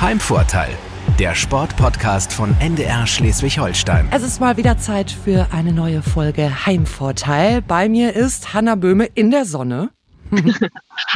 Heimvorteil, 0.00 0.70
der 1.18 1.34
Sportpodcast 1.34 2.32
von 2.32 2.54
NDR 2.60 3.04
Schleswig-Holstein. 3.04 4.08
Es 4.12 4.22
ist 4.22 4.40
mal 4.40 4.56
wieder 4.56 4.78
Zeit 4.78 5.10
für 5.10 5.48
eine 5.50 5.72
neue 5.72 6.02
Folge 6.02 6.66
Heimvorteil. 6.66 7.62
Bei 7.62 7.88
mir 7.88 8.14
ist 8.14 8.54
Hanna 8.54 8.76
Böhme 8.76 9.06
in 9.06 9.32
der 9.32 9.44
Sonne. 9.44 9.90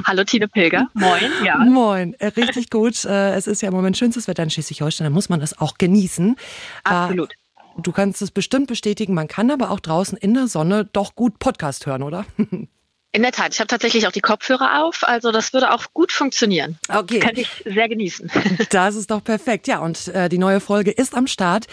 Hallo 0.04 0.24
Tine 0.24 0.48
Pilger. 0.48 0.88
Moin. 0.94 1.30
Ja. 1.44 1.58
Moin. 1.58 2.14
Äh, 2.14 2.26
richtig 2.36 2.70
gut. 2.70 3.04
Äh, 3.04 3.36
es 3.36 3.46
ist 3.46 3.62
ja 3.62 3.68
im 3.68 3.74
Moment 3.74 3.96
schönstes 3.96 4.26
Wetter 4.26 4.42
in 4.42 4.50
Schleswig-Holstein. 4.50 5.04
Da 5.04 5.10
muss 5.10 5.28
man 5.28 5.38
das 5.38 5.60
auch 5.60 5.78
genießen. 5.78 6.34
Absolut. 6.82 7.34
Du 7.78 7.92
kannst 7.92 8.20
es 8.20 8.32
bestimmt 8.32 8.66
bestätigen. 8.66 9.14
Man 9.14 9.28
kann 9.28 9.52
aber 9.52 9.70
auch 9.70 9.78
draußen 9.78 10.18
in 10.18 10.34
der 10.34 10.48
Sonne 10.48 10.86
doch 10.92 11.14
gut 11.14 11.38
Podcast 11.38 11.86
hören, 11.86 12.02
oder? 12.02 12.26
In 13.14 13.20
der 13.20 13.32
Tat, 13.32 13.52
ich 13.52 13.60
habe 13.60 13.68
tatsächlich 13.68 14.06
auch 14.06 14.12
die 14.12 14.22
Kopfhörer 14.22 14.82
auf, 14.82 15.04
also 15.04 15.32
das 15.32 15.52
würde 15.52 15.72
auch 15.72 15.84
gut 15.92 16.12
funktionieren. 16.12 16.78
Okay. 16.88 17.18
Kann 17.18 17.36
ich 17.36 17.62
sehr 17.64 17.88
genießen. 17.88 18.30
Das 18.70 18.94
ist 18.94 19.10
doch 19.10 19.22
perfekt. 19.22 19.68
Ja, 19.68 19.80
und 19.80 20.08
äh, 20.08 20.30
die 20.30 20.38
neue 20.38 20.60
Folge 20.60 20.90
ist 20.90 21.14
am 21.14 21.26
Start. 21.26 21.66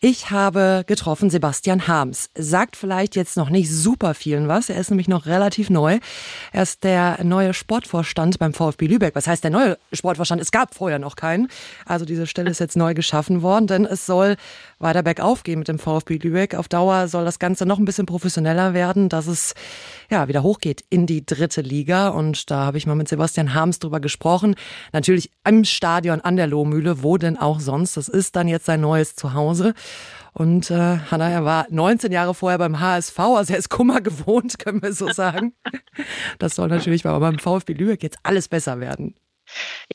Ich 0.00 0.30
habe 0.30 0.84
getroffen 0.86 1.28
Sebastian 1.28 1.88
Harms. 1.88 2.30
Sagt 2.36 2.76
vielleicht 2.76 3.16
jetzt 3.16 3.36
noch 3.36 3.50
nicht 3.50 3.68
super 3.68 4.14
vielen 4.14 4.46
was. 4.46 4.70
Er 4.70 4.78
ist 4.78 4.90
nämlich 4.90 5.08
noch 5.08 5.26
relativ 5.26 5.70
neu. 5.70 5.98
Er 6.52 6.62
ist 6.62 6.84
der 6.84 7.24
neue 7.24 7.52
Sportvorstand 7.52 8.38
beim 8.38 8.54
VfB 8.54 8.86
Lübeck. 8.86 9.16
Was 9.16 9.26
heißt 9.26 9.42
der 9.42 9.50
neue 9.50 9.76
Sportvorstand? 9.92 10.40
Es 10.40 10.52
gab 10.52 10.74
vorher 10.74 11.00
noch 11.00 11.16
keinen. 11.16 11.48
Also 11.84 12.04
diese 12.04 12.28
Stelle 12.28 12.48
ist 12.48 12.60
jetzt 12.60 12.76
neu 12.76 12.94
geschaffen 12.94 13.42
worden, 13.42 13.66
denn 13.66 13.84
es 13.84 14.06
soll 14.06 14.36
weiter 14.78 15.02
bergauf 15.02 15.42
gehen 15.42 15.58
mit 15.58 15.68
dem 15.68 15.78
VfB 15.78 16.18
Lübeck. 16.18 16.54
Auf 16.54 16.68
Dauer 16.68 17.08
soll 17.08 17.24
das 17.24 17.38
Ganze 17.38 17.66
noch 17.66 17.78
ein 17.78 17.84
bisschen 17.84 18.06
professioneller 18.06 18.74
werden, 18.74 19.08
dass 19.08 19.26
es 19.26 19.54
ja 20.10 20.28
wieder 20.28 20.42
hochgeht 20.42 20.84
in 20.90 21.06
die 21.06 21.24
dritte 21.24 21.60
Liga. 21.60 22.08
Und 22.08 22.50
da 22.50 22.64
habe 22.64 22.78
ich 22.78 22.86
mal 22.86 22.94
mit 22.94 23.08
Sebastian 23.08 23.54
Harms 23.54 23.78
drüber 23.78 24.00
gesprochen. 24.00 24.54
Natürlich 24.92 25.30
im 25.46 25.64
Stadion 25.64 26.20
an 26.20 26.36
der 26.36 26.46
Lohmühle, 26.46 27.02
wo 27.02 27.16
denn 27.16 27.36
auch 27.36 27.60
sonst. 27.60 27.96
Das 27.96 28.08
ist 28.08 28.36
dann 28.36 28.48
jetzt 28.48 28.66
sein 28.66 28.80
neues 28.80 29.16
Zuhause. 29.16 29.74
Und 30.32 30.70
äh, 30.70 30.98
Hanna, 31.10 31.28
er 31.28 31.44
war 31.44 31.66
19 31.68 32.12
Jahre 32.12 32.32
vorher 32.32 32.58
beim 32.58 32.78
HSV, 32.78 33.18
also 33.18 33.52
er 33.52 33.58
ist 33.58 33.70
Kummer 33.70 34.00
gewohnt, 34.00 34.58
können 34.64 34.82
wir 34.82 34.92
so 34.92 35.10
sagen. 35.10 35.54
Das 36.38 36.54
soll 36.54 36.68
natürlich 36.68 37.02
beim 37.02 37.38
VfB 37.40 37.72
Lübeck 37.72 38.04
jetzt 38.04 38.18
alles 38.22 38.46
besser 38.46 38.78
werden. 38.78 39.16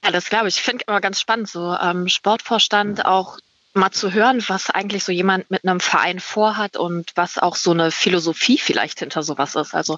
Ja, 0.04 0.12
das 0.12 0.30
glaube 0.30 0.50
ich. 0.50 0.58
Ich 0.58 0.64
finde 0.64 0.84
immer 0.88 1.00
ganz 1.00 1.22
spannend, 1.22 1.48
so 1.48 1.76
ähm, 1.82 2.10
Sportvorstand 2.10 3.06
auch 3.06 3.38
mal 3.74 3.92
zu 3.92 4.14
hören, 4.14 4.44
was 4.48 4.70
eigentlich 4.70 5.04
so 5.04 5.12
jemand 5.12 5.50
mit 5.50 5.64
einem 5.66 5.80
Verein 5.80 6.20
vorhat 6.20 6.78
und 6.78 7.12
was 7.16 7.38
auch 7.38 7.56
so 7.56 7.72
eine 7.72 7.92
Philosophie 7.92 8.58
vielleicht 8.58 9.00
hinter 9.00 9.24
sowas 9.24 9.56
ist. 9.56 9.74
Also 9.74 9.98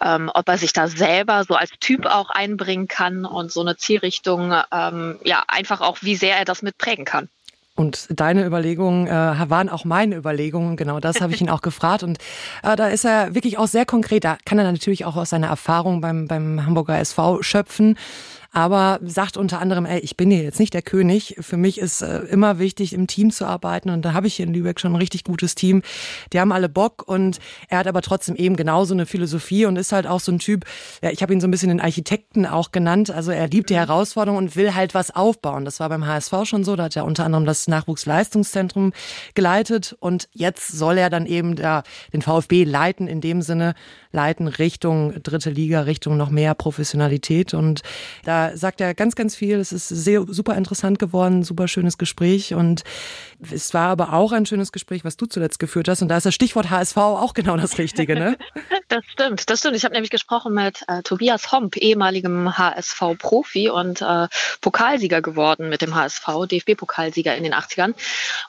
ähm, 0.00 0.30
ob 0.32 0.48
er 0.48 0.58
sich 0.58 0.72
da 0.72 0.88
selber 0.88 1.44
so 1.44 1.54
als 1.54 1.70
Typ 1.80 2.06
auch 2.06 2.30
einbringen 2.30 2.88
kann 2.88 3.24
und 3.24 3.52
so 3.52 3.60
eine 3.60 3.76
Zielrichtung, 3.76 4.54
ähm, 4.72 5.18
ja, 5.22 5.42
einfach 5.48 5.80
auch, 5.80 5.98
wie 6.00 6.16
sehr 6.16 6.36
er 6.36 6.44
das 6.44 6.62
mitprägen 6.62 7.04
kann. 7.04 7.28
Und 7.76 8.08
deine 8.10 8.44
Überlegungen 8.44 9.06
äh, 9.06 9.10
waren 9.50 9.70
auch 9.70 9.86
meine 9.86 10.16
Überlegungen. 10.16 10.76
Genau 10.76 11.00
das 11.00 11.22
habe 11.22 11.32
ich 11.32 11.40
ihn 11.40 11.48
auch 11.48 11.62
gefragt. 11.62 12.02
Und 12.02 12.18
äh, 12.62 12.76
da 12.76 12.88
ist 12.88 13.06
er 13.06 13.34
wirklich 13.34 13.56
auch 13.56 13.68
sehr 13.68 13.86
konkret. 13.86 14.24
Da 14.24 14.36
kann 14.44 14.58
er 14.58 14.70
natürlich 14.70 15.06
auch 15.06 15.16
aus 15.16 15.30
seiner 15.30 15.46
Erfahrung 15.46 16.02
beim, 16.02 16.28
beim 16.28 16.66
Hamburger 16.66 16.98
SV 16.98 17.42
schöpfen 17.42 17.96
aber 18.52 18.98
sagt 19.04 19.36
unter 19.36 19.60
anderem, 19.60 19.86
ey, 19.86 20.00
ich 20.00 20.16
bin 20.16 20.30
hier 20.30 20.42
jetzt 20.42 20.58
nicht 20.58 20.74
der 20.74 20.82
König. 20.82 21.36
Für 21.40 21.56
mich 21.56 21.78
ist 21.78 22.02
äh, 22.02 22.20
immer 22.24 22.58
wichtig, 22.58 22.92
im 22.92 23.06
Team 23.06 23.30
zu 23.30 23.46
arbeiten 23.46 23.90
und 23.90 24.04
da 24.04 24.12
habe 24.12 24.26
ich 24.26 24.34
hier 24.34 24.46
in 24.46 24.52
Lübeck 24.52 24.80
schon 24.80 24.92
ein 24.92 24.96
richtig 24.96 25.22
gutes 25.22 25.54
Team. 25.54 25.82
Die 26.32 26.40
haben 26.40 26.50
alle 26.50 26.68
Bock 26.68 27.04
und 27.06 27.38
er 27.68 27.78
hat 27.78 27.86
aber 27.86 28.02
trotzdem 28.02 28.34
eben 28.34 28.56
genauso 28.56 28.92
eine 28.92 29.06
Philosophie 29.06 29.66
und 29.66 29.76
ist 29.76 29.92
halt 29.92 30.06
auch 30.06 30.18
so 30.18 30.32
ein 30.32 30.40
Typ, 30.40 30.64
ja, 31.00 31.10
ich 31.10 31.22
habe 31.22 31.32
ihn 31.32 31.40
so 31.40 31.46
ein 31.46 31.50
bisschen 31.52 31.68
den 31.68 31.80
Architekten 31.80 32.44
auch 32.44 32.72
genannt. 32.72 33.10
Also 33.10 33.30
er 33.30 33.46
liebt 33.46 33.70
die 33.70 33.74
mhm. 33.74 33.78
Herausforderung 33.78 34.38
und 34.38 34.56
will 34.56 34.74
halt 34.74 34.94
was 34.94 35.14
aufbauen. 35.14 35.64
Das 35.64 35.78
war 35.78 35.88
beim 35.88 36.06
HSV 36.06 36.34
schon 36.44 36.64
so, 36.64 36.74
da 36.74 36.84
hat 36.84 36.96
er 36.96 37.04
unter 37.04 37.24
anderem 37.24 37.44
das 37.44 37.68
Nachwuchsleistungszentrum 37.68 38.92
geleitet 39.34 39.96
und 40.00 40.28
jetzt 40.32 40.68
soll 40.72 40.98
er 40.98 41.08
dann 41.08 41.26
eben 41.26 41.54
da 41.54 41.84
den 42.12 42.22
VfB 42.22 42.64
leiten, 42.64 43.06
in 43.06 43.20
dem 43.20 43.42
Sinne 43.42 43.74
leiten 44.10 44.48
Richtung 44.48 45.22
dritte 45.22 45.50
Liga, 45.50 45.82
Richtung 45.82 46.16
noch 46.16 46.30
mehr 46.30 46.54
Professionalität 46.54 47.54
und 47.54 47.82
da 48.24 48.39
sagt 48.54 48.80
er 48.80 48.94
ganz, 48.94 49.14
ganz 49.14 49.34
viel. 49.36 49.58
Es 49.58 49.72
ist 49.72 49.88
sehr 49.88 50.24
super 50.28 50.54
interessant 50.56 50.98
geworden, 50.98 51.42
super 51.42 51.68
schönes 51.68 51.98
Gespräch 51.98 52.54
und 52.54 52.84
es 53.50 53.72
war 53.72 53.88
aber 53.88 54.12
auch 54.12 54.32
ein 54.32 54.46
schönes 54.46 54.72
Gespräch, 54.72 55.04
was 55.04 55.16
du 55.16 55.26
zuletzt 55.26 55.58
geführt 55.58 55.88
hast 55.88 56.02
und 56.02 56.08
da 56.08 56.16
ist 56.16 56.26
das 56.26 56.34
Stichwort 56.34 56.70
HSV 56.70 56.96
auch 56.96 57.34
genau 57.34 57.56
das 57.56 57.78
Richtige, 57.78 58.14
ne? 58.14 58.36
das 58.88 59.04
stimmt, 59.12 59.48
das 59.48 59.60
stimmt. 59.60 59.76
Ich 59.76 59.84
habe 59.84 59.94
nämlich 59.94 60.10
gesprochen 60.10 60.52
mit 60.54 60.82
äh, 60.88 61.02
Tobias 61.02 61.50
Homp, 61.52 61.76
ehemaligem 61.76 62.56
HSV-Profi 62.56 63.70
und 63.70 64.02
äh, 64.02 64.28
Pokalsieger 64.60 65.22
geworden 65.22 65.68
mit 65.68 65.82
dem 65.82 65.94
HSV, 65.94 66.26
DFB-Pokalsieger 66.50 67.34
in 67.34 67.44
den 67.44 67.54
80ern 67.54 67.94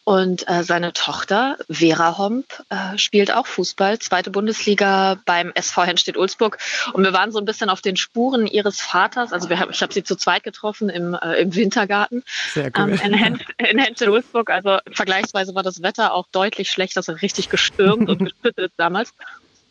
und 0.03 0.47
äh, 0.49 0.63
seine 0.63 0.93
Tochter 0.93 1.57
Vera 1.69 2.17
Homp 2.17 2.45
äh, 2.69 2.97
spielt 2.97 3.33
auch 3.33 3.47
Fußball, 3.47 3.99
zweite 3.99 4.29
Bundesliga 4.29 5.17
beim 5.25 5.51
SV 5.53 5.83
Henstedt-Ulzburg 5.83 6.57
und 6.93 7.03
wir 7.03 7.13
waren 7.13 7.31
so 7.31 7.39
ein 7.39 7.45
bisschen 7.45 7.69
auf 7.69 7.81
den 7.81 7.95
Spuren 7.95 8.47
ihres 8.47 8.81
Vaters, 8.81 9.31
also 9.31 9.49
wir 9.49 9.59
haben 9.59 9.73
ich 9.81 9.83
habe 9.83 9.93
sie 9.93 10.03
zu 10.03 10.15
zweit 10.15 10.43
getroffen 10.43 10.89
im, 10.89 11.15
äh, 11.15 11.41
im 11.41 11.55
Wintergarten 11.55 12.23
Sehr 12.53 12.71
cool. 12.77 12.91
ähm, 12.91 12.99
in, 13.03 13.13
Hen 13.13 13.41
in 13.57 13.79
Henschel-Ulzburg. 13.79 14.51
Also 14.51 14.77
vergleichsweise 14.91 15.55
war 15.55 15.63
das 15.63 15.81
Wetter 15.81 16.13
auch 16.13 16.27
deutlich 16.31 16.69
schlechter, 16.69 16.99
also 16.99 17.13
richtig 17.13 17.49
gestürmt 17.49 18.07
und 18.07 18.19
geschüttet 18.43 18.73
damals. 18.77 19.15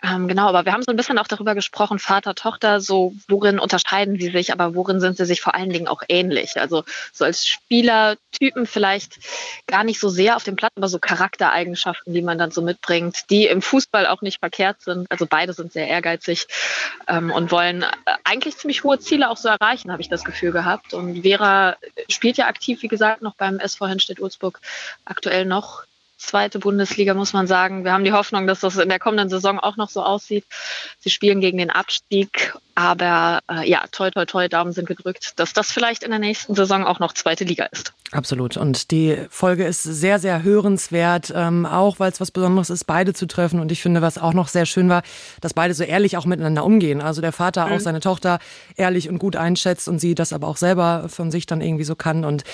Ähm, 0.02 0.28
genau, 0.28 0.48
aber 0.48 0.64
wir 0.64 0.72
haben 0.72 0.82
so 0.82 0.90
ein 0.90 0.96
bisschen 0.96 1.18
auch 1.18 1.26
darüber 1.26 1.54
gesprochen, 1.54 1.98
Vater, 1.98 2.34
Tochter, 2.34 2.80
so 2.80 3.12
worin 3.28 3.58
unterscheiden 3.58 4.18
sie 4.18 4.30
sich, 4.30 4.52
aber 4.52 4.74
worin 4.74 4.98
sind 5.00 5.16
sie 5.16 5.26
sich 5.26 5.42
vor 5.42 5.54
allen 5.54 5.70
Dingen 5.70 5.88
auch 5.88 6.02
ähnlich? 6.08 6.58
Also 6.58 6.84
so 7.12 7.24
als 7.24 7.46
Spielertypen 7.46 8.66
vielleicht 8.66 9.18
gar 9.66 9.84
nicht 9.84 10.00
so 10.00 10.08
sehr 10.08 10.36
auf 10.36 10.44
dem 10.44 10.56
Platz, 10.56 10.72
aber 10.76 10.88
so 10.88 10.98
Charaktereigenschaften, 10.98 12.14
die 12.14 12.22
man 12.22 12.38
dann 12.38 12.50
so 12.50 12.62
mitbringt, 12.62 13.30
die 13.30 13.46
im 13.46 13.60
Fußball 13.60 14.06
auch 14.06 14.22
nicht 14.22 14.38
verkehrt 14.38 14.80
sind. 14.80 15.10
Also 15.10 15.26
beide 15.26 15.52
sind 15.52 15.72
sehr 15.72 15.88
ehrgeizig 15.88 16.46
ähm, 17.06 17.30
und 17.30 17.52
wollen 17.52 17.82
äh, 17.82 17.86
eigentlich 18.24 18.56
ziemlich 18.56 18.84
hohe 18.84 18.98
Ziele 18.98 19.28
auch 19.28 19.36
so 19.36 19.48
erreichen, 19.48 19.92
habe 19.92 20.00
ich 20.00 20.08
das 20.08 20.24
Gefühl 20.24 20.52
gehabt. 20.52 20.94
Und 20.94 21.22
Vera 21.22 21.76
spielt 22.08 22.38
ja 22.38 22.46
aktiv, 22.46 22.82
wie 22.82 22.88
gesagt, 22.88 23.20
noch 23.20 23.34
beim 23.34 23.58
SV 23.58 23.86
Henstedt-Ulzburg 23.86 24.60
aktuell 25.04 25.44
noch 25.44 25.84
zweite 26.20 26.58
Bundesliga, 26.58 27.14
muss 27.14 27.32
man 27.32 27.46
sagen. 27.46 27.84
Wir 27.84 27.92
haben 27.92 28.04
die 28.04 28.12
Hoffnung, 28.12 28.46
dass 28.46 28.60
das 28.60 28.76
in 28.76 28.88
der 28.88 28.98
kommenden 28.98 29.28
Saison 29.28 29.58
auch 29.58 29.76
noch 29.76 29.88
so 29.88 30.02
aussieht. 30.02 30.44
Sie 30.98 31.10
spielen 31.10 31.40
gegen 31.40 31.58
den 31.58 31.70
Abstieg, 31.70 32.54
aber 32.80 33.40
äh, 33.50 33.68
ja, 33.68 33.84
toi, 33.92 34.10
toi, 34.10 34.24
toi, 34.24 34.48
Daumen 34.48 34.72
sind 34.72 34.88
gedrückt, 34.88 35.38
dass 35.38 35.52
das 35.52 35.70
vielleicht 35.70 36.02
in 36.02 36.10
der 36.10 36.18
nächsten 36.18 36.54
Saison 36.54 36.86
auch 36.86 36.98
noch 36.98 37.12
zweite 37.12 37.44
Liga 37.44 37.66
ist. 37.66 37.92
Absolut. 38.10 38.56
Und 38.56 38.90
die 38.90 39.18
Folge 39.28 39.66
ist 39.66 39.82
sehr, 39.82 40.18
sehr 40.18 40.42
hörenswert, 40.42 41.30
ähm, 41.36 41.66
auch 41.66 42.00
weil 42.00 42.10
es 42.10 42.22
was 42.22 42.30
Besonderes 42.30 42.70
ist, 42.70 42.84
beide 42.84 43.12
zu 43.12 43.26
treffen. 43.26 43.60
Und 43.60 43.70
ich 43.70 43.82
finde, 43.82 44.00
was 44.00 44.16
auch 44.16 44.32
noch 44.32 44.48
sehr 44.48 44.64
schön 44.64 44.88
war, 44.88 45.02
dass 45.42 45.52
beide 45.52 45.74
so 45.74 45.84
ehrlich 45.84 46.16
auch 46.16 46.24
miteinander 46.24 46.64
umgehen. 46.64 47.02
Also 47.02 47.20
der 47.20 47.32
Vater 47.32 47.66
mhm. 47.66 47.72
auch 47.74 47.80
seine 47.80 48.00
Tochter 48.00 48.38
ehrlich 48.76 49.10
und 49.10 49.18
gut 49.18 49.36
einschätzt 49.36 49.86
und 49.86 49.98
sie 49.98 50.14
das 50.14 50.32
aber 50.32 50.48
auch 50.48 50.56
selber 50.56 51.10
von 51.10 51.30
sich 51.30 51.44
dann 51.44 51.60
irgendwie 51.60 51.84
so 51.84 51.96
kann. 51.96 52.24
Und 52.24 52.44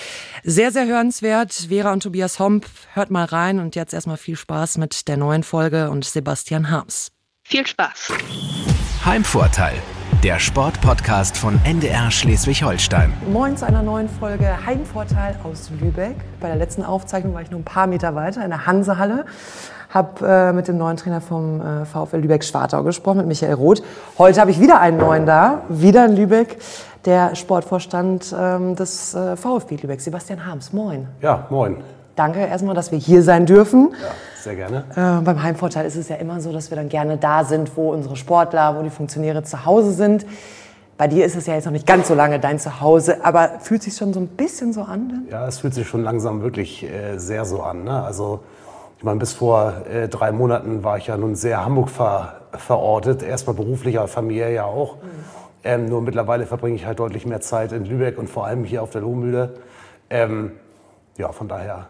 sehr, 0.43 0.73
sehr 0.73 0.87
hörenswert. 0.87 1.53
Vera 1.69 1.93
und 1.93 2.03
Tobias 2.03 2.37
Homp, 2.37 2.65
hört 2.93 3.11
mal 3.11 3.25
rein 3.25 3.61
und 3.61 3.77
jetzt 3.77 3.93
erstmal 3.93 4.17
viel 4.17 4.35
Spaß 4.35 4.77
mit 4.77 5.07
der 5.07 5.15
neuen 5.15 5.43
Folge 5.43 5.89
und 5.89 6.03
Sebastian 6.03 6.69
Harms. 6.69 7.11
Viel 7.45 7.65
Spaß. 7.65 8.11
Heimvorteil 9.05 9.81
der 10.23 10.39
Sportpodcast 10.39 11.37
von 11.37 11.59
NDR 11.63 12.09
Schleswig-Holstein. 12.09 13.13
Moin 13.31 13.55
zu 13.55 13.67
einer 13.67 13.83
neuen 13.83 14.09
Folge 14.09 14.65
Heimvorteil 14.65 15.35
aus 15.43 15.69
Lübeck. 15.79 16.15
Bei 16.39 16.47
der 16.47 16.55
letzten 16.55 16.83
Aufzeichnung 16.83 17.35
war 17.35 17.43
ich 17.43 17.51
nur 17.51 17.59
ein 17.59 17.65
paar 17.65 17.85
Meter 17.85 18.15
weiter 18.15 18.43
in 18.43 18.49
der 18.49 18.65
Hansehalle. 18.65 19.25
Habe 19.89 20.27
äh, 20.27 20.53
mit 20.53 20.67
dem 20.67 20.77
neuen 20.77 20.97
Trainer 20.97 21.21
vom 21.21 21.61
äh, 21.61 21.85
VfL 21.85 22.17
Lübeck-Schwartau 22.17 22.83
gesprochen, 22.83 23.17
mit 23.17 23.27
Michael 23.27 23.53
Roth. 23.53 23.83
Heute 24.17 24.41
habe 24.41 24.49
ich 24.49 24.59
wieder 24.59 24.81
einen 24.81 24.97
neuen 24.97 25.25
da, 25.25 25.61
wieder 25.69 26.05
in 26.05 26.15
Lübeck, 26.15 26.57
der 27.05 27.35
Sportvorstand 27.35 28.35
ähm, 28.37 28.75
des 28.75 29.13
äh, 29.13 29.37
VfB 29.37 29.75
Lübeck, 29.75 30.01
Sebastian 30.01 30.45
Harms. 30.45 30.73
Moin. 30.73 31.07
Ja, 31.21 31.45
moin. 31.49 31.77
Danke 32.17 32.39
erstmal, 32.39 32.73
dass 32.73 32.91
wir 32.91 32.97
hier 32.97 33.21
sein 33.21 33.45
dürfen. 33.45 33.93
Ja, 34.01 34.07
sehr 34.41 34.55
gerne. 34.55 34.85
Äh, 34.95 35.23
beim 35.23 35.43
Heimvorteil 35.43 35.85
ist 35.85 35.95
es 35.95 36.09
ja 36.09 36.15
immer 36.15 36.41
so, 36.41 36.51
dass 36.51 36.71
wir 36.71 36.75
dann 36.75 36.89
gerne 36.89 37.17
da 37.17 37.43
sind, 37.43 37.77
wo 37.77 37.93
unsere 37.93 38.15
Sportler, 38.15 38.75
wo 38.75 38.81
die 38.81 38.89
Funktionäre 38.89 39.43
zu 39.43 39.65
Hause 39.65 39.93
sind. 39.93 40.25
Bei 40.97 41.07
dir 41.07 41.25
ist 41.25 41.35
es 41.35 41.45
ja 41.45 41.53
jetzt 41.53 41.65
noch 41.65 41.71
nicht 41.71 41.85
ganz 41.85 42.07
so 42.07 42.15
lange 42.15 42.39
dein 42.39 42.57
Zuhause, 42.57 43.23
aber 43.23 43.59
fühlt 43.59 43.83
sich 43.83 43.95
schon 43.95 44.13
so 44.13 44.19
ein 44.19 44.29
bisschen 44.29 44.73
so 44.73 44.81
an? 44.81 45.09
Denn? 45.09 45.27
Ja, 45.29 45.47
es 45.47 45.59
fühlt 45.59 45.75
sich 45.75 45.87
schon 45.87 46.01
langsam 46.01 46.41
wirklich 46.41 46.83
äh, 46.83 47.19
sehr 47.19 47.45
so 47.45 47.61
an. 47.61 47.83
Ne? 47.83 48.01
Also 48.01 48.39
ich 48.97 49.03
meine, 49.03 49.19
bis 49.19 49.33
vor 49.33 49.85
äh, 49.87 50.07
drei 50.07 50.31
Monaten 50.31 50.83
war 50.83 50.97
ich 50.97 51.05
ja 51.05 51.17
nun 51.17 51.35
sehr 51.35 51.63
Hamburg 51.63 51.89
ver 51.89 52.33
verortet, 52.51 53.21
erstmal 53.21 53.55
beruflich, 53.55 53.99
aber 53.99 54.07
Familie 54.07 54.51
ja 54.51 54.63
auch. 54.63 54.95
Mhm. 54.95 54.99
Ähm, 55.63 55.85
nur 55.85 56.01
mittlerweile 56.01 56.47
verbringe 56.47 56.75
ich 56.75 56.87
halt 56.87 56.97
deutlich 56.97 57.27
mehr 57.27 57.41
Zeit 57.41 57.73
in 57.73 57.85
Lübeck 57.85 58.17
und 58.17 58.27
vor 58.27 58.47
allem 58.47 58.63
hier 58.63 58.81
auf 58.81 58.89
der 58.89 59.01
Lohmühle. 59.01 59.55
Ähm, 60.09 60.53
ja, 61.17 61.31
von 61.31 61.47
daher 61.47 61.89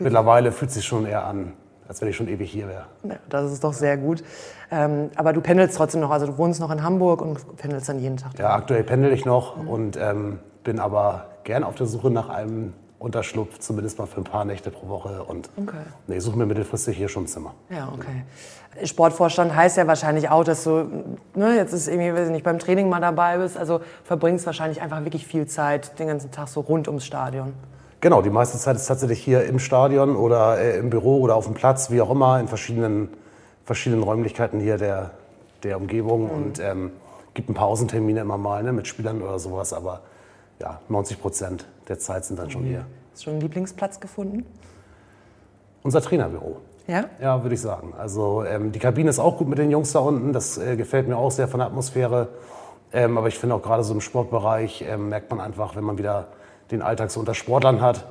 Mittlerweile 0.00 0.52
fühlt 0.52 0.70
es 0.70 0.76
sich 0.76 0.84
schon 0.84 1.06
eher 1.06 1.24
an, 1.24 1.52
als 1.88 2.00
wenn 2.00 2.08
ich 2.08 2.16
schon 2.16 2.28
ewig 2.28 2.50
hier 2.50 2.68
wäre. 2.68 2.86
Ja, 3.04 3.16
das 3.28 3.52
ist 3.52 3.64
doch 3.64 3.72
sehr 3.72 3.96
gut. 3.96 4.22
Ähm, 4.70 5.10
aber 5.16 5.32
du 5.32 5.40
pendelst 5.40 5.76
trotzdem 5.76 6.00
noch, 6.00 6.10
also 6.10 6.26
du 6.26 6.38
wohnst 6.38 6.60
noch 6.60 6.70
in 6.70 6.82
Hamburg 6.82 7.22
und 7.22 7.56
pendelst 7.56 7.88
dann 7.88 7.98
jeden 7.98 8.16
Tag? 8.16 8.38
Ja, 8.38 8.54
aktuell 8.54 8.82
pendel 8.82 9.12
ich 9.12 9.24
noch 9.24 9.56
mhm. 9.56 9.68
und 9.68 9.96
ähm, 9.96 10.38
bin 10.64 10.80
aber 10.80 11.26
gern 11.44 11.62
auf 11.64 11.76
der 11.76 11.86
Suche 11.86 12.10
nach 12.10 12.28
einem 12.28 12.72
Unterschlupf, 12.98 13.58
zumindest 13.58 13.98
mal 13.98 14.06
für 14.06 14.20
ein 14.20 14.24
paar 14.24 14.44
Nächte 14.44 14.70
pro 14.70 14.88
Woche. 14.88 15.22
Und 15.24 15.50
Okay. 15.56 15.76
nee, 16.06 16.18
suche 16.18 16.38
mir 16.38 16.46
mittelfristig 16.46 16.96
hier 16.96 17.08
schon 17.08 17.24
ein 17.24 17.26
Zimmer. 17.26 17.54
Ja, 17.70 17.88
okay. 17.94 18.24
Sportvorstand 18.84 19.54
heißt 19.54 19.76
ja 19.76 19.86
wahrscheinlich 19.86 20.28
auch, 20.28 20.44
dass 20.44 20.64
du, 20.64 21.16
ne, 21.34 21.56
jetzt 21.56 21.72
ist 21.72 21.88
irgendwie, 21.88 22.12
weiß 22.12 22.26
ich 22.26 22.32
nicht, 22.32 22.44
beim 22.44 22.58
Training 22.58 22.88
mal 22.88 23.00
dabei 23.00 23.38
bist, 23.38 23.56
also 23.56 23.80
verbringst 24.04 24.46
wahrscheinlich 24.46 24.82
einfach 24.82 25.04
wirklich 25.04 25.26
viel 25.26 25.46
Zeit 25.46 25.98
den 25.98 26.08
ganzen 26.08 26.30
Tag 26.30 26.48
so 26.48 26.60
rund 26.60 26.88
ums 26.88 27.04
Stadion. 27.04 27.52
Genau, 28.00 28.22
die 28.22 28.30
meiste 28.30 28.58
Zeit 28.58 28.76
ist 28.76 28.86
tatsächlich 28.86 29.22
hier 29.22 29.44
im 29.44 29.58
Stadion 29.58 30.16
oder 30.16 30.58
äh, 30.58 30.78
im 30.78 30.90
Büro 30.90 31.20
oder 31.20 31.34
auf 31.34 31.46
dem 31.46 31.54
Platz, 31.54 31.90
wie 31.90 32.00
auch 32.00 32.10
immer, 32.10 32.38
in 32.38 32.48
verschiedenen, 32.48 33.08
verschiedenen 33.64 34.02
Räumlichkeiten 34.02 34.60
hier 34.60 34.76
der, 34.76 35.12
der 35.62 35.78
Umgebung. 35.78 36.30
Und 36.30 36.60
ähm, 36.60 36.92
gibt 37.36 37.48
ein 37.50 37.54
paar 37.54 37.68
Außentermine 37.68 38.20
immer 38.20 38.38
mal 38.38 38.62
ne, 38.62 38.72
mit 38.72 38.88
Spielern 38.88 39.22
oder 39.22 39.38
sowas, 39.38 39.72
aber 39.72 40.00
ja, 40.58 40.80
90 40.88 41.20
Prozent 41.20 41.66
der 41.86 41.98
Zeit 41.98 42.24
sind 42.24 42.38
dann 42.38 42.50
schon 42.50 42.64
hier. 42.64 42.86
Hast 43.12 43.20
du 43.20 43.24
schon 43.24 43.32
einen 43.34 43.42
Lieblingsplatz 43.42 44.00
gefunden? 44.00 44.44
Unser 45.82 46.00
Trainerbüro. 46.00 46.56
Ja? 46.86 47.04
Ja, 47.20 47.42
würde 47.42 47.54
ich 47.54 47.60
sagen. 47.60 47.94
Also 47.96 48.44
ähm, 48.44 48.72
die 48.72 48.78
Kabine 48.78 49.10
ist 49.10 49.18
auch 49.18 49.36
gut 49.38 49.48
mit 49.48 49.58
den 49.58 49.70
Jungs 49.70 49.92
da 49.92 50.00
unten. 50.00 50.32
Das 50.32 50.58
äh, 50.58 50.76
gefällt 50.76 51.08
mir 51.08 51.16
auch 51.16 51.30
sehr 51.30 51.46
von 51.46 51.58
der 51.58 51.68
Atmosphäre. 51.68 52.28
Ähm, 52.92 53.18
aber 53.18 53.28
ich 53.28 53.38
finde 53.38 53.54
auch 53.54 53.62
gerade 53.62 53.84
so 53.84 53.92
im 53.92 54.00
Sportbereich 54.00 54.84
ähm, 54.88 55.08
merkt 55.08 55.30
man 55.30 55.40
einfach, 55.40 55.76
wenn 55.76 55.84
man 55.84 55.98
wieder 55.98 56.28
den 56.70 56.82
Alltag 56.82 57.10
so 57.10 57.20
unter 57.20 57.34
Sportlern 57.34 57.80
hat. 57.80 58.04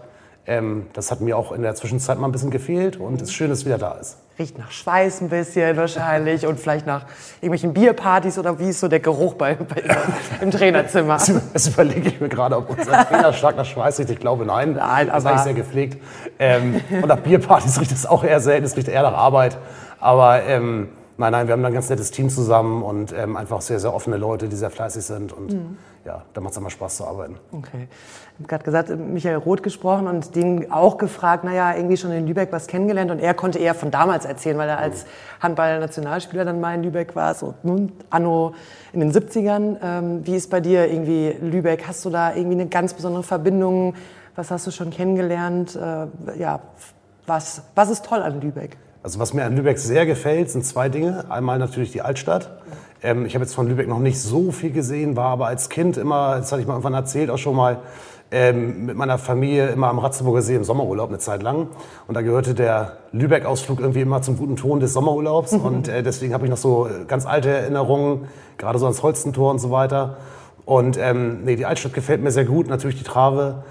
Ähm, 0.48 0.86
das 0.94 1.10
hat 1.10 1.22
mir 1.22 1.38
auch 1.38 1.52
in 1.52 1.64
der 1.64 1.74
Zwischenzeit 1.74 2.20
mal 2.20 2.28
ein 2.28 2.32
bisschen 2.32 2.52
gefehlt 2.52 2.98
und 2.98 3.16
es 3.16 3.30
ist 3.30 3.34
schön, 3.34 3.50
dass 3.50 3.60
es 3.60 3.66
wieder 3.66 3.80
da 3.80 3.94
ist. 3.94 4.18
Riecht 4.38 4.60
nach 4.60 4.70
Schweiß 4.70 5.22
ein 5.22 5.30
bisschen 5.30 5.76
wahrscheinlich 5.76 6.46
und 6.46 6.60
vielleicht 6.60 6.86
nach 6.86 7.06
irgendwelchen 7.42 7.74
Bierpartys 7.74 8.38
oder 8.38 8.60
wie 8.60 8.70
ist 8.70 8.80
so 8.82 8.88
der 8.88 9.00
Geruch 9.00 9.34
bei, 9.36 9.56
bei 9.56 9.82
im 10.42 10.52
Trainerzimmer? 10.52 11.18
Das 11.54 11.68
überlege 11.68 12.10
ich 12.10 12.20
mir 12.22 12.30
gerade, 12.30 12.58
ob 12.58 12.70
unser 12.70 13.08
Trainer 13.08 13.34
stark 13.34 13.56
nach 13.58 13.66
Schweiß 13.66 13.98
riecht. 14.00 14.10
Ich 14.12 14.20
glaube 14.20 14.46
nein. 14.46 14.74
Nein, 14.74 15.08
das 15.08 15.18
ist 15.20 15.26
aber- 15.26 15.30
eigentlich 15.32 15.44
sehr 15.46 15.54
gepflegt. 15.56 16.04
Ähm, 16.38 16.80
und 16.92 17.08
nach 17.08 17.20
Bierpartys 17.20 17.80
riecht 17.82 17.92
es 17.94 18.06
auch 18.06 18.24
eher 18.24 18.40
selten. 18.40 18.66
Es 18.66 18.76
riecht 18.78 18.88
eher 18.90 19.02
nach 19.04 19.14
Arbeit. 19.16 19.58
Aber 20.00 20.44
ähm, 20.44 20.90
nein, 21.18 21.32
nein, 21.32 21.48
wir 21.48 21.54
haben 21.54 21.62
da 21.62 21.68
ein 21.68 21.74
ganz 21.74 21.90
nettes 21.90 22.12
Team 22.12 22.30
zusammen 22.30 22.84
und 22.84 23.14
ähm, 23.14 23.36
einfach 23.38 23.62
sehr, 23.62 23.80
sehr 23.80 23.94
offene 23.94 24.18
Leute, 24.18 24.48
die 24.50 24.56
sehr 24.56 24.70
fleißig 24.70 25.04
sind. 25.06 25.34
Und 25.34 25.54
Mhm. 25.54 25.78
ja, 26.06 26.24
da 26.34 26.42
macht 26.42 26.52
es 26.52 26.58
immer 26.58 26.70
Spaß 26.70 26.98
zu 26.98 27.06
arbeiten. 27.06 27.38
Okay. 27.52 27.88
Ich 28.34 28.40
habe 28.40 28.48
gerade 28.50 28.64
gesagt, 28.64 28.90
Michael 28.90 29.38
Roth 29.38 29.64
gesprochen 29.64 30.08
und 30.08 30.36
den 30.36 30.72
auch 30.72 30.98
gefragt, 30.98 31.44
naja, 31.46 31.74
irgendwie 31.76 31.98
schon 31.98 32.12
in 32.12 32.28
Lübeck 32.28 32.52
was 32.52 32.68
kennengelernt 32.68 33.10
und 33.12 33.20
er 33.20 33.34
konnte 33.34 33.60
eher 33.60 33.74
von 33.74 33.92
damals 33.92 34.26
erzählen, 34.26 34.58
weil 34.58 34.68
er 34.70 34.80
als 34.80 35.06
Handball-Nationalspieler 35.42 36.44
dann 36.46 36.60
mal 36.60 36.76
in 36.76 36.84
Lübeck 36.84 37.16
war, 37.16 37.34
so 37.34 37.54
nun, 37.64 37.92
anno 38.10 38.54
in 38.94 39.00
den 39.00 39.12
70ern. 39.12 39.78
Ähm, 39.82 40.26
wie 40.26 40.36
ist 40.36 40.50
bei 40.50 40.60
dir 40.60 40.92
irgendwie 40.92 41.36
Lübeck? 41.42 41.88
Hast 41.88 42.04
du 42.06 42.10
da 42.10 42.34
irgendwie 42.36 42.60
eine 42.60 42.68
ganz 42.68 42.94
besondere 42.94 43.24
Verbindung? 43.24 43.94
Was 44.36 44.52
hast 44.52 44.68
du 44.68 44.72
schon 44.72 44.90
kennengelernt? 44.90 45.76
Äh, 45.78 46.08
ja, 46.38 46.60
was, 47.26 47.62
was 47.74 47.90
ist 47.90 48.06
toll 48.06 48.22
an 48.22 48.42
Lübeck? 48.42 48.78
Also 49.06 49.20
was 49.20 49.36
mir 49.36 49.46
an 49.46 49.56
Lübeck 49.56 49.78
sehr 49.78 50.08
gefällt, 50.08 50.50
sind 50.50 50.66
zwei 50.66 50.90
Dinge. 50.90 51.26
Einmal 51.30 51.60
natürlich 51.60 51.92
die 51.92 52.02
Altstadt. 52.02 52.50
Ähm, 53.04 53.28
ich 53.28 53.36
habe 53.36 53.46
jetzt 53.46 53.54
von 53.54 53.68
Lübeck 53.68 53.88
noch 53.88 54.00
nicht 54.00 54.20
so 54.20 54.52
viel 54.52 54.72
gesehen, 54.72 55.16
war 55.16 55.28
aber 55.28 55.46
als 55.46 55.70
Kind 55.70 55.96
immer, 55.98 56.38
das 56.38 56.52
hatte 56.52 56.62
ich 56.62 56.68
mal 56.68 56.74
irgendwann 56.74 56.96
erzählt, 56.96 57.30
auch 57.30 57.38
schon 57.38 57.56
mal 57.56 57.82
ähm, 58.32 58.88
mit 58.88 58.98
meiner 58.98 59.20
Familie 59.20 59.68
immer 59.68 59.90
am 59.90 60.00
Ratzeburger 60.00 60.42
See 60.42 60.56
im 60.56 60.64
Sommerurlaub 60.64 61.10
eine 61.10 61.20
Zeit 61.20 61.44
lang. 61.44 61.68
Und 62.08 62.16
da 62.16 62.24
gehörte 62.24 62.56
der 62.56 62.94
Lübeck-Ausflug 63.12 63.80
irgendwie 63.80 64.02
immer 64.02 64.24
zum 64.24 64.40
guten 64.40 64.56
Ton 64.56 64.80
des 64.80 64.94
Sommerurlaubs. 64.94 65.54
Und 65.54 65.88
äh, 65.88 66.02
deswegen 66.02 66.34
habe 66.34 66.46
ich 66.46 66.50
noch 66.50 66.58
so 66.58 66.88
äh, 66.88 67.06
ganz 67.08 67.28
alte 67.28 67.50
Erinnerungen, 67.50 68.28
gerade 68.58 68.80
so 68.80 68.86
ans 68.86 69.04
Holstentor 69.04 69.52
und 69.52 69.60
so 69.60 69.70
weiter. 69.70 70.18
Und 70.66 70.98
ähm, 70.98 71.44
nee, 71.44 71.56
die 71.56 71.68
Altstadt 71.68 71.94
gefällt 71.94 72.24
mir 72.24 72.32
sehr 72.32 72.46
gut, 72.46 72.68
natürlich 72.70 72.98
die 72.98 73.04
Trave. 73.04 73.66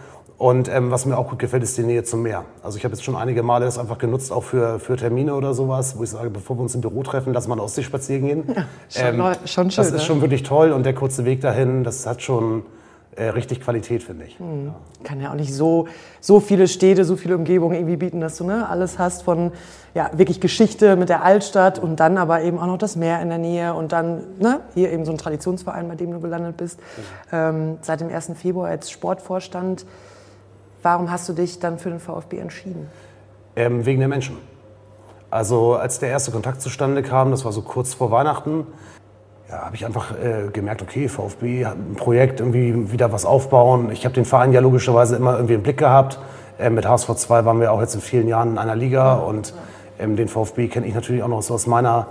Und 0.45 0.69
ähm, 0.69 0.91
was 0.91 1.07
mir 1.07 1.17
auch 1.17 1.31
gut 1.31 1.39
gefällt, 1.39 1.63
ist 1.63 1.79
die 1.79 1.85
Nähe 1.85 2.05
zum 2.05 2.21
Meer. 2.21 2.45
Also 2.63 2.77
ich 2.77 2.85
habe 2.85 2.95
jetzt 2.95 3.03
schon 3.03 3.17
einige 3.17 3.43
Male 3.43 3.65
das 3.65 3.79
einfach 3.79 3.97
genutzt, 3.97 4.31
auch 4.31 4.43
für, 4.43 4.79
für 4.79 4.95
Termine 4.95 5.35
oder 5.37 5.55
sowas, 5.55 5.97
wo 5.97 6.03
ich 6.03 6.11
sage, 6.11 6.29
bevor 6.29 6.59
wir 6.59 6.61
uns 6.61 6.75
im 6.75 6.83
Büro 6.83 7.03
treffen, 7.03 7.33
lass 7.33 7.49
mal 7.49 7.55
eine 7.55 7.63
Ostsee 7.63 7.83
spazieren 7.83 8.27
gehen. 8.27 8.45
schon 8.91 9.17
neu- 9.17 9.33
schon 9.47 9.71
schön, 9.71 9.77
Das 9.83 9.87
ist 9.87 9.93
ne? 9.95 10.01
schon 10.01 10.21
wirklich 10.21 10.43
toll 10.43 10.73
und 10.73 10.85
der 10.85 10.95
kurze 10.95 11.25
Weg 11.25 11.41
dahin, 11.41 11.83
das 11.83 12.07
hat 12.07 12.21
schon 12.21 12.63
äh, 13.17 13.29
richtig 13.29 13.63
Qualität, 13.63 14.03
finde 14.03 14.27
ich. 14.27 14.39
Hm. 14.39 14.75
Kann 15.03 15.19
ja 15.19 15.31
auch 15.31 15.35
nicht 15.35 15.55
so, 15.55 15.89
so 16.21 16.41
viele 16.41 16.69
Städte, 16.69 17.07
so 17.07 17.17
viele 17.17 17.37
Umgebungen 17.37 17.77
irgendwie 17.77 17.97
bieten, 17.97 18.21
dass 18.21 18.37
du 18.37 18.45
ne, 18.45 18.69
alles 18.69 18.99
hast 18.99 19.23
von 19.23 19.51
ja, 19.95 20.11
wirklich 20.13 20.43
Geschichte 20.43 20.97
mit 20.97 21.09
der 21.09 21.25
Altstadt 21.25 21.79
und 21.79 22.01
dann 22.01 22.19
aber 22.19 22.43
eben 22.43 22.59
auch 22.59 22.67
noch 22.67 22.77
das 22.77 22.97
Meer 22.97 23.23
in 23.23 23.31
der 23.31 23.39
Nähe 23.39 23.73
und 23.73 23.93
dann 23.93 24.21
ne, 24.39 24.61
hier 24.75 24.93
eben 24.93 25.07
so 25.07 25.13
ein 25.13 25.17
Traditionsverein, 25.17 25.89
bei 25.89 25.95
dem 25.95 26.11
du 26.11 26.21
gelandet 26.21 26.59
bist. 26.59 26.79
Ähm, 27.33 27.79
seit 27.81 28.03
dem 28.03 28.11
1. 28.11 28.33
Februar 28.35 28.69
als 28.69 28.91
Sportvorstand. 28.91 29.87
Warum 30.85 31.11
hast 31.11 31.27
du 31.31 31.33
dich 31.33 31.61
dann 31.61 31.79
für 31.79 31.89
den 31.89 31.99
VfB 31.99 32.39
entschieden? 32.39 32.91
Ähm, 33.57 33.87
wegen 33.87 34.01
der 34.01 34.09
Menschen. 34.09 34.37
Also 35.31 35.77
als 35.77 35.99
der 35.99 36.11
erste 36.11 36.31
Kontakt 36.31 36.61
zustande 36.61 37.03
kam, 37.03 37.31
das 37.31 37.47
war 37.47 37.53
so 37.53 37.63
kurz 37.63 37.95
vor 37.95 38.11
Weihnachten, 38.11 38.67
ja, 39.49 39.65
habe 39.65 39.77
ich 39.77 39.87
einfach 39.87 40.13
äh, 40.13 40.51
gemerkt, 40.53 40.83
okay, 40.83 41.09
VfB 41.09 41.65
hat 41.65 41.77
ein 41.77 41.95
Projekt, 41.97 42.41
irgendwie 42.41 42.93
wieder 42.93 43.13
was 43.13 43.25
aufbauen. 43.25 43.91
Ich 43.93 44.05
habe 44.05 44.15
den 44.15 44.27
Verein 44.27 44.53
ja 44.53 44.61
logischerweise 44.61 45.17
immer 45.17 45.37
irgendwie 45.37 45.55
im 45.55 45.63
Blick 45.63 45.79
gehabt. 45.79 46.19
Ähm, 46.59 46.75
mit 46.75 46.87
HSV 46.87 47.15
2 47.15 47.47
waren 47.47 47.61
wir 47.61 47.73
auch 47.73 47.81
jetzt 47.81 47.95
in 47.95 48.03
vielen 48.03 48.29
Jahren 48.29 48.53
in 48.53 48.59
einer 48.59 48.77
Liga 48.77 49.15
und 49.15 49.55
ähm, 49.99 50.17
den 50.17 50.29
VfB 50.29 50.69
kenne 50.69 50.87
ich 50.87 50.95
natürlich 50.95 51.23
auch 51.23 51.29
noch 51.29 51.41
so 51.41 51.55
aus 51.55 51.67
meiner 51.67 52.09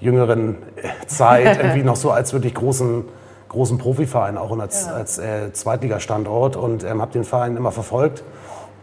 jüngeren 0.00 0.56
äh, 0.76 1.06
Zeit, 1.06 1.58
irgendwie 1.62 1.84
noch 1.84 1.96
so 1.96 2.10
als 2.10 2.32
wirklich 2.32 2.54
großen, 2.54 3.04
großen 3.50 3.78
Profiverein, 3.78 4.38
auch 4.38 4.50
und 4.50 4.60
als, 4.60 4.88
als 4.88 5.18
äh, 5.18 5.52
Zweitligastandort 5.52 6.56
und 6.56 6.84
ähm, 6.84 7.02
habe 7.02 7.12
den 7.12 7.24
Verein 7.24 7.56
immer 7.56 7.72
verfolgt. 7.72 8.24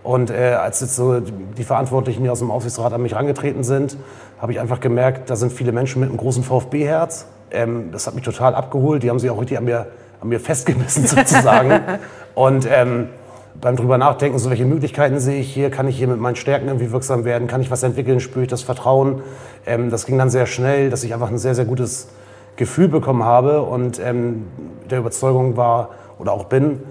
Und 0.04 0.30
äh, 0.30 0.54
als 0.54 0.80
jetzt 0.82 0.96
so 0.96 1.20
die 1.20 1.64
Verantwortlichen 1.64 2.22
hier 2.22 2.32
aus 2.32 2.40
dem 2.40 2.52
Aufsichtsrat 2.52 2.94
an 2.94 3.02
mich 3.02 3.14
herangetreten 3.14 3.64
sind, 3.64 3.98
habe 4.40 4.52
ich 4.52 4.60
einfach 4.60 4.80
gemerkt, 4.80 5.30
da 5.30 5.36
sind 5.36 5.52
viele 5.52 5.72
Menschen 5.72 6.02
mit 6.02 6.10
einem 6.10 6.18
großen 6.18 6.44
VfB-Herz. 6.44 7.26
Ähm, 7.52 7.92
das 7.92 8.08
hat 8.08 8.16
mich 8.16 8.24
total 8.24 8.56
abgeholt. 8.56 9.04
Die 9.04 9.10
haben 9.10 9.20
sich 9.20 9.30
auch 9.30 9.40
richtig 9.40 9.58
an 9.58 9.66
mir, 9.66 9.88
an 10.22 10.30
mir 10.30 10.40
festgebissen 10.40 11.08
sozusagen. 11.08 11.82
Und 12.36 12.68
ähm, 12.70 13.10
beim 13.60 13.76
drüber 13.76 13.98
nachdenken, 13.98 14.38
so 14.38 14.50
welche 14.50 14.66
Möglichkeiten 14.66 15.20
sehe 15.20 15.40
ich 15.40 15.52
hier, 15.52 15.72
kann 15.72 15.88
ich 15.88 15.98
hier 15.98 16.08
mit 16.08 16.20
meinen 16.20 16.36
Stärken 16.36 16.68
irgendwie 16.68 16.92
wirksam 16.92 17.26
werden, 17.26 17.48
kann 17.48 17.62
ich 17.62 17.72
was 17.72 17.84
entwickeln, 17.84 18.20
spüre 18.20 18.44
ich 18.44 18.50
das 18.50 18.62
Vertrauen. 18.62 19.24
Ähm, 19.66 19.90
das 19.90 20.06
ging 20.06 20.18
dann 20.18 20.30
sehr 20.30 20.46
schnell, 20.46 20.90
dass 20.90 21.04
ich 21.04 21.14
einfach 21.14 21.30
ein 21.30 21.38
sehr, 21.38 21.56
sehr 21.56 21.66
gutes 21.66 22.10
Gefühl 22.58 22.90
bekommen 22.90 23.24
habe 23.24 23.62
und 23.62 24.00
ähm, 24.00 24.48
der 24.90 25.00
Überzeugung 25.00 25.56
war 25.56 25.90
oder 26.20 26.34
auch 26.34 26.46
bin, 26.46 26.82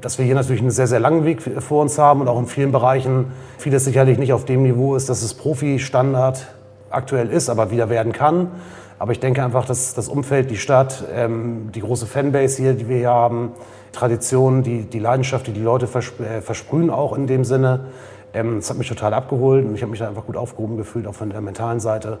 dass 0.00 0.18
wir 0.18 0.24
hier 0.24 0.34
natürlich 0.34 0.62
einen 0.62 0.70
sehr, 0.70 0.86
sehr 0.86 1.00
langen 1.00 1.24
Weg 1.24 1.42
vor 1.42 1.82
uns 1.82 1.98
haben 1.98 2.20
und 2.20 2.28
auch 2.28 2.38
in 2.38 2.46
vielen 2.46 2.72
Bereichen 2.72 3.26
vieles 3.58 3.84
sicherlich 3.84 4.18
nicht 4.18 4.32
auf 4.32 4.44
dem 4.44 4.62
Niveau 4.62 4.94
ist, 4.94 5.08
dass 5.08 5.22
es 5.22 5.34
Profi-Standard 5.34 6.46
aktuell 6.90 7.30
ist, 7.30 7.50
aber 7.50 7.70
wieder 7.70 7.90
werden 7.90 8.12
kann. 8.12 8.50
Aber 8.98 9.12
ich 9.12 9.20
denke 9.20 9.44
einfach, 9.44 9.66
dass 9.66 9.94
das 9.94 10.08
Umfeld, 10.08 10.50
die 10.50 10.56
Stadt, 10.56 11.04
ähm, 11.12 11.70
die 11.74 11.80
große 11.80 12.06
Fanbase 12.06 12.62
hier, 12.62 12.72
die 12.72 12.88
wir 12.88 12.96
hier 12.96 13.10
haben, 13.10 13.52
Tradition, 13.92 14.62
die, 14.62 14.82
die 14.82 14.98
Leidenschaft, 14.98 15.46
die 15.46 15.52
die 15.52 15.60
Leute 15.62 15.86
versp 15.86 16.20
äh, 16.20 16.40
versprühen 16.40 16.88
auch 16.90 17.16
in 17.16 17.26
dem 17.26 17.44
Sinne, 17.44 17.86
ähm, 18.32 18.56
das 18.56 18.70
hat 18.70 18.78
mich 18.78 18.88
total 18.88 19.12
abgeholt 19.12 19.66
und 19.66 19.74
ich 19.74 19.82
habe 19.82 19.90
mich 19.90 20.00
da 20.00 20.08
einfach 20.08 20.24
gut 20.24 20.36
aufgehoben 20.36 20.76
gefühlt, 20.76 21.06
auch 21.06 21.14
von 21.14 21.30
der 21.30 21.40
mentalen 21.40 21.80
Seite. 21.80 22.18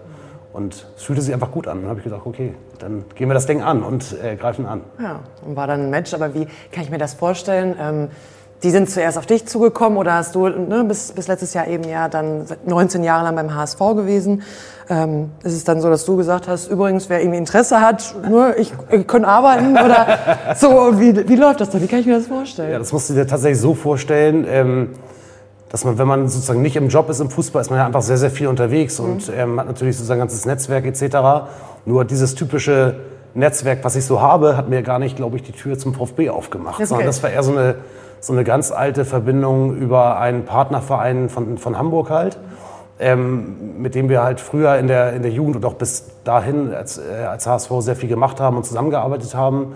Und 0.56 0.86
es 0.96 1.02
fühlte 1.02 1.20
sich 1.20 1.34
einfach 1.34 1.50
gut 1.50 1.68
an. 1.68 1.82
Dann 1.82 1.90
habe 1.90 2.00
ich 2.00 2.04
gedacht, 2.04 2.22
okay, 2.24 2.54
dann 2.78 3.04
gehen 3.14 3.28
wir 3.28 3.34
das 3.34 3.44
Ding 3.44 3.60
an 3.60 3.82
und 3.82 4.16
äh, 4.22 4.36
greifen 4.36 4.64
an. 4.64 4.80
Ja, 4.98 5.20
und 5.46 5.54
war 5.54 5.66
dann 5.66 5.82
ein 5.82 5.90
Match, 5.90 6.14
aber 6.14 6.32
wie 6.34 6.46
kann 6.72 6.82
ich 6.82 6.90
mir 6.90 6.96
das 6.96 7.12
vorstellen? 7.12 7.76
Ähm, 7.78 8.08
die 8.62 8.70
sind 8.70 8.88
zuerst 8.88 9.18
auf 9.18 9.26
dich 9.26 9.46
zugekommen 9.46 9.98
oder 9.98 10.14
hast 10.14 10.34
du 10.34 10.48
ne, 10.48 10.82
bis, 10.84 11.12
bis 11.12 11.28
letztes 11.28 11.52
Jahr 11.52 11.66
eben 11.66 11.84
ja 11.84 12.08
dann 12.08 12.46
seit 12.46 12.66
19 12.66 13.04
Jahre 13.04 13.24
lang 13.24 13.36
beim 13.36 13.54
HSV 13.54 13.78
gewesen? 13.78 14.44
Ähm, 14.88 15.30
ist 15.42 15.52
es 15.52 15.64
dann 15.64 15.82
so, 15.82 15.90
dass 15.90 16.06
du 16.06 16.16
gesagt 16.16 16.48
hast, 16.48 16.68
übrigens, 16.68 17.10
wer 17.10 17.20
irgendwie 17.20 17.36
Interesse 17.36 17.82
hat, 17.82 18.14
nur 18.26 18.56
ich, 18.56 18.72
ich 18.90 19.06
kann 19.06 19.26
arbeiten 19.26 19.72
oder 19.72 20.06
so? 20.56 20.98
Wie, 20.98 21.28
wie 21.28 21.36
läuft 21.36 21.60
das 21.60 21.68
dann? 21.68 21.82
Wie 21.82 21.86
kann 21.86 21.98
ich 21.98 22.06
mir 22.06 22.14
das 22.14 22.28
vorstellen? 22.28 22.72
Ja, 22.72 22.78
das 22.78 22.94
musst 22.94 23.10
du 23.10 23.14
dir 23.14 23.26
tatsächlich 23.26 23.60
so 23.60 23.74
vorstellen, 23.74 24.46
ähm, 24.48 24.94
dass 25.68 25.84
man, 25.84 25.98
wenn 25.98 26.06
man 26.06 26.28
sozusagen 26.28 26.62
nicht 26.62 26.76
im 26.76 26.88
Job 26.88 27.10
ist 27.10 27.20
im 27.20 27.30
Fußball, 27.30 27.60
ist 27.60 27.70
man 27.70 27.78
ja 27.78 27.86
einfach 27.86 28.02
sehr, 28.02 28.18
sehr 28.18 28.30
viel 28.30 28.46
unterwegs 28.46 29.00
und 29.00 29.30
ähm, 29.34 29.58
hat 29.58 29.66
natürlich 29.66 29.96
sozusagen 29.96 30.20
ein 30.20 30.28
ganzes 30.28 30.46
Netzwerk 30.46 30.86
etc. 30.86 31.48
Nur 31.84 32.04
dieses 32.04 32.34
typische 32.34 32.96
Netzwerk, 33.34 33.80
was 33.82 33.96
ich 33.96 34.04
so 34.04 34.20
habe, 34.20 34.56
hat 34.56 34.68
mir 34.68 34.82
gar 34.82 34.98
nicht, 34.98 35.16
glaube 35.16 35.36
ich, 35.36 35.42
die 35.42 35.52
Tür 35.52 35.78
zum 35.78 35.94
VfB 35.94 36.30
aufgemacht. 36.30 36.76
Okay. 36.76 36.86
Sondern 36.86 37.06
das 37.06 37.22
war 37.22 37.30
eher 37.30 37.42
so 37.42 37.52
eine, 37.52 37.76
so 38.20 38.32
eine 38.32 38.44
ganz 38.44 38.70
alte 38.70 39.04
Verbindung 39.04 39.76
über 39.76 40.18
einen 40.18 40.44
Partnerverein 40.44 41.28
von, 41.28 41.58
von 41.58 41.76
Hamburg 41.78 42.10
halt. 42.10 42.38
Ähm, 42.98 43.82
mit 43.82 43.94
dem 43.94 44.08
wir 44.08 44.22
halt 44.22 44.40
früher 44.40 44.78
in 44.78 44.86
der, 44.86 45.12
in 45.12 45.20
der 45.20 45.30
Jugend 45.30 45.56
und 45.56 45.66
auch 45.66 45.74
bis 45.74 46.06
dahin 46.24 46.72
als, 46.72 46.96
äh, 46.96 47.26
als 47.26 47.46
HSV 47.46 47.70
sehr 47.80 47.94
viel 47.94 48.08
gemacht 48.08 48.40
haben 48.40 48.56
und 48.56 48.64
zusammengearbeitet 48.64 49.34
haben. 49.34 49.74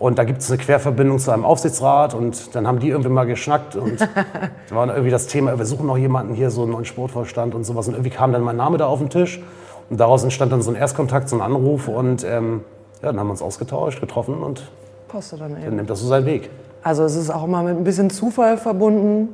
Und 0.00 0.18
da 0.18 0.24
gibt 0.24 0.40
es 0.40 0.50
eine 0.50 0.56
Querverbindung 0.56 1.18
zu 1.18 1.30
einem 1.30 1.44
Aufsichtsrat 1.44 2.14
und 2.14 2.54
dann 2.54 2.66
haben 2.66 2.78
die 2.78 2.88
irgendwie 2.88 3.10
mal 3.10 3.26
geschnackt 3.26 3.76
und 3.76 4.00
da 4.70 4.74
war 4.74 4.86
dann 4.86 4.96
irgendwie 4.96 5.10
das 5.10 5.26
Thema, 5.26 5.58
wir 5.58 5.66
suchen 5.66 5.86
noch 5.86 5.98
jemanden 5.98 6.32
hier, 6.32 6.50
so 6.50 6.62
einen 6.62 6.72
neuen 6.72 6.86
Sportvorstand 6.86 7.54
und 7.54 7.64
sowas. 7.64 7.86
Und 7.86 7.92
irgendwie 7.92 8.08
kam 8.08 8.32
dann 8.32 8.40
mein 8.40 8.56
Name 8.56 8.78
da 8.78 8.86
auf 8.86 8.98
den 8.98 9.10
Tisch 9.10 9.42
und 9.90 10.00
daraus 10.00 10.24
entstand 10.24 10.52
dann 10.52 10.62
so 10.62 10.70
ein 10.70 10.74
Erstkontakt, 10.74 11.28
so 11.28 11.36
ein 11.36 11.42
Anruf 11.42 11.86
und 11.86 12.24
ähm, 12.24 12.64
ja, 13.02 13.08
dann 13.08 13.20
haben 13.20 13.26
wir 13.26 13.32
uns 13.32 13.42
ausgetauscht, 13.42 14.00
getroffen 14.00 14.42
und 14.42 14.70
Passt 15.08 15.34
dann 15.34 15.40
dann 15.40 15.62
eben. 15.62 15.76
nimmt 15.76 15.90
das 15.90 16.00
so 16.00 16.06
seinen 16.06 16.24
Weg. 16.24 16.48
Also 16.82 17.04
es 17.04 17.14
ist 17.14 17.28
auch 17.28 17.44
immer 17.44 17.62
mit 17.62 17.76
ein 17.76 17.84
bisschen 17.84 18.08
Zufall 18.08 18.56
verbunden. 18.56 19.28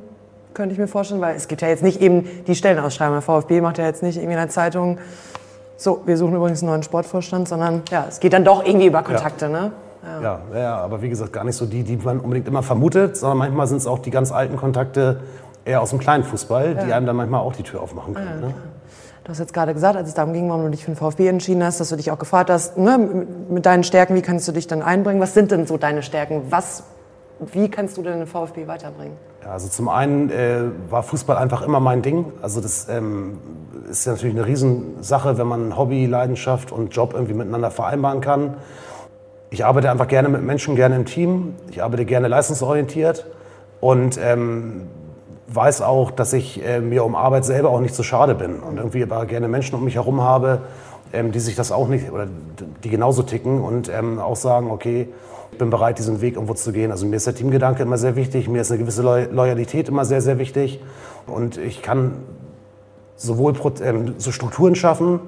könnte 0.53 0.73
ich 0.73 0.79
mir 0.79 0.89
vorstellen, 0.89 1.21
weil 1.21 1.37
es 1.37 1.47
gibt 1.47 1.61
ja 1.61 1.69
jetzt 1.69 1.81
nicht 1.81 2.01
eben 2.01 2.27
die 2.45 2.55
Stellenausschreibung. 2.55 3.13
Der 3.13 3.21
VfB 3.21 3.61
macht 3.61 3.77
ja 3.77 3.85
jetzt 3.85 4.03
nicht 4.03 4.17
irgendwie 4.17 4.33
in 4.33 4.39
der 4.39 4.49
Zeitung, 4.49 4.97
so, 5.77 6.01
wir 6.05 6.17
suchen 6.17 6.35
übrigens 6.35 6.61
einen 6.61 6.71
neuen 6.71 6.83
Sportvorstand, 6.83 7.47
sondern 7.47 7.83
ja, 7.89 8.05
es 8.09 8.19
geht 8.19 8.33
dann 8.33 8.43
doch 8.43 8.65
irgendwie 8.65 8.87
über 8.87 9.01
Kontakte, 9.01 9.45
ja. 9.45 9.51
ne? 9.51 9.71
Ja. 10.07 10.21
ja. 10.21 10.59
Ja, 10.59 10.77
aber 10.77 11.01
wie 11.01 11.09
gesagt, 11.09 11.33
gar 11.33 11.43
nicht 11.43 11.55
so 11.55 11.65
die, 11.65 11.83
die 11.83 11.97
man 11.97 12.19
unbedingt 12.19 12.47
immer 12.47 12.63
vermutet, 12.63 13.17
sondern 13.17 13.39
manchmal 13.39 13.67
sind 13.67 13.77
es 13.77 13.87
auch 13.87 13.99
die 13.99 14.11
ganz 14.11 14.31
alten 14.31 14.57
Kontakte 14.57 15.21
eher 15.65 15.81
aus 15.81 15.89
dem 15.89 15.99
kleinen 15.99 16.23
Fußball, 16.23 16.75
die 16.75 16.93
einem 16.93 17.05
dann 17.05 17.15
manchmal 17.15 17.41
auch 17.41 17.53
die 17.53 17.63
Tür 17.63 17.81
aufmachen 17.81 18.13
können. 18.13 18.41
Ne? 18.41 18.53
Du 19.27 19.31
hast 19.31 19.39
jetzt 19.39 19.53
gerade 19.53 19.73
gesagt, 19.73 19.97
als 19.97 20.07
es 20.07 20.13
darum 20.13 20.31
ging, 20.31 20.49
warum 20.49 20.63
du 20.63 20.69
dich 20.69 20.85
für 20.85 20.91
den 20.91 20.95
VfB 20.95 21.27
entschieden 21.27 21.61
hast, 21.61 21.81
dass 21.81 21.89
du 21.89 21.97
dich 21.97 22.11
auch 22.11 22.17
gefragt 22.17 22.49
hast, 22.49 22.77
ne, 22.77 23.25
mit 23.49 23.65
deinen 23.65 23.83
Stärken, 23.83 24.15
wie 24.15 24.21
kannst 24.21 24.47
du 24.47 24.53
dich 24.53 24.67
dann 24.67 24.81
einbringen? 24.81 25.19
Was 25.19 25.33
sind 25.33 25.51
denn 25.51 25.67
so 25.67 25.75
deine 25.75 26.01
Stärken? 26.01 26.43
Was, 26.49 26.83
wie 27.51 27.69
kannst 27.69 27.97
du 27.97 28.03
denn 28.03 28.19
den 28.19 28.27
VfB 28.27 28.67
weiterbringen? 28.67 29.17
Ja, 29.43 29.51
also 29.51 29.67
zum 29.67 29.89
einen 29.89 30.29
äh, 30.29 30.61
war 30.89 31.03
Fußball 31.03 31.35
einfach 31.35 31.61
immer 31.61 31.81
mein 31.81 32.01
Ding. 32.01 32.31
Also 32.41 32.61
das 32.61 32.87
ähm, 32.87 33.37
ist 33.91 34.05
ja 34.05 34.13
natürlich 34.13 34.35
eine 34.35 34.45
Riesensache, 34.45 35.37
wenn 35.37 35.47
man 35.47 35.77
Hobby, 35.77 36.05
Leidenschaft 36.05 36.71
und 36.71 36.95
Job 36.95 37.11
irgendwie 37.13 37.33
miteinander 37.33 37.69
vereinbaren 37.69 38.21
kann. 38.21 38.55
Ich 39.49 39.63
arbeite 39.63 39.89
einfach 39.89 40.07
gerne 40.07 40.27
mit 40.27 40.43
Menschen, 40.43 40.75
gerne 40.75 40.95
im 40.95 41.05
Team. 41.05 41.55
Ich 41.69 41.81
arbeite 41.81 42.03
gerne 42.03 42.27
leistungsorientiert 42.27 43.25
und 43.79 44.19
ähm, 44.21 44.87
weiß 45.47 45.81
auch, 45.81 46.11
dass 46.11 46.33
ich 46.33 46.65
äh, 46.65 46.81
mir 46.81 47.05
um 47.05 47.15
Arbeit 47.15 47.45
selber 47.45 47.69
auch 47.69 47.79
nicht 47.79 47.95
so 47.95 48.03
schade 48.03 48.35
bin 48.35 48.59
und 48.59 48.77
irgendwie 48.77 49.03
aber 49.03 49.25
gerne 49.25 49.47
Menschen 49.47 49.75
um 49.75 49.85
mich 49.85 49.95
herum 49.95 50.21
habe, 50.21 50.63
ähm, 51.13 51.31
die 51.31 51.39
sich 51.39 51.55
das 51.55 51.71
auch 51.71 51.87
nicht 51.87 52.11
oder 52.11 52.27
die 52.83 52.89
genauso 52.89 53.23
ticken 53.23 53.61
und 53.61 53.87
ähm, 53.87 54.19
auch 54.19 54.35
sagen, 54.35 54.69
okay, 54.69 55.07
ich 55.53 55.57
bin 55.57 55.69
bereit, 55.69 55.97
diesen 55.97 56.19
Weg 56.19 56.35
irgendwo 56.35 56.53
zu 56.53 56.73
gehen. 56.73 56.91
Also 56.91 57.05
mir 57.05 57.15
ist 57.15 57.25
der 57.25 57.35
Teamgedanke 57.35 57.83
immer 57.83 57.97
sehr 57.97 58.17
wichtig, 58.17 58.49
mir 58.49 58.61
ist 58.61 58.71
eine 58.71 58.81
gewisse 58.81 59.01
Loyalität 59.01 59.87
immer 59.87 60.03
sehr, 60.03 60.21
sehr 60.21 60.39
wichtig 60.39 60.81
und 61.25 61.57
ich 61.57 61.81
kann 61.81 62.15
sowohl 63.15 63.53
ähm, 63.81 64.15
so 64.17 64.33
Strukturen 64.33 64.75
schaffen, 64.75 65.21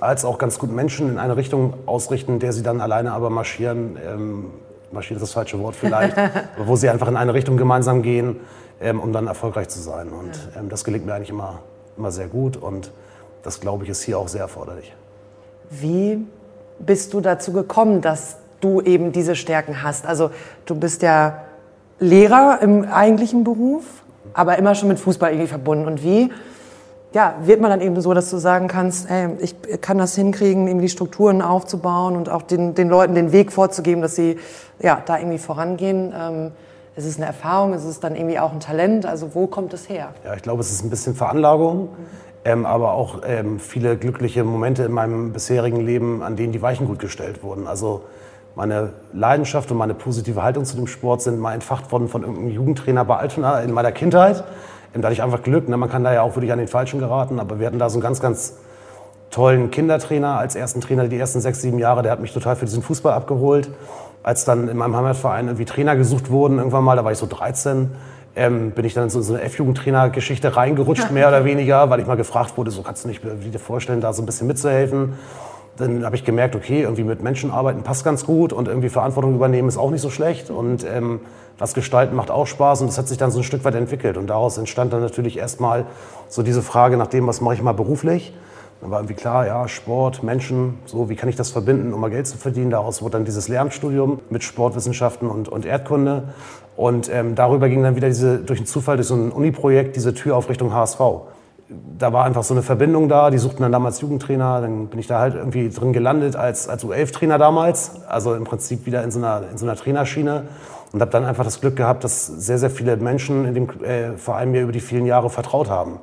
als 0.00 0.24
auch 0.24 0.38
ganz 0.38 0.58
gut 0.58 0.70
Menschen 0.70 1.08
in 1.08 1.18
eine 1.18 1.36
Richtung 1.36 1.74
ausrichten, 1.86 2.38
der 2.38 2.52
sie 2.52 2.62
dann 2.62 2.80
alleine 2.80 3.12
aber 3.12 3.30
marschieren, 3.30 3.98
ähm, 4.04 4.46
marschieren 4.92 5.16
ist 5.16 5.28
das 5.28 5.32
falsche 5.32 5.58
Wort 5.60 5.76
vielleicht, 5.76 6.16
wo 6.64 6.76
sie 6.76 6.88
einfach 6.88 7.08
in 7.08 7.16
eine 7.16 7.34
Richtung 7.34 7.56
gemeinsam 7.56 8.02
gehen, 8.02 8.36
ähm, 8.80 9.00
um 9.00 9.12
dann 9.12 9.26
erfolgreich 9.26 9.68
zu 9.68 9.80
sein. 9.80 10.08
Und 10.10 10.32
ähm, 10.58 10.68
das 10.68 10.84
gelingt 10.84 11.06
mir 11.06 11.14
eigentlich 11.14 11.30
immer, 11.30 11.60
immer 11.96 12.10
sehr 12.10 12.28
gut 12.28 12.56
und 12.56 12.92
das, 13.42 13.60
glaube 13.60 13.84
ich, 13.84 13.90
ist 13.90 14.02
hier 14.02 14.18
auch 14.18 14.28
sehr 14.28 14.42
erforderlich. 14.42 14.94
Wie 15.70 16.26
bist 16.78 17.14
du 17.14 17.20
dazu 17.20 17.52
gekommen, 17.52 18.00
dass 18.00 18.36
du 18.60 18.80
eben 18.80 19.12
diese 19.12 19.36
Stärken 19.36 19.82
hast? 19.82 20.06
Also 20.06 20.30
du 20.66 20.74
bist 20.74 21.02
ja 21.02 21.44
Lehrer 22.00 22.58
im 22.62 22.84
eigentlichen 22.84 23.44
Beruf, 23.44 23.84
aber 24.32 24.58
immer 24.58 24.74
schon 24.74 24.88
mit 24.88 24.98
Fußball 24.98 25.30
irgendwie 25.30 25.48
verbunden. 25.48 25.86
Und 25.86 26.02
wie 26.02 26.30
ja, 27.12 27.34
wird 27.42 27.60
man 27.60 27.70
dann 27.70 27.80
eben 27.80 27.98
so, 28.00 28.12
dass 28.12 28.30
du 28.30 28.36
sagen 28.36 28.68
kannst, 28.68 29.10
ey, 29.10 29.30
ich 29.40 29.54
kann 29.80 29.98
das 29.98 30.14
hinkriegen, 30.14 30.68
eben 30.68 30.80
die 30.80 30.90
Strukturen 30.90 31.40
aufzubauen 31.40 32.16
und 32.16 32.28
auch 32.28 32.42
den, 32.42 32.74
den 32.74 32.88
Leuten 32.88 33.14
den 33.14 33.32
Weg 33.32 33.50
vorzugeben, 33.50 34.02
dass 34.02 34.14
sie 34.14 34.38
ja, 34.78 35.02
da 35.04 35.18
irgendwie 35.18 35.38
vorangehen. 35.38 36.12
Ähm, 36.16 36.52
ist 36.96 37.06
es 37.06 37.16
eine 37.16 37.26
Erfahrung? 37.26 37.72
Ist 37.72 37.84
es 37.84 38.00
dann 38.00 38.14
irgendwie 38.14 38.38
auch 38.38 38.52
ein 38.52 38.60
Talent? 38.60 39.06
Also 39.06 39.34
wo 39.34 39.46
kommt 39.46 39.72
es 39.72 39.88
her? 39.88 40.08
Ja, 40.24 40.34
ich 40.34 40.42
glaube, 40.42 40.60
es 40.60 40.70
ist 40.70 40.84
ein 40.84 40.90
bisschen 40.90 41.14
Veranlagung, 41.14 41.82
mhm. 41.82 41.88
ähm, 42.44 42.66
aber 42.66 42.92
auch 42.92 43.20
ähm, 43.26 43.58
viele 43.58 43.96
glückliche 43.96 44.44
Momente 44.44 44.82
in 44.82 44.92
meinem 44.92 45.32
bisherigen 45.32 45.80
Leben, 45.80 46.22
an 46.22 46.36
denen 46.36 46.52
die 46.52 46.60
Weichen 46.60 46.86
gut 46.86 46.98
gestellt 46.98 47.42
wurden. 47.42 47.66
Also 47.66 48.02
meine 48.54 48.92
Leidenschaft 49.14 49.70
und 49.70 49.78
meine 49.78 49.94
positive 49.94 50.42
Haltung 50.42 50.64
zu 50.66 50.76
dem 50.76 50.88
Sport 50.88 51.22
sind 51.22 51.38
mal 51.38 51.54
entfacht 51.54 51.90
worden 51.90 52.08
von 52.08 52.22
irgendeinem 52.22 52.50
Jugendtrainer 52.50 53.04
bei 53.04 53.16
Altona 53.16 53.60
in 53.60 53.72
meiner 53.72 53.92
Kindheit 53.92 54.38
da 54.38 54.44
hatte 54.94 55.12
ich 55.12 55.22
einfach 55.22 55.42
Glück. 55.42 55.68
Ne? 55.68 55.76
Man 55.76 55.90
kann 55.90 56.04
da 56.04 56.12
ja 56.12 56.22
auch 56.22 56.34
wirklich 56.34 56.52
an 56.52 56.58
den 56.58 56.68
Falschen 56.68 57.00
geraten. 57.00 57.40
Aber 57.40 57.60
wir 57.60 57.66
hatten 57.66 57.78
da 57.78 57.88
so 57.88 57.96
einen 57.96 58.02
ganz, 58.02 58.20
ganz 58.20 58.54
tollen 59.30 59.70
Kindertrainer 59.70 60.38
als 60.38 60.54
ersten 60.54 60.80
Trainer 60.80 61.06
die 61.08 61.18
ersten 61.18 61.40
sechs, 61.40 61.60
sieben 61.60 61.78
Jahre. 61.78 62.02
Der 62.02 62.12
hat 62.12 62.20
mich 62.20 62.32
total 62.32 62.56
für 62.56 62.64
diesen 62.64 62.82
Fußball 62.82 63.12
abgeholt. 63.12 63.70
Als 64.22 64.44
dann 64.44 64.68
in 64.68 64.76
meinem 64.76 64.96
Heimatverein 64.96 65.46
irgendwie 65.46 65.64
Trainer 65.64 65.96
gesucht 65.96 66.30
wurden, 66.30 66.58
irgendwann 66.58 66.84
mal, 66.84 66.96
da 66.96 67.04
war 67.04 67.12
ich 67.12 67.18
so 67.18 67.26
13, 67.26 67.90
ähm, 68.36 68.72
bin 68.72 68.84
ich 68.84 68.94
dann 68.94 69.04
in 69.04 69.10
so 69.10 69.32
eine 69.32 69.42
F-Jugendtrainer-Geschichte 69.42 70.56
reingerutscht, 70.56 71.10
mehr 71.10 71.28
oder 71.28 71.44
weniger, 71.44 71.88
weil 71.90 72.00
ich 72.00 72.06
mal 72.06 72.16
gefragt 72.16 72.56
wurde, 72.56 72.70
so 72.70 72.82
kannst 72.82 73.04
du 73.04 73.08
nicht 73.08 73.22
dir 73.24 73.58
vorstellen, 73.58 74.00
da 74.00 74.12
so 74.12 74.22
ein 74.22 74.26
bisschen 74.26 74.46
mitzuhelfen. 74.46 75.14
Dann 75.76 76.04
habe 76.04 76.16
ich 76.16 76.24
gemerkt, 76.24 76.56
okay, 76.56 76.82
irgendwie 76.82 77.04
mit 77.04 77.22
Menschen 77.22 77.50
arbeiten 77.50 77.82
passt 77.82 78.04
ganz 78.04 78.26
gut 78.26 78.52
und 78.52 78.66
irgendwie 78.66 78.88
Verantwortung 78.88 79.34
übernehmen 79.34 79.68
ist 79.68 79.78
auch 79.78 79.90
nicht 79.90 80.00
so 80.00 80.10
schlecht. 80.10 80.50
Und 80.50 80.84
ähm, 80.84 81.20
was 81.58 81.74
gestalten 81.74 82.14
macht 82.14 82.30
auch 82.30 82.46
Spaß 82.46 82.80
und 82.82 82.86
das 82.86 82.98
hat 82.98 83.08
sich 83.08 83.18
dann 83.18 83.30
so 83.30 83.40
ein 83.40 83.44
Stück 83.44 83.64
weit 83.64 83.74
entwickelt. 83.74 84.16
Und 84.16 84.28
daraus 84.28 84.58
entstand 84.58 84.92
dann 84.92 85.00
natürlich 85.00 85.38
erstmal 85.38 85.86
so 86.28 86.42
diese 86.42 86.62
Frage 86.62 86.96
nach 86.96 87.08
dem, 87.08 87.26
was 87.26 87.40
mache 87.40 87.54
ich 87.54 87.62
mal 87.62 87.72
beruflich. 87.72 88.32
Dann 88.80 88.92
war 88.92 89.00
irgendwie 89.00 89.14
klar, 89.14 89.44
ja, 89.44 89.66
Sport, 89.66 90.22
Menschen, 90.22 90.78
so, 90.86 91.08
wie 91.08 91.16
kann 91.16 91.28
ich 91.28 91.34
das 91.34 91.50
verbinden, 91.50 91.92
um 91.92 92.00
mal 92.00 92.10
Geld 92.10 92.28
zu 92.28 92.38
verdienen. 92.38 92.70
Daraus 92.70 93.02
wurde 93.02 93.12
dann 93.12 93.24
dieses 93.24 93.48
Lehramtsstudium 93.48 94.20
mit 94.30 94.44
Sportwissenschaften 94.44 95.28
und, 95.28 95.48
und 95.48 95.66
Erdkunde. 95.66 96.24
Und 96.76 97.10
ähm, 97.12 97.34
darüber 97.34 97.68
ging 97.68 97.82
dann 97.82 97.96
wieder 97.96 98.06
diese, 98.06 98.38
durch 98.38 98.60
einen 98.60 98.66
Zufall, 98.66 98.96
durch 98.96 99.08
so 99.08 99.16
ein 99.16 99.32
Uni-Projekt, 99.32 99.96
diese 99.96 100.14
Tür 100.14 100.36
auf 100.36 100.48
Richtung 100.48 100.72
HSV. 100.72 101.00
Da 101.98 102.12
war 102.12 102.24
einfach 102.24 102.44
so 102.44 102.54
eine 102.54 102.62
Verbindung 102.62 103.08
da. 103.08 103.30
Die 103.30 103.38
suchten 103.38 103.62
dann 103.62 103.72
damals 103.72 104.00
Jugendtrainer. 104.00 104.60
Dann 104.60 104.86
bin 104.86 105.00
ich 105.00 105.08
da 105.08 105.18
halt 105.18 105.34
irgendwie 105.34 105.70
drin 105.70 105.92
gelandet 105.92 106.36
als, 106.36 106.68
als 106.68 106.84
U11-Trainer 106.84 107.36
damals. 107.36 108.02
Also 108.06 108.34
im 108.34 108.44
Prinzip 108.44 108.86
wieder 108.86 109.02
in 109.02 109.10
so 109.10 109.18
einer, 109.18 109.42
in 109.50 109.58
so 109.58 109.66
einer 109.66 109.74
Trainerschiene 109.74 110.44
und 110.92 111.00
habe 111.00 111.10
dann 111.10 111.24
einfach 111.24 111.44
das 111.44 111.60
Glück 111.60 111.76
gehabt, 111.76 112.04
dass 112.04 112.26
sehr, 112.26 112.58
sehr 112.58 112.70
viele 112.70 112.96
Menschen 112.96 113.44
in 113.44 113.54
dem 113.54 113.82
äh, 113.82 114.16
Verein 114.16 114.50
mir 114.50 114.62
über 114.62 114.72
die 114.72 114.80
vielen 114.80 115.06
Jahre 115.06 115.30
vertraut 115.30 115.68
haben 115.68 115.98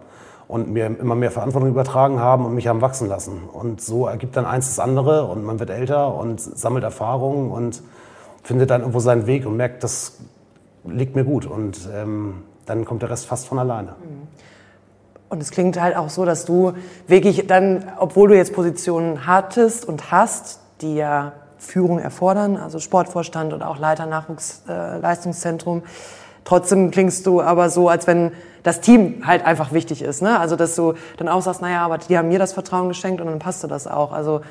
und 0.48 0.70
mir 0.70 0.86
immer 0.86 1.16
mehr 1.16 1.32
Verantwortung 1.32 1.70
übertragen 1.70 2.20
haben 2.20 2.46
und 2.46 2.54
mich 2.54 2.68
haben 2.68 2.82
wachsen 2.82 3.08
lassen. 3.08 3.44
Und 3.52 3.82
so 3.82 4.06
ergibt 4.06 4.38
dann 4.38 4.46
eins 4.46 4.68
das 4.68 4.80
andere 4.80 5.26
und 5.26 5.44
man 5.44 5.60
wird 5.60 5.72
älter 5.72 6.14
und 6.14 6.40
sammelt 6.40 6.84
Erfahrungen 6.84 7.52
und 7.52 7.82
findet 8.44 8.70
dann 8.70 8.82
irgendwo 8.82 9.00
seinen 9.00 9.26
Weg 9.26 9.46
und 9.46 9.58
merkt, 9.58 9.84
das 9.84 10.20
liegt 10.84 11.16
mir 11.16 11.24
gut 11.24 11.48
und 11.48 11.90
ähm, 11.92 12.44
dann 12.68 12.86
kommt 12.86 13.02
der 13.02 13.10
Rest 13.10 13.26
fast 13.26 13.48
von 13.48 13.58
alleine. 13.58 13.90
Mhm. 13.92 14.28
Und 15.30 15.42
es 15.42 15.50
klingt 15.50 15.82
halt 15.82 15.98
auch 15.98 16.10
so, 16.10 16.24
dass 16.24 16.46
du 16.46 16.74
wirklich 17.08 17.48
dann, 17.48 17.92
obwohl 17.98 18.30
du 18.30 18.38
jetzt 18.38 18.54
Positionen 18.54 19.26
hattest 19.26 19.88
und 19.88 20.12
hast, 20.12 20.60
die 20.82 20.96
ja 20.96 21.34
Führung 21.66 22.00
erfordern, 22.00 22.58
also 22.58 22.80
Sportvorstand 22.80 23.54
oder 23.54 23.70
auch 23.70 23.80
Leiter 23.80 24.06
Nachwuchsleistungszentrum. 24.06 25.80
Äh, 25.80 25.90
Trotzdem 26.46 26.92
klingst 26.92 27.26
du 27.26 27.42
aber 27.42 27.70
so, 27.72 27.90
als 27.90 28.06
wenn 28.06 28.32
das 28.62 28.80
Team 28.80 29.24
halt 29.26 29.44
einfach 29.44 29.74
wichtig 29.74 30.04
ist. 30.04 30.22
Ne? 30.22 30.40
Also 30.40 30.56
dass 30.56 30.76
du 30.76 30.94
dann 31.18 31.28
auch 31.28 31.42
sagst, 31.42 31.62
naja, 31.62 31.84
aber 31.84 31.98
die 31.98 32.18
haben 32.18 32.30
mir 32.30 32.40
das 32.40 32.54
Vertrauen 32.54 32.88
geschenkt 32.88 33.20
und 33.20 33.28
dann 33.28 33.40
passte 33.40 33.68
das 33.68 33.88
auch. 33.88 34.12
Also 34.12 34.42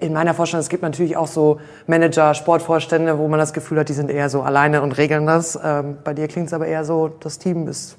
in 0.00 0.12
meiner 0.12 0.34
Vorstellung, 0.34 0.60
es 0.60 0.68
gibt 0.68 0.82
natürlich 0.82 1.16
auch 1.16 1.28
so 1.28 1.60
Manager, 1.86 2.34
Sportvorstände, 2.34 3.18
wo 3.18 3.28
man 3.28 3.38
das 3.38 3.52
Gefühl 3.52 3.78
hat, 3.78 3.88
die 3.88 3.94
sind 3.94 4.10
eher 4.10 4.28
so 4.28 4.42
alleine 4.42 4.82
und 4.82 4.98
regeln 4.98 5.26
das. 5.26 5.58
Ähm, 5.62 5.98
bei 6.02 6.12
dir 6.12 6.26
klingt 6.26 6.48
es 6.48 6.52
aber 6.52 6.66
eher 6.66 6.84
so, 6.84 7.08
das 7.08 7.38
Team 7.38 7.68
ist 7.68 7.96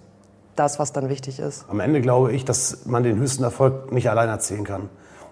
das, 0.56 0.78
was 0.78 0.92
dann 0.92 1.08
wichtig 1.08 1.40
ist. 1.40 1.66
Am 1.70 1.80
Ende 1.80 2.02
glaube 2.02 2.34
ich, 2.34 2.44
dass 2.44 2.86
man 2.86 3.04
den 3.04 3.18
höchsten 3.18 3.44
Erfolg 3.44 3.94
nicht 3.94 4.10
allein 4.10 4.28
erzielen 4.28 4.66
kann 4.66 4.90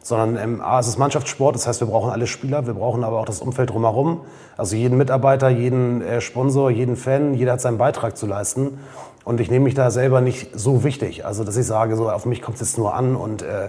sondern 0.08 0.38
ähm, 0.38 0.62
A, 0.62 0.80
es 0.80 0.88
ist 0.88 0.98
Mannschaftssport, 0.98 1.54
das 1.54 1.68
heißt, 1.68 1.82
wir 1.82 1.88
brauchen 1.88 2.12
alle 2.12 2.28
Spieler, 2.28 2.66
wir 2.66 2.76
brauchen 2.76 3.04
aber 3.04 3.20
auch 3.20 3.26
das 3.26 3.42
Umfeld 3.42 3.72
drumherum, 3.72 4.22
also 4.56 4.78
jeden 4.78 4.98
Mitarbeiter, 4.98 5.50
jeden 5.50 6.02
äh, 6.02 6.22
Sponsor, 6.22 6.72
jeden 6.72 6.96
Fan, 6.96 7.34
jeder 7.34 7.52
hat 7.52 7.62
seinen 7.62 7.78
Beitrag 7.78 8.16
zu 8.16 8.26
leisten 8.26 8.80
und 9.26 9.42
ich 9.42 9.52
nehme 9.52 9.66
mich 9.66 9.74
da 9.74 9.92
selber 9.92 10.22
nicht 10.22 10.58
so 10.58 10.86
wichtig, 10.86 11.26
also 11.26 11.44
dass 11.44 11.58
ich 11.58 11.66
sage, 11.66 11.98
so 11.98 12.10
auf 12.10 12.26
mich 12.26 12.42
kommt 12.42 12.56
es 12.56 12.62
jetzt 12.62 12.78
nur 12.78 12.94
an 12.94 13.18
und 13.18 13.42
äh, 13.42 13.68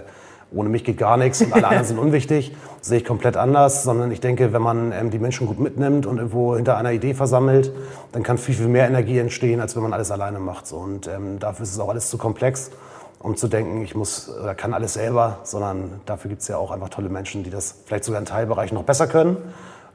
ohne 0.53 0.69
mich 0.69 0.85
geht 0.85 0.97
gar 0.97 1.17
nichts 1.17 1.41
und 1.41 1.51
alle 1.51 1.67
anderen 1.67 1.85
sind 1.85 1.99
unwichtig, 1.99 2.55
sehe 2.81 2.99
ich 2.99 3.05
komplett 3.05 3.35
anders, 3.35 3.83
sondern 3.83 4.09
ich 4.09 4.21
denke, 4.21 4.53
wenn 4.53 4.61
man 4.61 4.93
ähm, 4.93 5.11
die 5.11 5.19
Menschen 5.19 5.45
gut 5.45 5.59
mitnimmt 5.59 6.05
und 6.05 6.19
irgendwo 6.19 6.55
hinter 6.55 6.77
einer 6.77 6.93
Idee 6.93 7.15
versammelt, 7.15 7.73
dann 8.13 8.23
kann 8.23 8.37
viel, 8.37 8.55
viel 8.55 8.69
mehr 8.69 8.87
Energie 8.87 9.17
entstehen, 9.17 9.59
als 9.59 9.75
wenn 9.75 9.83
man 9.83 9.91
alles 9.91 10.09
alleine 10.09 10.39
macht. 10.39 10.67
So. 10.67 10.77
Und 10.77 11.07
ähm, 11.07 11.37
dafür 11.39 11.63
ist 11.63 11.73
es 11.73 11.79
auch 11.79 11.89
alles 11.89 12.09
zu 12.09 12.17
komplex 12.17 12.71
um 13.19 13.35
zu 13.35 13.47
denken, 13.47 13.81
ich 13.81 13.95
muss 13.95 14.29
oder 14.29 14.55
kann 14.55 14.73
alles 14.73 14.93
selber, 14.93 15.39
sondern 15.43 16.01
dafür 16.05 16.29
gibt 16.29 16.41
es 16.41 16.47
ja 16.47 16.57
auch 16.57 16.71
einfach 16.71 16.89
tolle 16.89 17.09
Menschen, 17.09 17.43
die 17.43 17.49
das 17.49 17.75
vielleicht 17.85 18.05
sogar 18.05 18.19
in 18.19 18.25
Teilbereichen 18.25 18.75
noch 18.75 18.85
besser 18.85 19.07
können. 19.07 19.37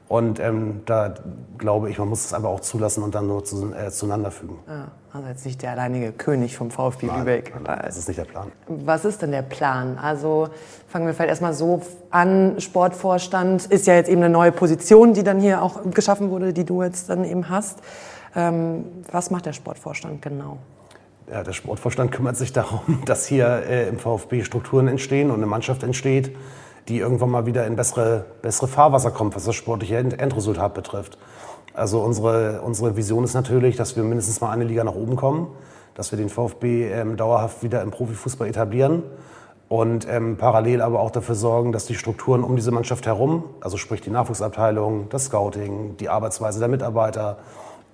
Und 0.07 0.39
ähm, 0.39 0.83
da 0.85 1.15
glaube 1.57 1.89
ich, 1.89 1.97
man 1.97 2.07
muss 2.07 2.25
es 2.25 2.33
einfach 2.33 2.49
auch 2.49 2.59
zulassen 2.59 3.03
und 3.03 3.15
dann 3.15 3.25
nur 3.25 3.43
zu, 3.43 3.73
äh, 3.73 3.89
zueinander 3.89 4.29
fügen. 4.29 4.59
Ja, 4.67 4.89
also 5.11 5.27
jetzt 5.27 5.45
nicht 5.45 5.63
der 5.63 5.71
alleinige 5.71 6.11
König 6.11 6.55
vom 6.55 6.69
VfB 6.69 7.07
nein, 7.07 7.19
Lübeck. 7.19 7.53
Nein, 7.59 7.79
das 7.83 7.97
ist 7.97 8.07
nicht 8.07 8.19
der 8.19 8.25
Plan. 8.25 8.51
Was 8.67 9.03
ist 9.03 9.23
denn 9.23 9.31
der 9.31 9.41
Plan? 9.41 9.97
Also 9.97 10.49
fangen 10.87 11.07
wir 11.07 11.15
vielleicht 11.15 11.29
erstmal 11.29 11.53
so 11.53 11.81
an. 12.11 12.59
Sportvorstand 12.59 13.65
ist 13.65 13.87
ja 13.87 13.95
jetzt 13.95 14.07
eben 14.07 14.21
eine 14.21 14.31
neue 14.31 14.51
Position, 14.51 15.15
die 15.15 15.23
dann 15.23 15.39
hier 15.39 15.63
auch 15.63 15.81
geschaffen 15.91 16.29
wurde, 16.29 16.53
die 16.53 16.65
du 16.65 16.83
jetzt 16.83 17.09
dann 17.09 17.25
eben 17.25 17.49
hast. 17.49 17.79
Ähm, 18.35 18.85
was 19.11 19.31
macht 19.31 19.47
der 19.47 19.53
Sportvorstand 19.53 20.21
genau? 20.21 20.59
Ja, 21.31 21.43
der 21.43 21.53
Sportvorstand 21.53 22.11
kümmert 22.11 22.37
sich 22.37 22.53
darum, 22.53 23.01
dass 23.05 23.25
hier 23.25 23.63
äh, 23.67 23.87
im 23.87 23.99
VfB 23.99 24.43
Strukturen 24.43 24.87
entstehen 24.87 25.29
und 25.29 25.37
eine 25.37 25.45
Mannschaft 25.45 25.83
entsteht, 25.83 26.35
die 26.87 26.99
irgendwann 26.99 27.31
mal 27.31 27.45
wieder 27.45 27.65
in 27.65 27.75
bessere, 27.75 28.25
bessere 28.41 28.67
Fahrwasser 28.67 29.11
kommt, 29.11 29.35
was 29.35 29.45
das 29.45 29.55
sportliche 29.55 29.97
Endresultat 29.97 30.73
betrifft. 30.73 31.17
Also 31.73 31.99
unsere, 32.01 32.61
unsere 32.61 32.95
Vision 32.95 33.23
ist 33.23 33.33
natürlich, 33.33 33.75
dass 33.75 33.95
wir 33.95 34.03
mindestens 34.03 34.39
mal 34.39 34.51
eine 34.51 34.63
Liga 34.63 34.83
nach 34.83 34.95
oben 34.95 35.15
kommen, 35.15 35.47
dass 35.95 36.11
wir 36.11 36.17
den 36.17 36.29
VfB 36.29 36.89
ähm, 36.91 37.17
dauerhaft 37.17 37.63
wieder 37.63 37.81
im 37.81 37.91
Profifußball 37.91 38.47
etablieren 38.47 39.03
und 39.67 40.07
ähm, 40.07 40.37
parallel 40.37 40.81
aber 40.81 40.99
auch 40.99 41.11
dafür 41.11 41.35
sorgen, 41.35 41.71
dass 41.71 41.85
die 41.85 41.95
Strukturen 41.95 42.43
um 42.43 42.55
diese 42.55 42.71
Mannschaft 42.71 43.07
herum, 43.07 43.45
also 43.61 43.77
sprich 43.77 44.01
die 44.01 44.11
Nachwuchsabteilung, 44.11 45.09
das 45.09 45.25
Scouting, 45.25 45.97
die 45.97 46.07
Arbeitsweise 46.07 46.59
der 46.59 46.67
Mitarbeiter, 46.67 47.39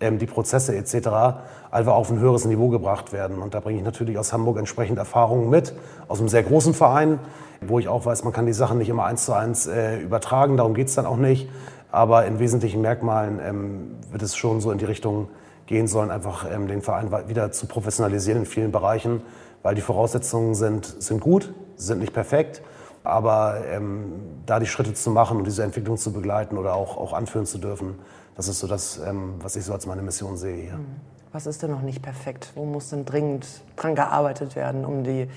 ähm, 0.02 0.20
die 0.20 0.26
Prozesse 0.26 0.76
etc. 0.76 1.42
einfach 1.72 1.94
auf 1.94 2.12
ein 2.12 2.20
höheres 2.20 2.46
Niveau 2.46 2.70
gebracht 2.70 3.14
werden. 3.14 3.40
Und 3.40 3.54
da 3.54 3.60
bringe 3.60 3.80
ich 3.80 3.86
natürlich 3.86 4.18
aus 4.18 4.34
Hamburg 4.34 4.58
entsprechend 4.58 4.98
Erfahrungen 4.98 5.50
mit, 5.50 5.74
aus 6.08 6.20
einem 6.20 6.30
sehr 6.30 6.44
großen 6.44 6.74
Verein, 6.74 7.20
wo 7.62 7.80
ich 7.80 7.88
auch 7.88 8.06
weiß, 8.06 8.24
man 8.24 8.34
kann 8.34 8.46
die 8.46 8.54
Sachen 8.54 8.80
nicht 8.80 8.90
immer 8.90 9.06
eins 9.06 9.26
zu 9.26 9.34
eins 9.34 9.68
äh, 9.68 10.00
übertragen, 10.00 10.58
darum 10.58 10.74
geht 10.74 10.88
es 10.88 10.96
dann 10.96 11.06
auch 11.06 11.18
nicht. 11.18 11.50
Aber 11.92 12.26
in 12.26 12.40
wesentlichen 12.40 12.82
Merkmalen 12.82 13.40
ähm, 13.44 13.92
wird 14.12 14.22
es 14.24 14.36
schon 14.36 14.62
so 14.62 14.72
in 14.72 14.78
die 14.78 14.86
Richtung 14.86 15.28
gehen 15.68 15.88
sollen, 15.88 16.12
einfach 16.12 16.46
ähm, 16.52 16.68
den 16.68 16.82
Verein 16.82 17.12
wieder 17.28 17.52
zu 17.52 17.68
professionalisieren 17.68 18.42
in 18.42 18.46
vielen 18.46 18.72
Bereichen, 18.72 19.22
weil 19.62 19.76
die 19.76 19.82
Voraussetzungen 19.82 20.56
sind, 20.56 20.86
sind 20.86 21.22
gut, 21.22 21.54
sind 21.76 22.00
nicht 22.00 22.14
perfekt. 22.14 22.62
Aber 23.04 23.62
ähm, 23.72 24.14
da 24.46 24.60
die 24.60 24.68
Schritte 24.68 24.94
zu 24.94 25.10
machen 25.10 25.38
und 25.38 25.46
diese 25.46 25.64
Entwicklung 25.64 25.98
zu 25.98 26.14
begleiten 26.14 26.58
oder 26.58 26.76
auch, 26.76 26.98
auch 26.98 27.14
anführen 27.14 27.46
zu 27.46 27.58
dürfen, 27.58 27.96
das 28.36 28.48
ist 28.48 28.60
so 28.60 28.68
das, 28.68 29.00
ähm, 29.06 29.36
was 29.42 29.56
ich 29.56 29.66
so 29.66 29.74
als 29.74 29.86
meine 29.86 30.02
Mission 30.02 30.38
sehe 30.38 30.56
hier. 30.56 30.74
Mhm. 30.74 31.12
Was 31.34 31.46
ist 31.46 31.64
denn 31.64 31.72
noch 31.72 31.82
nicht 31.82 32.02
perfekt? 32.02 32.52
Wo 32.56 32.66
muss 32.66 32.90
denn 32.90 33.06
dringend 33.06 33.48
dran 33.78 33.96
gearbeitet 33.96 34.58
werden, 34.58 34.84
um 34.84 35.06
die, 35.06 35.30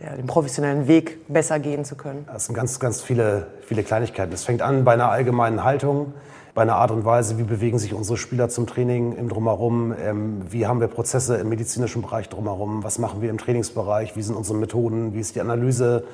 ja, 0.00 0.16
den 0.16 0.26
professionellen 0.26 0.88
Weg 0.88 1.20
besser 1.28 1.60
gehen 1.60 1.84
zu 1.84 1.94
können? 1.94 2.26
Das 2.32 2.46
sind 2.46 2.56
ganz, 2.56 2.80
ganz 2.80 3.00
viele, 3.00 3.46
viele 3.64 3.84
Kleinigkeiten. 3.84 4.32
Es 4.32 4.44
fängt 4.44 4.60
an 4.60 4.84
bei 4.84 4.94
einer 4.94 5.08
allgemeinen 5.08 5.62
Haltung, 5.62 6.14
bei 6.56 6.62
einer 6.62 6.76
Art 6.76 6.90
und 6.90 7.04
Weise, 7.04 7.38
wie 7.38 7.44
bewegen 7.44 7.78
sich 7.78 7.94
unsere 7.94 8.16
Spieler 8.16 8.48
zum 8.48 8.66
Training 8.66 9.14
im 9.14 9.28
Drumherum, 9.28 9.94
ähm, 10.02 10.40
wie 10.50 10.66
haben 10.66 10.80
wir 10.80 10.88
Prozesse 10.88 11.36
im 11.36 11.48
medizinischen 11.48 12.02
Bereich 12.02 12.28
drumherum, 12.28 12.82
was 12.82 12.98
machen 12.98 13.22
wir 13.22 13.30
im 13.30 13.38
Trainingsbereich, 13.38 14.16
wie 14.16 14.22
sind 14.22 14.34
unsere 14.34 14.58
Methoden, 14.58 15.14
wie 15.14 15.20
ist 15.20 15.36
die 15.36 15.40
Analyse, 15.40 16.04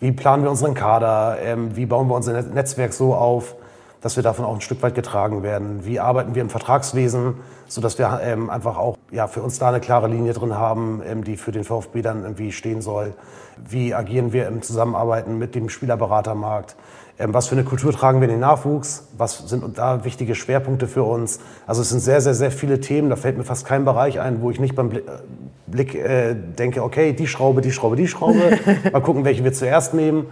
wie 0.00 0.12
planen 0.12 0.42
wir 0.42 0.50
unseren 0.50 0.74
Kader, 0.74 1.38
ähm, 1.40 1.76
wie 1.76 1.86
bauen 1.86 2.08
wir 2.08 2.16
unser 2.16 2.42
Netzwerk 2.42 2.92
so 2.92 3.14
auf, 3.14 3.54
dass 4.06 4.14
wir 4.14 4.22
davon 4.22 4.44
auch 4.44 4.54
ein 4.54 4.60
Stück 4.60 4.82
weit 4.84 4.94
getragen 4.94 5.42
werden. 5.42 5.84
Wie 5.84 5.98
arbeiten 5.98 6.36
wir 6.36 6.42
im 6.42 6.48
Vertragswesen, 6.48 7.34
sodass 7.66 7.98
wir 7.98 8.20
ähm, 8.22 8.50
einfach 8.50 8.78
auch 8.78 8.98
ja, 9.10 9.26
für 9.26 9.42
uns 9.42 9.58
da 9.58 9.70
eine 9.70 9.80
klare 9.80 10.06
Linie 10.06 10.32
drin 10.32 10.56
haben, 10.56 11.02
ähm, 11.04 11.24
die 11.24 11.36
für 11.36 11.50
den 11.50 11.64
VfB 11.64 12.02
dann 12.02 12.22
irgendwie 12.22 12.52
stehen 12.52 12.82
soll. 12.82 13.14
Wie 13.68 13.94
agieren 13.94 14.32
wir 14.32 14.46
im 14.46 14.62
Zusammenarbeiten 14.62 15.38
mit 15.38 15.56
dem 15.56 15.68
Spielerberatermarkt? 15.68 16.76
Ähm, 17.18 17.34
was 17.34 17.48
für 17.48 17.56
eine 17.56 17.64
Kultur 17.64 17.92
tragen 17.92 18.20
wir 18.20 18.28
in 18.28 18.34
den 18.34 18.40
Nachwuchs? 18.40 19.08
Was 19.18 19.38
sind 19.38 19.76
da 19.76 20.04
wichtige 20.04 20.36
Schwerpunkte 20.36 20.86
für 20.86 21.02
uns? 21.02 21.40
Also 21.66 21.82
es 21.82 21.88
sind 21.88 21.98
sehr, 21.98 22.20
sehr, 22.20 22.34
sehr 22.34 22.52
viele 22.52 22.78
Themen. 22.78 23.10
Da 23.10 23.16
fällt 23.16 23.36
mir 23.36 23.42
fast 23.44 23.66
kein 23.66 23.84
Bereich 23.84 24.20
ein, 24.20 24.40
wo 24.40 24.52
ich 24.52 24.60
nicht 24.60 24.76
beim 24.76 24.92
Blick 25.66 25.96
äh, 25.96 26.34
denke, 26.34 26.84
okay, 26.84 27.12
die 27.12 27.26
Schraube, 27.26 27.60
die 27.60 27.72
Schraube, 27.72 27.96
die 27.96 28.06
Schraube. 28.06 28.56
Mal 28.92 29.00
gucken, 29.00 29.24
welche 29.24 29.42
wir 29.42 29.52
zuerst 29.52 29.94
nehmen. 29.94 30.26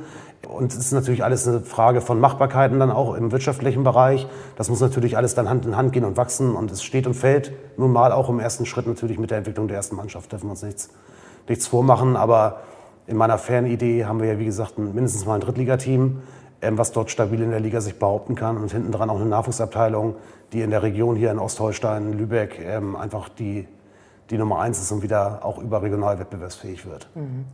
Und 0.46 0.72
es 0.72 0.78
ist 0.78 0.92
natürlich 0.92 1.24
alles 1.24 1.46
eine 1.46 1.60
Frage 1.60 2.00
von 2.00 2.20
Machbarkeiten 2.20 2.78
dann 2.78 2.90
auch 2.90 3.14
im 3.14 3.32
wirtschaftlichen 3.32 3.84
Bereich. 3.84 4.26
Das 4.56 4.68
muss 4.68 4.80
natürlich 4.80 5.16
alles 5.16 5.34
dann 5.34 5.48
Hand 5.48 5.66
in 5.66 5.76
Hand 5.76 5.92
gehen 5.92 6.04
und 6.04 6.16
wachsen. 6.16 6.54
Und 6.54 6.70
es 6.70 6.82
steht 6.82 7.06
und 7.06 7.14
fällt 7.14 7.52
nun 7.76 7.92
mal 7.92 8.12
auch 8.12 8.28
im 8.28 8.40
ersten 8.40 8.66
Schritt 8.66 8.86
natürlich 8.86 9.18
mit 9.18 9.30
der 9.30 9.38
Entwicklung 9.38 9.68
der 9.68 9.76
ersten 9.76 9.96
Mannschaft. 9.96 10.32
Dürfen 10.32 10.46
wir 10.46 10.52
uns 10.52 10.62
nichts, 10.62 10.90
nichts 11.48 11.66
vormachen. 11.66 12.16
Aber 12.16 12.60
in 13.06 13.16
meiner 13.16 13.38
Fernidee 13.38 14.04
haben 14.04 14.20
wir 14.20 14.32
ja, 14.32 14.38
wie 14.38 14.44
gesagt, 14.44 14.78
mindestens 14.78 15.26
mal 15.26 15.34
ein 15.34 15.40
Drittligateam, 15.40 16.22
ähm, 16.62 16.78
was 16.78 16.92
dort 16.92 17.10
stabil 17.10 17.42
in 17.42 17.50
der 17.50 17.60
Liga 17.60 17.80
sich 17.80 17.98
behaupten 17.98 18.34
kann. 18.34 18.56
Und 18.56 18.72
hinten 18.72 18.92
dran 18.92 19.10
auch 19.10 19.20
eine 19.20 19.28
Nachwuchsabteilung, 19.28 20.16
die 20.52 20.62
in 20.62 20.70
der 20.70 20.82
Region 20.82 21.16
hier 21.16 21.30
in 21.30 21.38
Ostholstein, 21.38 22.12
Lübeck 22.12 22.60
ähm, 22.60 22.96
einfach 22.96 23.28
die, 23.28 23.66
die 24.30 24.38
Nummer 24.38 24.60
eins 24.60 24.80
ist 24.80 24.92
und 24.92 25.02
wieder 25.02 25.44
auch 25.44 25.58
überregional 25.58 26.18
wettbewerbsfähig 26.18 26.86
wird. 26.86 27.08
Mhm. 27.14 27.46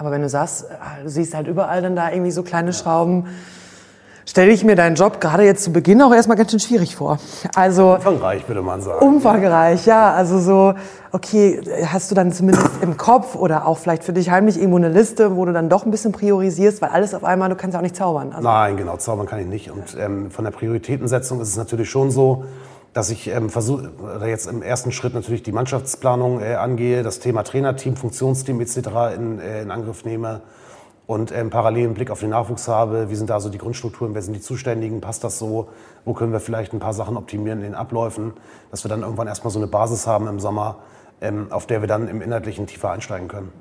Aber 0.00 0.10
wenn 0.10 0.22
du 0.22 0.30
sagst, 0.30 0.64
äh, 0.64 1.02
du 1.02 1.10
siehst 1.10 1.34
halt 1.34 1.46
überall 1.46 1.82
dann 1.82 1.94
da 1.94 2.10
irgendwie 2.10 2.30
so 2.30 2.42
kleine 2.42 2.72
Schrauben, 2.72 3.26
stelle 4.24 4.50
ich 4.50 4.64
mir 4.64 4.74
deinen 4.74 4.94
Job 4.96 5.20
gerade 5.20 5.42
jetzt 5.42 5.62
zu 5.62 5.72
Beginn 5.72 6.00
auch 6.00 6.14
erstmal 6.14 6.38
ganz 6.38 6.52
schön 6.52 6.60
schwierig 6.60 6.96
vor. 6.96 7.18
Also 7.54 7.96
umfangreich 7.96 8.48
würde 8.48 8.62
man 8.62 8.80
sagen. 8.80 9.04
Umfangreich, 9.04 9.84
ja. 9.84 10.14
Also 10.14 10.38
so, 10.38 10.72
okay, 11.12 11.60
hast 11.84 12.10
du 12.10 12.14
dann 12.14 12.32
zumindest 12.32 12.66
im 12.80 12.96
Kopf 12.96 13.34
oder 13.34 13.66
auch 13.66 13.76
vielleicht 13.76 14.02
für 14.02 14.14
dich 14.14 14.30
heimlich 14.30 14.56
irgendwo 14.56 14.78
eine 14.78 14.88
Liste, 14.88 15.36
wo 15.36 15.44
du 15.44 15.52
dann 15.52 15.68
doch 15.68 15.84
ein 15.84 15.90
bisschen 15.90 16.12
priorisierst, 16.12 16.80
weil 16.80 16.88
alles 16.88 17.12
auf 17.12 17.22
einmal, 17.22 17.50
du 17.50 17.56
kannst 17.56 17.74
ja 17.74 17.80
auch 17.80 17.82
nicht 17.82 17.96
zaubern. 17.96 18.32
Also 18.32 18.48
Nein, 18.48 18.78
genau, 18.78 18.96
zaubern 18.96 19.26
kann 19.26 19.40
ich 19.40 19.48
nicht. 19.48 19.70
Und 19.70 19.98
ähm, 20.00 20.30
von 20.30 20.46
der 20.46 20.52
Prioritätensetzung 20.52 21.42
ist 21.42 21.48
es 21.48 21.56
natürlich 21.58 21.90
schon 21.90 22.10
so, 22.10 22.44
dass 22.92 23.10
ich 23.10 23.28
ähm, 23.28 23.50
versuche, 23.50 23.90
jetzt 24.26 24.46
im 24.46 24.62
ersten 24.62 24.92
Schritt 24.92 25.14
natürlich 25.14 25.42
die 25.42 25.52
Mannschaftsplanung 25.52 26.40
äh, 26.40 26.54
angehe, 26.54 27.02
das 27.02 27.20
Thema 27.20 27.44
Trainerteam, 27.44 27.96
Funktionsteam 27.96 28.60
etc. 28.60 28.76
in, 29.16 29.38
äh, 29.38 29.62
in 29.62 29.70
Angriff 29.70 30.04
nehme 30.04 30.40
und 31.06 31.32
ähm, 31.32 31.50
parallel 31.50 31.86
einen 31.86 31.94
Blick 31.94 32.10
auf 32.10 32.20
den 32.20 32.30
Nachwuchs 32.30 32.68
habe. 32.68 33.10
Wie 33.10 33.16
sind 33.16 33.30
da 33.30 33.40
so 33.40 33.48
die 33.48 33.58
Grundstrukturen? 33.58 34.14
Wer 34.14 34.22
sind 34.22 34.34
die 34.34 34.40
Zuständigen? 34.40 35.00
Passt 35.00 35.24
das 35.24 35.38
so? 35.38 35.68
Wo 36.04 36.14
können 36.14 36.32
wir 36.32 36.40
vielleicht 36.40 36.72
ein 36.72 36.80
paar 36.80 36.94
Sachen 36.94 37.16
optimieren 37.16 37.58
in 37.58 37.64
den 37.64 37.74
Abläufen? 37.74 38.32
Dass 38.70 38.84
wir 38.84 38.88
dann 38.88 39.02
irgendwann 39.02 39.26
erstmal 39.26 39.50
so 39.50 39.58
eine 39.58 39.66
Basis 39.66 40.06
haben 40.06 40.26
im 40.26 40.40
Sommer, 40.40 40.76
ähm, 41.20 41.48
auf 41.50 41.66
der 41.66 41.80
wir 41.80 41.88
dann 41.88 42.08
im 42.08 42.22
Inhaltlichen 42.22 42.66
tiefer 42.66 42.90
einsteigen 42.90 43.28
können. 43.28 43.52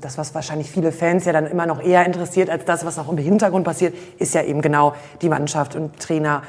Das, 0.00 0.18
was 0.18 0.34
wahrscheinlich 0.34 0.68
viele 0.68 0.90
Fans 0.90 1.24
ja 1.24 1.32
dann 1.32 1.46
immer 1.46 1.66
noch 1.66 1.80
eher 1.80 2.04
interessiert 2.04 2.50
als 2.50 2.64
das, 2.64 2.84
was 2.84 2.98
auch 2.98 3.08
im 3.08 3.18
Hintergrund 3.18 3.64
passiert, 3.64 3.94
ist 4.18 4.34
ja 4.34 4.42
eben 4.42 4.60
genau 4.60 4.94
die 5.20 5.28
Mannschaft 5.28 5.76
und 5.76 5.98
Trainer 6.00 6.42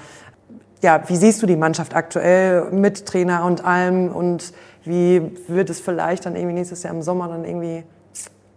ja, 0.83 1.01
wie 1.07 1.15
siehst 1.15 1.41
du 1.41 1.47
die 1.47 1.55
Mannschaft 1.55 1.95
aktuell 1.95 2.69
mit 2.71 3.05
Trainer 3.05 3.45
und 3.45 3.65
allem 3.65 4.09
und 4.09 4.53
wie 4.83 5.21
wird 5.47 5.69
es 5.69 5.79
vielleicht 5.79 6.25
dann 6.25 6.35
irgendwie 6.35 6.55
nächstes 6.55 6.83
Jahr 6.83 6.93
im 6.93 7.01
Sommer 7.01 7.29
dann 7.29 7.45
irgendwie 7.45 7.85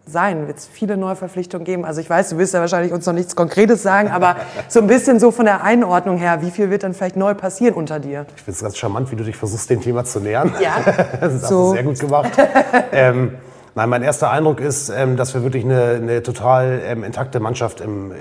sein? 0.07 0.49
Wird 0.49 0.59
es 0.59 0.67
viele 0.67 0.97
Neuverpflichtungen 0.97 1.65
geben? 1.65 1.85
Also 1.85 2.01
ich 2.01 2.11
weiß, 2.11 2.31
du 2.31 2.39
wirst 2.39 2.53
ja 2.53 2.61
wahrscheinlich 2.61 2.93
uns 2.93 3.07
noch 3.07 3.13
nichts 3.13 3.37
Konkretes 3.37 3.85
sagen, 3.85 4.11
aber 4.11 4.37
so 4.69 4.81
ein 4.81 4.89
bisschen 4.89 5.21
so 5.21 5.31
von 5.31 5.47
der 5.47 5.63
Einordnung 5.63 6.19
her, 6.19 6.43
wie 6.43 6.51
viel 6.51 6.69
wird 6.69 6.83
dann 6.83 6.95
vielleicht 6.95 7.15
neu 7.15 7.35
passieren 7.35 7.75
unter 7.75 8.01
dir? 8.01 8.27
Ich 8.35 8.43
finde 8.43 8.57
es 8.57 8.63
ganz 8.63 8.77
charmant, 8.77 9.11
wie 9.13 9.17
du 9.17 9.23
dich 9.23 9.37
versuchst, 9.37 9.71
dem 9.71 9.81
Thema 9.81 10.05
zu 10.05 10.19
nähern. 10.19 10.53
Ja, 10.61 10.77
das 11.21 11.35
hast 11.35 11.49
so. 11.49 11.69
du 11.69 11.73
sehr 11.75 11.85
gut 11.85 12.01
gemacht. 12.01 12.33
ähm, 12.93 13.35
nein, 13.77 13.89
mein 13.89 14.03
erster 14.03 14.33
Eindruck 14.33 14.61
ist, 14.61 14.89
ähm, 14.89 15.17
dass 15.17 15.33
wir 15.33 15.45
wirklich 15.45 15.65
eine, 15.65 16.01
eine 16.03 16.23
total 16.25 16.83
ähm, 16.85 17.05
intakte 17.05 17.39
Mannschaft 17.39 17.81
im, 17.81 18.11
äh, 18.11 18.17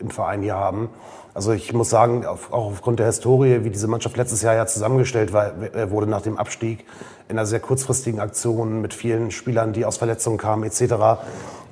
im 0.00 0.10
Verein 0.10 0.42
hier 0.42 0.54
haben. 0.54 0.90
Also 1.36 1.52
ich 1.52 1.70
muss 1.74 1.90
sagen, 1.90 2.24
auch 2.24 2.50
aufgrund 2.50 2.98
der 2.98 3.04
Historie, 3.04 3.62
wie 3.62 3.68
diese 3.68 3.88
Mannschaft 3.88 4.16
letztes 4.16 4.40
Jahr 4.40 4.54
ja 4.54 4.64
zusammengestellt 4.64 5.34
war, 5.34 5.52
äh, 5.74 5.90
wurde 5.90 6.06
nach 6.06 6.22
dem 6.22 6.38
Abstieg 6.38 6.86
in 7.28 7.36
einer 7.36 7.44
sehr 7.44 7.60
kurzfristigen 7.60 8.20
Aktion 8.20 8.80
mit 8.80 8.94
vielen 8.94 9.30
Spielern, 9.30 9.74
die 9.74 9.84
aus 9.84 9.98
Verletzungen 9.98 10.38
kamen 10.38 10.64
etc., 10.64 10.94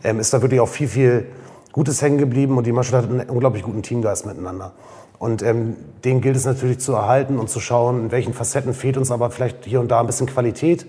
ähm, 0.04 0.20
ist 0.20 0.34
da 0.34 0.42
wirklich 0.42 0.60
auch 0.60 0.68
viel, 0.68 0.86
viel 0.86 1.28
Gutes 1.72 2.02
hängen 2.02 2.18
geblieben 2.18 2.58
und 2.58 2.66
die 2.66 2.72
Mannschaft 2.72 3.04
hat 3.04 3.10
einen 3.10 3.30
unglaublich 3.30 3.62
guten 3.62 3.82
Teamgeist 3.82 4.26
miteinander. 4.26 4.72
Und 5.18 5.42
ähm, 5.42 5.76
den 6.04 6.20
gilt 6.20 6.36
es 6.36 6.44
natürlich 6.44 6.80
zu 6.80 6.92
erhalten 6.92 7.38
und 7.38 7.48
zu 7.48 7.58
schauen, 7.58 8.00
in 8.00 8.10
welchen 8.10 8.34
Facetten 8.34 8.74
fehlt 8.74 8.98
uns 8.98 9.10
aber 9.10 9.30
vielleicht 9.30 9.64
hier 9.64 9.80
und 9.80 9.88
da 9.88 10.00
ein 10.00 10.06
bisschen 10.06 10.26
Qualität 10.26 10.84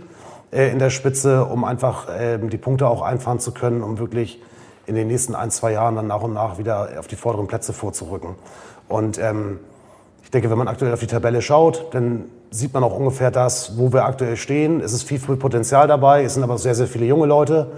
äh, 0.52 0.70
in 0.70 0.80
der 0.80 0.90
Spitze, 0.90 1.46
um 1.46 1.64
einfach 1.64 2.10
äh, 2.10 2.38
die 2.40 2.58
Punkte 2.58 2.90
auch 2.90 3.04
einfahren 3.04 3.40
zu 3.40 3.54
können, 3.54 3.82
um 3.82 4.00
wirklich 4.00 4.42
in 4.86 4.96
den 4.96 5.08
nächsten 5.08 5.36
ein, 5.36 5.52
zwei 5.52 5.72
Jahren 5.72 5.96
dann 5.96 6.08
nach 6.08 6.22
und 6.22 6.34
nach 6.34 6.58
wieder 6.58 6.90
auf 7.00 7.08
die 7.08 7.16
vorderen 7.16 7.48
Plätze 7.48 7.74
vorzurücken. 7.74 8.36
Und 8.88 9.18
ähm, 9.18 9.60
ich 10.24 10.32
denke, 10.32 10.50
wenn 10.50 10.58
man 10.58 10.68
aktuell 10.68 10.94
auf 10.94 11.00
die 11.00 11.08
Tabelle 11.08 11.42
schaut, 11.42 11.94
dann 11.94 12.26
sieht 12.52 12.74
man 12.74 12.84
auch 12.84 12.96
ungefähr 12.96 13.32
das, 13.32 13.78
wo 13.78 13.92
wir 13.92 14.06
aktuell 14.06 14.38
stehen. 14.38 14.80
Es 14.82 14.94
ist 14.94 15.04
viel, 15.04 15.20
viel 15.20 15.36
Potenzial 15.36 15.88
dabei, 15.88 16.24
es 16.24 16.36
sind 16.36 16.44
aber 16.44 16.58
sehr, 16.58 16.76
sehr 16.76 16.88
viele 16.88 17.06
junge 17.06 17.26
Leute. 17.26 17.72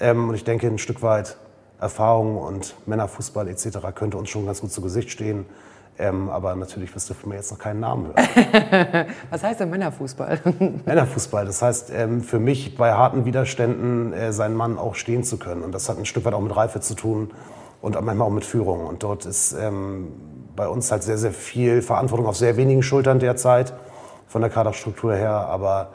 Ähm, 0.00 0.28
und 0.28 0.34
ich 0.34 0.44
denke, 0.44 0.66
ein 0.66 0.78
Stück 0.78 1.02
weit 1.02 1.36
Erfahrung 1.80 2.38
und 2.38 2.74
Männerfußball 2.86 3.48
etc. 3.48 3.78
könnte 3.94 4.16
uns 4.16 4.30
schon 4.30 4.46
ganz 4.46 4.60
gut 4.60 4.72
zu 4.72 4.80
Gesicht 4.80 5.10
stehen. 5.10 5.46
Ähm, 5.96 6.28
aber 6.28 6.56
natürlich 6.56 6.92
wirst 6.94 7.08
du 7.08 7.14
von 7.14 7.30
mir 7.30 7.36
jetzt 7.36 7.52
noch 7.52 7.58
keinen 7.58 7.80
Namen 7.80 8.06
hören. 8.06 9.06
Was 9.30 9.44
heißt 9.44 9.60
denn 9.60 9.70
Männerfußball? 9.70 10.40
Männerfußball, 10.84 11.46
das 11.46 11.62
heißt 11.62 11.92
ähm, 11.94 12.22
für 12.22 12.40
mich 12.40 12.76
bei 12.76 12.92
harten 12.92 13.24
Widerständen 13.24 14.12
äh, 14.12 14.32
seinen 14.32 14.56
Mann 14.56 14.76
auch 14.76 14.96
stehen 14.96 15.22
zu 15.22 15.38
können. 15.38 15.62
Und 15.62 15.72
das 15.72 15.88
hat 15.88 15.98
ein 15.98 16.04
Stück 16.04 16.24
weit 16.24 16.34
auch 16.34 16.40
mit 16.40 16.54
Reife 16.56 16.80
zu 16.80 16.94
tun 16.94 17.30
und 17.80 17.94
manchmal 17.94 18.26
auch 18.26 18.32
mit 18.32 18.44
Führung. 18.44 18.86
Und 18.86 19.04
dort 19.04 19.24
ist 19.24 19.52
ähm, 19.52 20.08
bei 20.56 20.66
uns 20.66 20.90
halt 20.90 21.04
sehr, 21.04 21.18
sehr 21.18 21.32
viel 21.32 21.80
Verantwortung 21.80 22.26
auf 22.26 22.36
sehr 22.36 22.56
wenigen 22.56 22.82
Schultern 22.82 23.20
derzeit 23.20 23.72
von 24.26 24.40
der 24.40 24.50
Kaderstruktur 24.50 25.14
her. 25.14 25.46
Aber 25.48 25.90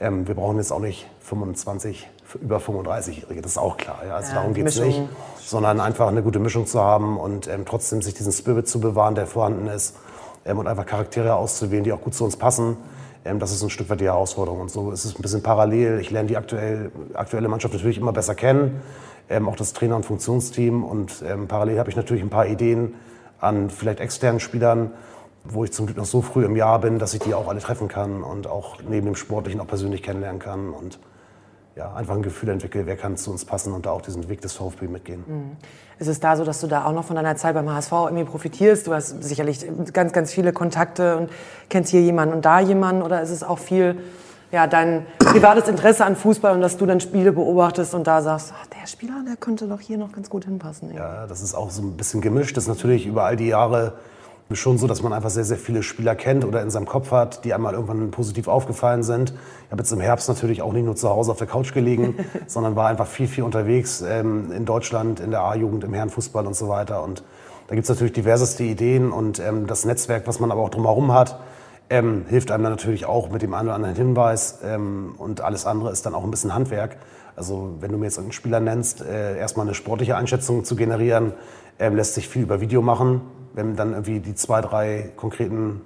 ähm, 0.00 0.26
wir 0.26 0.34
brauchen 0.34 0.56
jetzt 0.56 0.72
auch 0.72 0.80
nicht 0.80 1.06
25 1.20 2.08
über 2.34 2.58
35-Jährige, 2.58 3.40
das 3.40 3.52
ist 3.52 3.58
auch 3.58 3.76
klar. 3.76 4.00
Ja? 4.06 4.16
Also 4.16 4.30
ja, 4.30 4.36
darum 4.36 4.54
geht 4.54 4.66
es 4.66 4.80
nicht, 4.80 5.02
sondern 5.38 5.80
einfach 5.80 6.08
eine 6.08 6.22
gute 6.22 6.38
Mischung 6.38 6.66
zu 6.66 6.80
haben 6.80 7.18
und 7.18 7.46
ähm, 7.48 7.64
trotzdem 7.64 8.02
sich 8.02 8.14
diesen 8.14 8.32
Spirit 8.32 8.68
zu 8.68 8.80
bewahren, 8.80 9.14
der 9.14 9.26
vorhanden 9.26 9.68
ist 9.68 9.96
ähm, 10.44 10.58
und 10.58 10.66
einfach 10.66 10.86
Charaktere 10.86 11.34
auszuwählen, 11.34 11.84
die 11.84 11.92
auch 11.92 12.00
gut 12.00 12.14
zu 12.14 12.24
uns 12.24 12.36
passen. 12.36 12.76
Ähm, 13.24 13.38
das 13.38 13.52
ist 13.52 13.62
ein 13.62 13.70
Stück 13.70 13.90
weit 13.90 14.00
die 14.00 14.06
Herausforderung 14.06 14.60
und 14.60 14.70
so 14.70 14.90
ist 14.90 15.04
es 15.04 15.16
ein 15.16 15.22
bisschen 15.22 15.42
parallel. 15.42 16.00
Ich 16.00 16.10
lerne 16.10 16.28
die 16.28 16.36
aktuell, 16.36 16.90
aktuelle 17.14 17.48
Mannschaft 17.48 17.74
natürlich 17.74 17.98
immer 17.98 18.12
besser 18.12 18.34
kennen, 18.34 18.82
ähm, 19.28 19.48
auch 19.48 19.56
das 19.56 19.72
Trainer- 19.72 19.96
und 19.96 20.06
Funktionsteam 20.06 20.84
und 20.84 21.22
ähm, 21.26 21.48
parallel 21.48 21.78
habe 21.78 21.90
ich 21.90 21.96
natürlich 21.96 22.22
ein 22.22 22.30
paar 22.30 22.46
Ideen 22.46 22.94
an 23.38 23.70
vielleicht 23.70 24.00
externen 24.00 24.40
Spielern, 24.40 24.92
wo 25.44 25.64
ich 25.64 25.72
zum 25.72 25.86
Glück 25.86 25.98
noch 25.98 26.06
so 26.06 26.22
früh 26.22 26.44
im 26.44 26.56
Jahr 26.56 26.80
bin, 26.80 26.98
dass 26.98 27.14
ich 27.14 27.20
die 27.20 27.34
auch 27.34 27.48
alle 27.48 27.60
treffen 27.60 27.88
kann 27.88 28.22
und 28.22 28.46
auch 28.46 28.78
neben 28.88 29.06
dem 29.06 29.14
Sportlichen 29.14 29.60
auch 29.60 29.66
persönlich 29.66 30.02
kennenlernen 30.02 30.40
kann 30.40 30.70
und 30.70 30.98
ja, 31.76 31.92
einfach 31.92 32.14
ein 32.14 32.22
Gefühl 32.22 32.48
entwickle, 32.48 32.86
wer 32.86 32.96
kann 32.96 33.18
zu 33.18 33.30
uns 33.30 33.44
passen 33.44 33.72
und 33.74 33.84
da 33.84 33.90
auch 33.90 34.00
diesen 34.00 34.28
Weg 34.30 34.40
des 34.40 34.54
VfB 34.54 34.88
mitgehen. 34.88 35.24
Mhm. 35.26 35.56
Ist 35.98 36.08
es 36.08 36.20
da 36.20 36.34
so, 36.36 36.44
dass 36.44 36.60
du 36.60 36.66
da 36.66 36.86
auch 36.86 36.92
noch 36.92 37.04
von 37.04 37.16
deiner 37.16 37.36
Zeit 37.36 37.54
beim 37.54 37.70
HSV 37.70 37.92
irgendwie 37.92 38.24
profitierst? 38.24 38.86
Du 38.86 38.94
hast 38.94 39.22
sicherlich 39.22 39.64
ganz, 39.92 40.12
ganz 40.12 40.32
viele 40.32 40.52
Kontakte 40.54 41.18
und 41.18 41.30
kennst 41.68 41.90
hier 41.90 42.00
jemanden 42.00 42.34
und 42.34 42.44
da 42.46 42.60
jemanden 42.60 43.02
oder 43.02 43.20
ist 43.20 43.30
es 43.30 43.42
auch 43.42 43.58
viel 43.58 43.98
ja, 44.52 44.66
dein 44.66 45.06
privates 45.18 45.68
Interesse 45.68 46.04
an 46.04 46.16
Fußball 46.16 46.54
und 46.54 46.62
dass 46.62 46.78
du 46.78 46.86
dann 46.86 47.00
Spiele 47.00 47.32
beobachtest 47.32 47.94
und 47.94 48.06
da 48.06 48.22
sagst, 48.22 48.54
ach, 48.56 48.66
der 48.68 48.86
Spieler, 48.86 49.22
der 49.26 49.36
könnte 49.36 49.66
doch 49.66 49.80
hier 49.80 49.98
noch 49.98 50.12
ganz 50.12 50.30
gut 50.30 50.44
hinpassen. 50.44 50.92
Ey. 50.92 50.96
Ja, 50.96 51.26
das 51.26 51.42
ist 51.42 51.54
auch 51.54 51.70
so 51.70 51.82
ein 51.82 51.96
bisschen 51.96 52.22
gemischt. 52.22 52.56
Das 52.56 52.64
ist 52.64 52.68
natürlich 52.68 53.06
über 53.06 53.24
all 53.24 53.36
die 53.36 53.48
Jahre 53.48 53.94
schon 54.54 54.78
so, 54.78 54.86
dass 54.86 55.02
man 55.02 55.12
einfach 55.12 55.30
sehr, 55.30 55.44
sehr 55.44 55.56
viele 55.56 55.82
Spieler 55.82 56.14
kennt 56.14 56.44
oder 56.44 56.62
in 56.62 56.70
seinem 56.70 56.86
Kopf 56.86 57.10
hat, 57.10 57.44
die 57.44 57.52
einmal 57.52 57.74
irgendwann 57.74 58.12
positiv 58.12 58.46
aufgefallen 58.46 59.02
sind. 59.02 59.30
Ich 59.64 59.72
habe 59.72 59.82
jetzt 59.82 59.90
im 59.90 60.00
Herbst 60.00 60.28
natürlich 60.28 60.62
auch 60.62 60.72
nicht 60.72 60.84
nur 60.84 60.94
zu 60.94 61.08
Hause 61.08 61.32
auf 61.32 61.38
der 61.38 61.48
Couch 61.48 61.74
gelegen, 61.74 62.14
sondern 62.46 62.76
war 62.76 62.86
einfach 62.88 63.08
viel, 63.08 63.26
viel 63.26 63.42
unterwegs 63.42 64.02
ähm, 64.02 64.52
in 64.52 64.64
Deutschland, 64.64 65.18
in 65.18 65.32
der 65.32 65.40
A-Jugend, 65.40 65.82
im 65.82 65.92
Herrenfußball 65.92 66.46
und 66.46 66.54
so 66.54 66.68
weiter. 66.68 67.02
Und 67.02 67.24
da 67.66 67.74
gibt 67.74 67.84
es 67.84 67.88
natürlich 67.88 68.12
diverseste 68.12 68.62
Ideen 68.62 69.10
und 69.10 69.40
ähm, 69.40 69.66
das 69.66 69.84
Netzwerk, 69.84 70.28
was 70.28 70.38
man 70.38 70.52
aber 70.52 70.62
auch 70.62 70.70
drumherum 70.70 71.12
hat, 71.12 71.40
ähm, 71.90 72.24
hilft 72.28 72.52
einem 72.52 72.62
dann 72.62 72.72
natürlich 72.72 73.06
auch 73.06 73.30
mit 73.30 73.42
dem 73.42 73.52
einen 73.52 73.68
oder 73.68 73.74
anderen 73.74 73.96
Hinweis 73.96 74.60
ähm, 74.64 75.14
und 75.18 75.40
alles 75.40 75.66
andere 75.66 75.90
ist 75.90 76.06
dann 76.06 76.14
auch 76.14 76.22
ein 76.22 76.30
bisschen 76.30 76.54
Handwerk. 76.54 76.98
Also 77.34 77.74
wenn 77.80 77.90
du 77.90 77.98
mir 77.98 78.06
jetzt 78.06 78.18
einen 78.18 78.32
Spieler 78.32 78.60
nennst, 78.60 79.02
äh, 79.02 79.36
erstmal 79.38 79.66
eine 79.66 79.74
sportliche 79.74 80.16
Einschätzung 80.16 80.64
zu 80.64 80.76
generieren, 80.76 81.32
ähm, 81.78 81.96
lässt 81.96 82.14
sich 82.14 82.28
viel 82.28 82.42
über 82.42 82.60
Video 82.60 82.80
machen 82.80 83.22
wenn 83.56 83.74
dann 83.74 83.92
irgendwie 83.92 84.20
die 84.20 84.34
zwei, 84.34 84.60
drei 84.60 85.10
konkreten 85.16 85.80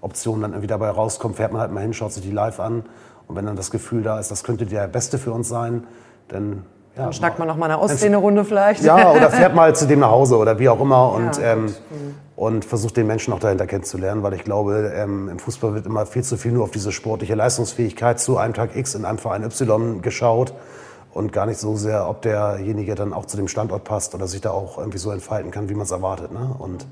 Optionen 0.00 0.42
dann 0.42 0.52
irgendwie 0.52 0.66
dabei 0.66 0.88
rauskommen, 0.88 1.36
fährt 1.36 1.52
man 1.52 1.60
halt 1.60 1.70
mal 1.70 1.80
hin, 1.80 1.92
schaut 1.92 2.12
sich 2.12 2.22
die 2.22 2.32
live 2.32 2.58
an. 2.58 2.84
Und 3.28 3.36
wenn 3.36 3.46
dann 3.46 3.56
das 3.56 3.70
Gefühl 3.70 4.02
da 4.02 4.18
ist, 4.18 4.30
das 4.30 4.42
könnte 4.42 4.66
der 4.66 4.88
Beste 4.88 5.18
für 5.18 5.30
uns 5.30 5.48
sein, 5.48 5.86
dann 6.28 6.64
ja, 6.96 7.04
dann 7.04 7.12
schnackt 7.12 7.38
man 7.38 7.46
noch 7.46 7.56
mal 7.56 7.66
eine 7.66 7.78
Ostsee 7.78 8.06
eine 8.06 8.16
Runde 8.16 8.44
vielleicht. 8.44 8.82
Ja, 8.82 9.12
oder 9.12 9.30
fährt 9.30 9.54
mal 9.54 9.76
zu 9.76 9.86
dem 9.86 10.00
nach 10.00 10.10
Hause 10.10 10.38
oder 10.38 10.58
wie 10.58 10.68
auch 10.68 10.80
immer 10.80 11.12
und, 11.12 11.36
ja, 11.36 11.52
ähm, 11.52 11.72
und 12.34 12.64
versucht 12.64 12.96
den 12.96 13.06
Menschen 13.06 13.32
auch 13.32 13.38
dahinter 13.38 13.66
kennenzulernen, 13.66 14.22
weil 14.22 14.32
ich 14.32 14.42
glaube, 14.42 14.92
ähm, 14.96 15.28
im 15.28 15.38
Fußball 15.38 15.74
wird 15.74 15.86
immer 15.86 16.06
viel 16.06 16.24
zu 16.24 16.36
viel 16.36 16.52
nur 16.52 16.64
auf 16.64 16.72
diese 16.72 16.90
sportliche 16.90 17.34
Leistungsfähigkeit 17.34 18.18
zu 18.18 18.38
einem 18.38 18.54
Tag 18.54 18.74
X 18.74 18.94
in 18.94 19.04
einem 19.04 19.18
Verein 19.18 19.44
Y 19.44 20.02
geschaut 20.02 20.52
und 21.12 21.32
gar 21.32 21.46
nicht 21.46 21.58
so 21.58 21.76
sehr, 21.76 22.08
ob 22.08 22.22
derjenige 22.22 22.94
dann 22.94 23.12
auch 23.12 23.26
zu 23.26 23.36
dem 23.36 23.46
Standort 23.46 23.84
passt 23.84 24.14
oder 24.14 24.26
sich 24.26 24.40
da 24.40 24.50
auch 24.50 24.78
irgendwie 24.78 24.98
so 24.98 25.10
entfalten 25.10 25.50
kann, 25.50 25.68
wie 25.68 25.74
man 25.74 25.82
es 25.82 25.90
erwartet. 25.90 26.32
Ne? 26.32 26.56
Und 26.58 26.86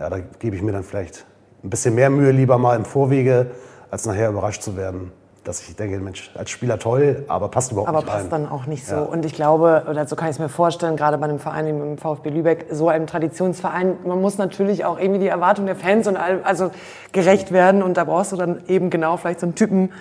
ja, 0.00 0.10
da 0.10 0.18
gebe 0.18 0.56
ich 0.56 0.62
mir 0.62 0.72
dann 0.72 0.82
vielleicht 0.82 1.26
ein 1.62 1.70
bisschen 1.70 1.94
mehr 1.94 2.10
Mühe 2.10 2.32
lieber 2.32 2.58
mal 2.58 2.74
im 2.74 2.84
Vorwege, 2.84 3.52
als 3.90 4.06
nachher 4.06 4.30
überrascht 4.30 4.62
zu 4.62 4.76
werden 4.76 5.12
dass 5.42 5.66
ich 5.66 5.74
denke, 5.74 5.98
Mensch, 5.98 6.30
als 6.36 6.50
Spieler 6.50 6.78
toll, 6.78 7.24
aber 7.26 7.48
passt 7.48 7.72
überhaupt 7.72 7.88
aber 7.88 8.00
nicht 8.00 8.08
rein. 8.08 8.12
Aber 8.12 8.20
passt 8.20 8.32
dann 8.32 8.48
auch 8.48 8.66
nicht 8.66 8.86
so. 8.86 8.94
Ja. 8.96 9.02
Und 9.02 9.24
ich 9.24 9.32
glaube, 9.32 9.84
oder 9.88 10.06
so 10.06 10.14
kann 10.14 10.28
ich 10.28 10.36
es 10.36 10.38
mir 10.38 10.50
vorstellen, 10.50 10.96
gerade 10.96 11.16
bei 11.16 11.24
einem 11.24 11.38
Verein 11.38 11.66
wie 11.66 11.70
dem 11.70 11.96
VfB 11.96 12.28
Lübeck, 12.28 12.66
so 12.70 12.88
einem 12.90 13.06
Traditionsverein, 13.06 13.96
man 14.04 14.20
muss 14.20 14.36
natürlich 14.36 14.84
auch 14.84 14.98
irgendwie 14.98 15.20
die 15.20 15.28
Erwartungen 15.28 15.66
der 15.66 15.76
Fans 15.76 16.06
und 16.06 16.18
all, 16.18 16.42
also 16.42 16.70
gerecht 17.12 17.52
werden. 17.52 17.82
Und 17.82 17.96
da 17.96 18.04
brauchst 18.04 18.32
du 18.32 18.36
dann 18.36 18.62
eben 18.68 18.90
genau 18.90 19.16
vielleicht 19.16 19.40
so 19.40 19.46
einen 19.46 19.54
Typen, 19.54 19.92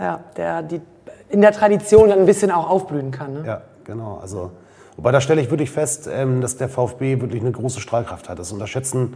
ja, 0.00 0.20
der 0.38 0.62
die 0.62 0.80
in 1.28 1.42
der 1.42 1.52
Tradition 1.52 2.08
dann 2.08 2.20
ein 2.20 2.26
bisschen 2.26 2.50
auch 2.50 2.70
aufblühen 2.70 3.10
kann. 3.10 3.34
Ne? 3.34 3.42
Ja, 3.46 3.62
genau. 3.84 4.18
Also 4.22 4.50
Wobei 4.96 5.12
da 5.12 5.20
stelle 5.20 5.40
ich 5.42 5.50
wirklich 5.50 5.70
fest, 5.70 6.08
ähm, 6.10 6.40
dass 6.40 6.56
der 6.56 6.68
VfB 6.68 7.20
wirklich 7.20 7.42
eine 7.42 7.52
große 7.52 7.80
Strahlkraft 7.80 8.28
hat. 8.28 8.38
Das 8.38 8.50
unterschätzen 8.50 9.14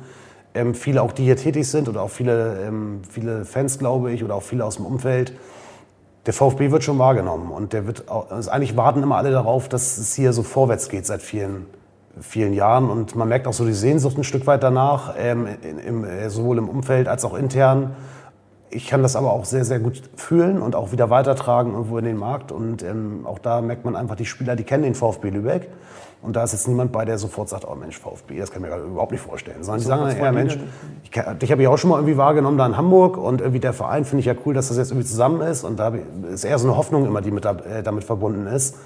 ähm, 0.54 0.74
viele 0.74 1.02
auch, 1.02 1.12
die 1.12 1.24
hier 1.24 1.36
tätig 1.36 1.68
sind 1.68 1.88
oder 1.88 2.02
auch 2.02 2.10
viele, 2.10 2.62
ähm, 2.66 3.02
viele 3.08 3.44
Fans, 3.44 3.78
glaube 3.78 4.12
ich, 4.12 4.24
oder 4.24 4.34
auch 4.34 4.42
viele 4.42 4.64
aus 4.64 4.76
dem 4.76 4.86
Umfeld. 4.86 5.32
Der 6.26 6.34
VfB 6.34 6.70
wird 6.70 6.84
schon 6.84 6.98
wahrgenommen 6.98 7.50
und 7.50 7.72
der 7.72 7.86
wird 7.86 8.08
auch, 8.08 8.30
also 8.30 8.50
eigentlich 8.50 8.76
warten 8.76 9.02
immer 9.02 9.16
alle 9.16 9.30
darauf, 9.30 9.68
dass 9.68 9.96
es 9.98 10.14
hier 10.14 10.32
so 10.32 10.42
vorwärts 10.42 10.88
geht 10.88 11.06
seit 11.06 11.22
vielen, 11.22 11.66
vielen 12.20 12.52
Jahren 12.52 12.90
und 12.90 13.16
man 13.16 13.28
merkt 13.28 13.46
auch 13.46 13.52
so 13.52 13.64
die 13.64 13.72
Sehnsucht 13.72 14.18
ein 14.18 14.24
Stück 14.24 14.46
weit 14.46 14.62
danach, 14.62 15.14
ähm, 15.16 15.46
im, 15.86 16.04
äh, 16.04 16.28
sowohl 16.28 16.58
im 16.58 16.68
Umfeld 16.68 17.08
als 17.08 17.24
auch 17.24 17.34
intern. 17.34 17.96
Ich 18.72 18.86
kann 18.86 19.02
das 19.02 19.16
aber 19.16 19.32
auch 19.32 19.44
sehr, 19.44 19.64
sehr 19.64 19.80
gut 19.80 20.02
fühlen 20.14 20.62
und 20.62 20.76
auch 20.76 20.92
wieder 20.92 21.10
weitertragen 21.10 21.72
irgendwo 21.72 21.98
in 21.98 22.04
den 22.04 22.16
Markt. 22.16 22.52
Und 22.52 22.84
ähm, 22.84 23.22
auch 23.24 23.40
da 23.40 23.60
merkt 23.60 23.84
man 23.84 23.96
einfach, 23.96 24.14
die 24.14 24.26
Spieler, 24.26 24.54
die 24.54 24.62
kennen 24.62 24.84
den 24.84 24.94
VfB 24.94 25.30
Lübeck. 25.30 25.68
Und 26.22 26.36
da 26.36 26.44
ist 26.44 26.52
jetzt 26.52 26.68
niemand 26.68 26.92
bei, 26.92 27.04
der 27.04 27.16
sofort 27.16 27.48
sagt, 27.48 27.66
oh 27.66 27.74
Mensch, 27.74 27.98
VfB, 27.98 28.38
das 28.38 28.50
kann 28.50 28.62
ich 28.62 28.68
mir 28.68 28.76
überhaupt 28.76 29.12
nicht 29.12 29.22
vorstellen. 29.22 29.62
Sondern 29.62 29.80
die 29.80 29.86
sagen 29.86 30.02
dann 30.02 30.16
eher, 30.16 30.32
Mensch, 30.32 30.58
ich, 31.02 31.10
dich 31.10 31.50
habe 31.50 31.62
ich 31.62 31.68
auch 31.68 31.78
schon 31.78 31.90
mal 31.90 31.96
irgendwie 31.96 32.18
wahrgenommen 32.18 32.58
da 32.58 32.66
in 32.66 32.76
Hamburg 32.76 33.16
und 33.16 33.40
irgendwie 33.40 33.60
der 33.60 33.72
Verein 33.72 34.04
finde 34.04 34.20
ich 34.20 34.26
ja 34.26 34.34
cool, 34.44 34.52
dass 34.52 34.68
das 34.68 34.76
jetzt 34.76 34.90
irgendwie 34.90 35.06
zusammen 35.06 35.40
ist. 35.40 35.64
Und 35.64 35.78
da 35.78 35.92
ist 36.30 36.44
eher 36.44 36.58
so 36.58 36.68
eine 36.68 36.76
Hoffnung 36.76 37.06
immer, 37.06 37.22
die 37.22 37.30
mit 37.30 37.46
äh, 37.46 37.82
damit 37.82 38.04
verbunden 38.04 38.46
ist 38.46 38.76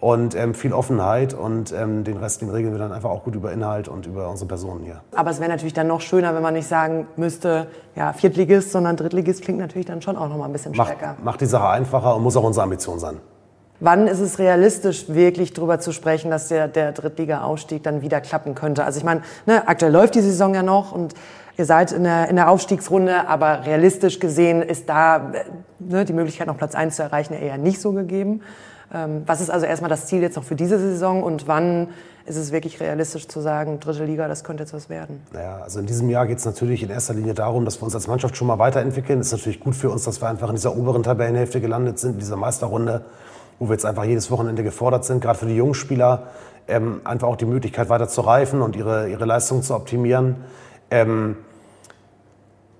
und 0.00 0.34
ähm, 0.34 0.54
viel 0.54 0.72
Offenheit 0.72 1.34
und 1.34 1.72
ähm, 1.72 2.04
den 2.04 2.16
Rest, 2.16 2.40
den 2.40 2.50
regeln 2.50 2.72
wir 2.72 2.78
dann 2.78 2.92
einfach 2.92 3.10
auch 3.10 3.24
gut 3.24 3.34
über 3.34 3.52
Inhalt 3.52 3.88
und 3.88 4.06
über 4.06 4.28
unsere 4.30 4.46
Personen 4.46 4.84
hier. 4.84 5.00
Aber 5.14 5.30
es 5.30 5.40
wäre 5.40 5.50
natürlich 5.50 5.74
dann 5.74 5.88
noch 5.88 6.00
schöner, 6.00 6.34
wenn 6.34 6.42
man 6.42 6.54
nicht 6.54 6.68
sagen 6.68 7.06
müsste, 7.16 7.66
ja, 7.96 8.12
Viertligist, 8.12 8.70
sondern 8.70 8.96
Drittligist 8.96 9.42
klingt 9.42 9.58
natürlich 9.58 9.86
dann 9.86 10.00
schon 10.00 10.16
auch 10.16 10.28
noch 10.28 10.36
mal 10.36 10.44
ein 10.44 10.52
bisschen 10.52 10.74
stärker. 10.74 11.08
Macht, 11.08 11.24
macht 11.24 11.40
die 11.40 11.46
Sache 11.46 11.68
einfacher 11.68 12.14
und 12.14 12.22
muss 12.22 12.36
auch 12.36 12.44
unsere 12.44 12.64
Ambition 12.64 12.98
sein. 12.98 13.16
Wann 13.80 14.08
ist 14.08 14.18
es 14.18 14.38
realistisch, 14.38 15.08
wirklich 15.08 15.52
darüber 15.52 15.78
zu 15.78 15.92
sprechen, 15.92 16.30
dass 16.30 16.48
der, 16.48 16.66
der 16.66 16.92
Drittliga-Aufstieg 16.92 17.82
dann 17.84 18.02
wieder 18.02 18.20
klappen 18.20 18.54
könnte? 18.54 18.84
Also 18.84 18.98
ich 18.98 19.04
meine, 19.04 19.22
ne, 19.46 19.68
aktuell 19.68 19.92
läuft 19.92 20.16
die 20.16 20.20
Saison 20.20 20.54
ja 20.54 20.62
noch 20.64 20.90
und 20.90 21.14
ihr 21.56 21.64
seid 21.64 21.92
in 21.92 22.04
der, 22.04 22.28
in 22.28 22.36
der 22.36 22.50
Aufstiegsrunde, 22.50 23.28
aber 23.28 23.66
realistisch 23.66 24.18
gesehen 24.18 24.62
ist 24.62 24.88
da 24.88 25.32
ne, 25.78 26.04
die 26.04 26.12
Möglichkeit, 26.12 26.48
noch 26.48 26.56
Platz 26.56 26.74
1 26.74 26.96
zu 26.96 27.02
erreichen, 27.02 27.34
eher 27.34 27.56
nicht 27.56 27.80
so 27.80 27.92
gegeben. 27.92 28.42
Ähm, 28.92 29.22
was 29.26 29.40
ist 29.40 29.50
also 29.50 29.66
erstmal 29.66 29.90
das 29.90 30.06
Ziel 30.06 30.22
jetzt 30.22 30.36
noch 30.36 30.44
für 30.44 30.56
diese 30.56 30.78
Saison 30.78 31.22
und 31.22 31.46
wann 31.46 31.88
ist 32.26 32.36
es 32.36 32.52
wirklich 32.52 32.80
realistisch 32.80 33.28
zu 33.28 33.40
sagen, 33.40 33.80
dritte 33.80 34.04
Liga, 34.04 34.28
das 34.28 34.44
könnte 34.44 34.62
jetzt 34.62 34.74
was 34.74 34.88
werden? 34.88 35.22
Naja, 35.32 35.60
also 35.62 35.78
in 35.80 35.86
diesem 35.86 36.10
Jahr 36.10 36.26
geht 36.26 36.38
es 36.38 36.44
natürlich 36.44 36.82
in 36.82 36.90
erster 36.90 37.14
Linie 37.14 37.34
darum, 37.34 37.64
dass 37.64 37.80
wir 37.80 37.84
uns 37.84 37.94
als 37.94 38.06
Mannschaft 38.06 38.36
schon 38.36 38.46
mal 38.46 38.58
weiterentwickeln. 38.58 39.20
Es 39.20 39.28
ist 39.28 39.32
natürlich 39.32 39.60
gut 39.60 39.74
für 39.74 39.90
uns, 39.90 40.04
dass 40.04 40.20
wir 40.20 40.28
einfach 40.28 40.48
in 40.48 40.56
dieser 40.56 40.76
oberen 40.76 41.02
Tabellenhälfte 41.02 41.60
gelandet 41.60 41.98
sind, 41.98 42.14
in 42.14 42.18
dieser 42.18 42.36
Meisterrunde, 42.36 43.02
wo 43.58 43.68
wir 43.68 43.72
jetzt 43.72 43.86
einfach 43.86 44.04
jedes 44.04 44.30
Wochenende 44.30 44.62
gefordert 44.62 45.04
sind, 45.04 45.20
gerade 45.20 45.38
für 45.38 45.46
die 45.46 45.56
jungen 45.56 45.74
Spieler, 45.74 46.28
ähm, 46.68 47.00
einfach 47.04 47.28
auch 47.28 47.36
die 47.36 47.46
Möglichkeit 47.46 47.88
weiter 47.88 48.08
zu 48.08 48.20
reifen 48.20 48.62
und 48.62 48.76
ihre, 48.76 49.08
ihre 49.08 49.24
Leistung 49.24 49.62
zu 49.62 49.74
optimieren. 49.74 50.36
Ähm, 50.90 51.36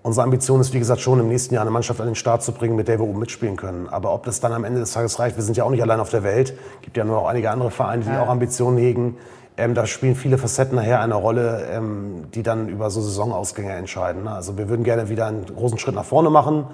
Unsere 0.09 0.25
Ambition 0.25 0.61
ist, 0.61 0.73
wie 0.73 0.79
gesagt, 0.79 1.03
schon 1.03 1.21
im 1.21 1.29
nächsten 1.29 1.53
Jahr 1.55 1.61
eine 1.63 1.71
Mannschaft 1.71 2.01
an 2.01 2.07
den 2.07 2.15
Start 2.15 2.43
zu 2.43 2.53
bringen, 2.53 2.77
mit 2.77 2.89
der 2.89 2.99
wir 2.99 3.07
oben 3.07 3.19
mitspielen 3.19 3.57
können. 3.57 3.89
Aber 3.89 4.15
ob 4.15 4.25
das 4.25 4.41
dann 4.41 4.55
am 4.55 4.65
Ende 4.65 4.81
des 4.81 4.93
Tages 4.93 5.19
reicht, 5.19 5.37
wir 5.37 5.43
sind 5.43 5.57
ja 5.59 5.65
auch 5.65 5.71
nicht 5.71 5.83
allein 5.83 6.01
auf 6.01 6.09
der 6.09 6.23
Welt. 6.23 6.55
Es 6.77 6.83
gibt 6.83 6.97
ja 6.97 7.05
nur 7.05 7.19
auch 7.19 7.27
einige 7.27 7.51
andere 7.51 7.71
Vereine, 7.71 8.05
die 8.05 8.11
ja. 8.11 8.23
auch 8.23 8.29
Ambitionen 8.29 8.79
hegen. 8.79 9.19
Ähm, 9.59 9.75
da 9.75 9.87
spielen 9.87 10.15
viele 10.15 10.39
Facetten 10.39 10.77
nachher 10.77 11.01
eine 11.03 11.15
Rolle, 11.15 11.67
ähm, 11.71 12.25
die 12.33 12.43
dann 12.43 12.69
über 12.69 12.91
so 12.91 13.03
Saisonausgänge 13.03 13.73
entscheiden. 13.73 14.25
Ne? 14.25 14.31
Also 14.31 14.57
wir 14.57 14.71
würden 14.71 14.83
gerne 14.83 15.11
wieder 15.11 15.27
einen 15.27 15.45
großen 15.45 15.79
Schritt 15.79 15.97
nach 15.97 16.07
vorne 16.07 16.31
machen, 16.31 16.65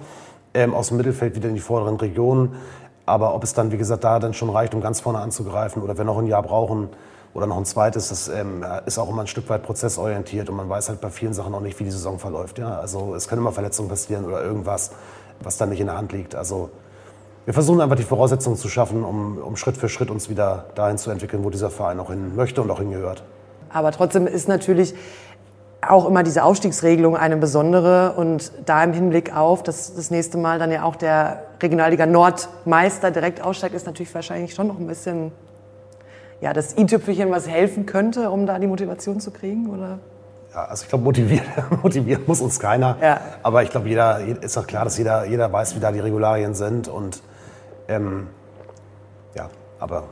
ähm, 0.52 0.74
aus 0.74 0.88
dem 0.88 0.98
Mittelfeld 0.98 1.34
wieder 1.34 1.48
in 1.48 1.54
die 1.54 1.60
vorderen 1.60 1.96
Regionen. 1.96 2.56
Aber 3.06 3.34
ob 3.34 3.44
es 3.44 3.52
dann, 3.52 3.70
wie 3.70 3.76
gesagt, 3.76 4.04
da 4.04 4.18
dann 4.18 4.34
schon 4.34 4.50
reicht, 4.50 4.74
um 4.74 4.80
ganz 4.80 5.00
vorne 5.00 5.18
anzugreifen 5.18 5.82
oder 5.82 5.98
wir 5.98 6.04
noch 6.04 6.18
ein 6.18 6.26
Jahr 6.26 6.42
brauchen, 6.42 6.88
oder 7.34 7.48
noch 7.48 7.56
ein 7.56 7.64
zweites, 7.64 8.08
das 8.08 8.28
ähm, 8.28 8.64
ist 8.86 8.96
auch 8.96 9.10
immer 9.10 9.22
ein 9.22 9.26
Stück 9.26 9.48
weit 9.50 9.64
prozessorientiert 9.64 10.48
und 10.48 10.56
man 10.56 10.68
weiß 10.68 10.88
halt 10.88 11.00
bei 11.00 11.10
vielen 11.10 11.34
Sachen 11.34 11.52
auch 11.52 11.60
nicht, 11.60 11.78
wie 11.80 11.84
die 11.84 11.90
Saison 11.90 12.18
verläuft. 12.18 12.58
Ja? 12.58 12.78
Also 12.78 13.14
es 13.14 13.28
können 13.28 13.42
immer 13.42 13.52
Verletzungen 13.52 13.88
passieren 13.88 14.24
oder 14.24 14.42
irgendwas, 14.42 14.92
was 15.40 15.56
dann 15.56 15.70
nicht 15.70 15.80
in 15.80 15.88
der 15.88 15.98
Hand 15.98 16.12
liegt. 16.12 16.36
Also 16.36 16.70
wir 17.44 17.52
versuchen 17.52 17.80
einfach 17.80 17.96
die 17.96 18.04
Voraussetzungen 18.04 18.56
zu 18.56 18.68
schaffen, 18.68 19.04
um, 19.04 19.38
um 19.38 19.56
Schritt 19.56 19.76
für 19.76 19.88
Schritt 19.88 20.10
uns 20.10 20.30
wieder 20.30 20.66
dahin 20.76 20.96
zu 20.96 21.10
entwickeln, 21.10 21.44
wo 21.44 21.50
dieser 21.50 21.70
Verein 21.70 21.98
auch 21.98 22.08
hin 22.08 22.36
möchte 22.36 22.62
und 22.62 22.70
auch 22.70 22.78
hingehört. 22.78 23.24
Aber 23.68 23.90
trotzdem 23.90 24.28
ist 24.28 24.46
natürlich 24.46 24.94
auch 25.90 26.06
immer 26.06 26.22
diese 26.22 26.44
Aufstiegsregelung 26.44 27.16
eine 27.16 27.36
besondere 27.36 28.14
und 28.16 28.52
da 28.66 28.82
im 28.84 28.92
Hinblick 28.92 29.34
auf, 29.34 29.62
dass 29.62 29.94
das 29.94 30.10
nächste 30.10 30.38
Mal 30.38 30.58
dann 30.58 30.70
ja 30.70 30.82
auch 30.84 30.96
der 30.96 31.44
Regionalliga 31.62 32.06
Nordmeister 32.06 33.10
direkt 33.10 33.42
aussteigt, 33.42 33.74
ist 33.74 33.86
natürlich 33.86 34.14
wahrscheinlich 34.14 34.54
schon 34.54 34.66
noch 34.66 34.78
ein 34.78 34.86
bisschen 34.86 35.32
ja, 36.40 36.52
das 36.52 36.76
i-Tüpfelchen, 36.76 37.30
was 37.30 37.48
helfen 37.48 37.86
könnte, 37.86 38.30
um 38.30 38.46
da 38.46 38.58
die 38.58 38.66
Motivation 38.66 39.20
zu 39.20 39.30
kriegen? 39.30 39.70
Oder? 39.70 39.98
Ja, 40.52 40.66
also 40.66 40.82
ich 40.82 40.88
glaube, 40.88 41.04
motivieren, 41.04 41.46
motivieren 41.82 42.24
muss 42.26 42.40
uns 42.40 42.60
keiner. 42.60 42.96
Ja. 43.00 43.20
Aber 43.42 43.62
ich 43.62 43.70
glaube, 43.70 43.88
jeder 43.88 44.20
ist 44.20 44.56
doch 44.56 44.66
klar, 44.66 44.84
dass 44.84 44.98
jeder, 44.98 45.24
jeder 45.24 45.52
weiß, 45.52 45.74
wie 45.74 45.80
da 45.80 45.90
die 45.90 46.00
Regularien 46.00 46.54
sind. 46.54 46.86
Und 46.86 47.22
ähm, 47.88 48.28
ja, 49.34 49.48
aber 49.78 50.04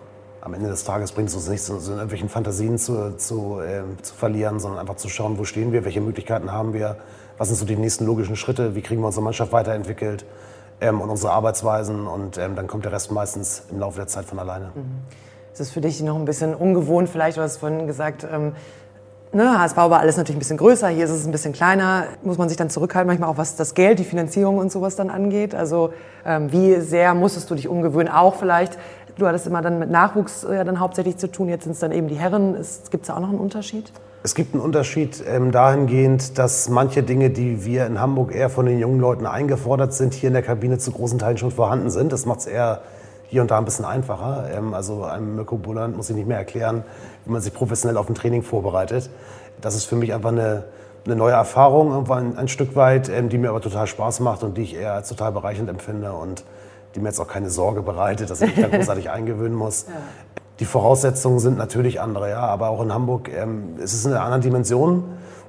am 0.43 0.55
Ende 0.55 0.69
des 0.69 0.83
Tages 0.85 1.13
bringt 1.13 1.29
es 1.29 1.37
uns 1.37 1.49
nichts, 1.49 1.67
so 1.67 1.75
in 1.75 1.93
irgendwelchen 1.93 2.29
Fantasien 2.29 2.77
zu, 2.77 3.17
zu, 3.17 3.61
äh, 3.61 3.83
zu 4.03 4.15
verlieren, 4.15 4.59
sondern 4.59 4.81
einfach 4.81 4.97
zu 4.97 5.09
schauen, 5.09 5.39
wo 5.39 5.45
stehen 5.45 5.73
wir, 5.73 5.85
welche 5.85 6.01
Möglichkeiten 6.01 6.51
haben 6.51 6.73
wir, 6.73 6.97
was 7.39 7.49
sind 7.49 7.57
so 7.57 7.65
die 7.65 7.77
nächsten 7.77 8.05
logischen 8.05 8.35
Schritte, 8.35 8.75
wie 8.75 8.83
kriegen 8.83 9.01
wir 9.01 9.07
unsere 9.07 9.23
Mannschaft 9.23 9.53
weiterentwickelt 9.53 10.25
ähm, 10.81 11.01
und 11.01 11.11
unsere 11.11 11.33
Arbeitsweisen. 11.33 12.09
Und 12.09 12.39
ähm, 12.39 12.57
dann 12.57 12.67
kommt 12.67 12.85
der 12.85 12.93
Rest 12.93 13.13
meistens 13.13 13.63
im 13.71 13.79
Laufe 13.79 13.97
der 13.99 14.09
Zeit 14.09 14.25
von 14.25 14.41
alleine. 14.41 14.73
Mhm. 14.75 15.03
Ist 15.53 15.61
es 15.61 15.71
für 15.71 15.81
dich 15.81 16.03
noch 16.03 16.17
ein 16.17 16.25
bisschen 16.25 16.55
ungewohnt? 16.55 17.09
Vielleicht, 17.09 17.37
du 17.37 17.43
hast 17.43 17.59
vorhin 17.59 17.87
gesagt, 17.87 18.27
ähm, 18.31 18.55
ne, 19.33 19.59
HSV 19.59 19.77
war 19.77 20.01
alles 20.01 20.17
natürlich 20.17 20.37
ein 20.37 20.41
bisschen 20.41 20.57
größer, 20.57 20.89
hier 20.89 21.05
ist 21.05 21.11
es 21.11 21.27
ein 21.27 21.33
bisschen 21.33 21.53
kleiner. 21.53 22.07
Muss 22.23 22.39
man 22.39 22.49
sich 22.49 22.57
dann 22.57 22.71
zurückhalten, 22.71 23.07
manchmal 23.07 23.31
auch 23.31 23.39
was 23.39 23.57
das 23.57 23.75
Geld, 23.75 23.99
die 23.99 24.05
Finanzierung 24.05 24.59
und 24.59 24.71
sowas 24.71 24.97
dann 24.97 25.11
angeht? 25.11 25.55
Also 25.55 25.93
ähm, 26.25 26.53
wie 26.53 26.81
sehr 26.81 27.15
musstest 27.15 27.51
du 27.51 27.55
dich 27.55 27.69
umgewöhnen? 27.69 28.13
Auch 28.13 28.35
vielleicht, 28.37 28.79
du 29.19 29.27
hattest 29.27 29.47
immer 29.47 29.63
dann 29.63 29.79
mit 29.79 29.91
Nachwuchs 29.91 30.47
ja, 30.51 30.65
dann 30.65 30.81
hauptsächlich 30.81 31.17
zu 31.19 31.31
tun, 31.31 31.49
jetzt 31.49 31.65
sind 31.65 31.73
es 31.73 31.81
dann 31.81 31.93
eben 31.93 32.09
die 32.09 32.17
Herren. 32.17 32.55
Gibt 32.91 33.03
es 33.03 33.09
da 33.09 33.17
auch 33.17 33.21
noch 33.21 33.31
einen 33.31 33.39
Unterschied? 33.39 33.93
Es 34.25 34.37
gibt 34.37 34.55
einen 34.55 34.63
Unterschied 34.63 35.23
ähm, 35.27 35.51
dahingehend, 35.51 36.39
dass 36.39 36.69
manche 36.69 37.03
Dinge, 37.03 37.31
die 37.31 37.65
wir 37.65 37.87
in 37.87 38.01
Hamburg 38.01 38.33
eher 38.33 38.51
von 38.51 38.67
den 38.67 38.79
jungen 38.79 39.01
Leuten 39.01 39.27
eingefordert 39.27 39.93
sind, 39.95 40.15
hier 40.15 40.29
in 40.29 40.35
der 40.35 40.45
Kabine 40.45 40.79
zu 40.79 40.93
großen 40.93 41.19
Teilen 41.19 41.39
schon 41.39 41.51
vorhanden 41.51 41.91
sind. 41.91 42.13
Das 42.13 42.25
macht 42.25 42.41
es 42.41 42.47
eher 42.47 42.83
hier 43.27 43.43
und 43.43 43.51
da 43.51 43.59
ein 43.59 43.65
bisschen 43.65 43.85
einfacher. 43.85 44.49
Ähm, 44.55 44.75
also 44.75 45.03
einem 45.03 45.35
Mirko 45.35 45.57
Bulland 45.57 45.97
muss 45.97 46.09
ich 46.09 46.15
nicht 46.15 46.29
mehr 46.29 46.39
erklären, 46.39 46.85
wie 47.25 47.33
man 47.33 47.41
sich 47.41 47.53
professionell 47.53 47.97
auf 47.97 48.09
ein 48.09 48.15
Training 48.15 48.43
vorbereitet. 48.43 49.11
Das 49.61 49.75
ist 49.75 49.87
für 49.87 49.97
mich 49.97 50.15
einfach 50.15 50.31
eine, 50.31 50.65
eine 51.05 51.17
neue 51.17 51.33
Erfahrung, 51.33 52.09
ein, 52.09 52.39
ein 52.39 52.47
Stück 52.47 52.77
weit, 52.77 53.09
ähm, 53.09 53.29
die 53.29 53.39
mir 53.39 53.49
aber 53.49 53.61
total 53.61 53.89
Spaß 53.89 54.21
macht 54.21 54.45
und 54.45 54.57
die 54.57 54.63
ich 54.63 54.77
eher 54.77 54.95
als 54.95 55.09
total 55.09 55.33
bereichernd 55.33 55.69
empfinde 55.69 56.13
und 56.13 56.45
die 56.95 57.01
mir 57.01 57.09
jetzt 57.09 57.21
auch 57.21 57.29
keine 57.29 57.51
Sorge 57.51 57.83
bereitet, 57.83 58.31
dass 58.31 58.41
ich 58.41 58.57
mich 58.57 58.67
da 58.67 58.77
großartig 58.77 59.11
eingewöhnen 59.11 59.57
muss. 59.57 59.87
Ja. 59.89 59.95
Die 60.61 60.65
Voraussetzungen 60.65 61.39
sind 61.39 61.59
natürlich 61.59 62.01
andere, 62.01 62.31
ja, 62.31 62.41
aber 62.41 62.69
auch 62.69 62.83
in 62.83 62.93
Hamburg 62.93 63.31
ähm, 63.35 63.79
ist 63.79 63.95
es 63.95 64.05
in 64.05 64.13
einer 64.13 64.23
anderen 64.23 64.43
Dimension. 64.43 65.05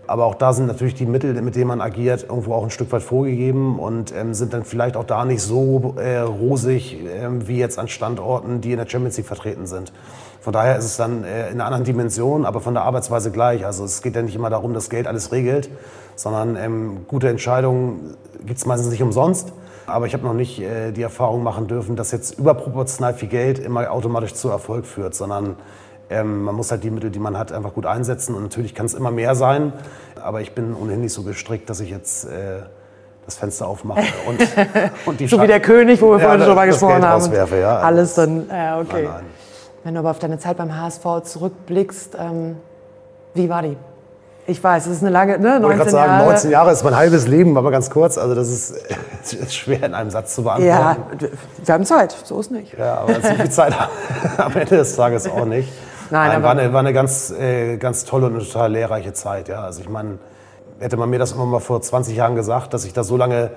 Aber 0.06 0.26
auch 0.26 0.36
da 0.36 0.52
sind 0.52 0.66
natürlich 0.66 0.96
die 0.96 1.06
Mittel, 1.06 1.40
mit 1.42 1.56
denen 1.56 1.68
man 1.68 1.80
agiert, 1.80 2.24
irgendwo 2.24 2.54
auch 2.54 2.64
ein 2.64 2.72
Stück 2.72 2.92
weit 2.92 3.04
vorgegeben 3.04 3.80
und 3.80 4.14
ähm, 4.14 4.34
sind 4.34 4.54
dann 4.54 4.66
vielleicht 4.66 4.98
auch 4.98 5.06
da 5.06 5.24
nicht 5.24 5.42
so 5.42 5.96
äh, 5.98 6.18
rosig 6.18 7.06
äh, 7.06 7.48
wie 7.48 7.58
jetzt 7.58 7.80
an 7.80 7.88
Standorten, 7.88 8.60
die 8.60 8.72
in 8.74 8.80
der 8.80 8.88
Champions 8.88 9.16
League 9.16 9.28
vertreten 9.28 9.66
sind. 9.66 9.94
Von 10.42 10.52
daher 10.52 10.78
ist 10.78 10.84
es 10.84 10.98
dann 10.98 11.24
äh, 11.24 11.48
in 11.48 11.54
einer 11.54 11.66
anderen 11.66 11.86
Dimension, 11.86 12.46
aber 12.46 12.60
von 12.60 12.74
der 12.74 12.84
Arbeitsweise 12.84 13.32
gleich. 13.32 13.66
Also 13.66 13.86
es 13.86 14.02
geht 14.02 14.16
ja 14.18 14.22
nicht 14.22 14.36
immer 14.36 14.50
darum, 14.50 14.74
dass 14.74 14.90
Geld 14.90 15.08
alles 15.08 15.32
regelt, 15.32 15.70
sondern 16.16 16.58
ähm, 16.58 17.06
gute 17.08 17.30
Entscheidungen 17.30 18.18
gibt 18.46 18.60
es 18.60 18.66
meistens 18.66 18.90
nicht 18.90 19.02
umsonst. 19.02 19.54
Aber 19.86 20.06
ich 20.06 20.14
habe 20.14 20.24
noch 20.24 20.34
nicht 20.34 20.60
äh, 20.60 20.92
die 20.92 21.02
Erfahrung 21.02 21.44
machen 21.44 21.68
dürfen, 21.68 21.96
dass 21.96 22.12
jetzt 22.12 22.40
überproportional 22.40 23.14
viel 23.14 23.30
Geld 23.30 23.60
immer 23.60 23.92
automatisch 23.92 24.34
zu 24.34 24.50
Erfolg 24.50 24.86
führt, 24.86 25.14
sondern 25.16 25.58
ähm, 26.10 26.44
man 26.44 26.56
muss 26.56 26.72
halt 26.72 26.84
die 26.84 26.92
Mittel, 26.92 27.10
die 27.10 27.20
man 27.20 27.38
hat, 27.38 27.52
einfach 27.52 27.74
gut 27.74 27.86
einsetzen. 27.86 28.36
Und 28.36 28.44
natürlich 28.44 28.76
kann 28.76 28.86
es 28.86 28.94
immer 28.94 29.12
mehr 29.12 29.36
sein. 29.36 29.74
Aber 30.22 30.42
ich 30.42 30.54
bin 30.54 30.76
ohnehin 30.76 31.02
nicht 31.02 31.14
so 31.14 31.24
gestrickt, 31.24 31.70
dass 31.70 31.80
ich 31.80 31.90
jetzt 31.90 32.26
äh, 32.26 32.62
das 33.26 33.36
Fenster 33.36 33.68
aufmache 33.68 34.02
und, 34.28 34.40
und 35.06 35.20
die 35.20 35.28
So 35.28 35.42
wie 35.42 35.48
der 35.48 35.60
König, 35.60 36.02
wo 36.02 36.12
wir 36.12 36.18
ja, 36.18 36.24
vorhin 36.24 36.40
schon 36.42 36.50
drüber 36.50 36.66
gesprochen 36.66 36.92
Geld 36.94 37.04
haben. 37.04 37.22
Rauswerfe, 37.22 37.60
ja. 37.60 37.80
Alles 37.80 38.14
dann, 38.16 38.48
ja, 38.50 38.80
okay. 38.80 39.04
Nein, 39.04 39.06
nein. 39.06 39.26
Wenn 39.84 39.94
du 39.96 40.00
aber 40.00 40.12
auf 40.12 40.20
deine 40.20 40.40
Zeit 40.40 40.58
beim 40.58 40.78
HSV 40.80 41.06
zurückblickst, 41.24 42.16
ähm, 42.18 42.56
wie 43.34 43.50
war 43.50 43.64
die? 43.64 43.76
Ich 44.46 44.62
weiß, 44.62 44.88
es 44.88 44.98
ist 44.98 45.02
eine 45.04 45.12
lange, 45.12 45.40
ne, 45.40 45.60
19 45.60 45.86
ich 45.86 45.92
sagen, 45.92 46.12
Jahre. 46.12 46.26
19 46.26 46.52
Jahre 46.52 46.72
ist 46.72 46.84
mein 46.84 46.96
halbes 46.96 47.28
Leben, 47.28 47.58
aber 47.58 47.72
ganz 47.72 47.90
kurz, 47.90 48.18
also 48.18 48.36
das 48.36 48.50
ist, 48.50 48.72
ist, 49.32 49.56
schwer 49.56 49.84
in 49.84 49.94
einem 49.94 50.10
Satz 50.10 50.36
zu 50.36 50.44
beantworten. 50.44 50.68
Ja, 50.68 50.98
wir 51.64 51.74
haben 51.74 51.86
Zeit, 51.86 52.16
so 52.24 52.40
ist 52.40 52.52
nicht. 52.52 52.78
Ja, 52.78 52.96
aber 52.96 53.14
so 53.16 53.22
viel 53.22 53.50
Zeit 53.50 53.74
am 54.38 54.52
Ende 54.54 54.78
des 54.78 54.96
Tages 54.96 55.30
auch 55.30 55.46
nicht. 55.46 55.72
Nein, 56.10 56.32
Nein 56.32 56.44
war, 56.44 56.52
eine, 56.52 56.74
war 56.74 56.82
eine 56.82 56.94
ganz, 56.94 57.32
äh, 57.32 57.78
ganz 57.78 58.04
tolle 58.04 58.28
und 58.28 58.38
total 58.40 58.74
lehrreiche 58.74 59.14
Zeit. 59.14 59.48
Ja. 59.48 59.64
Also 59.64 59.82
ich 59.82 59.90
meine, 59.90 60.20
hätte 60.80 60.98
man 60.98 61.10
mir 61.10 61.20
das 61.20 61.32
immer 61.32 61.46
mal 61.46 61.60
vor 61.60 61.82
20 61.82 62.16
Jahren 62.16 62.36
gesagt, 62.36 62.74
dass 62.74 62.84
ich 62.86 62.94
da 62.94 63.04
so 63.04 63.16
lange 63.16 63.52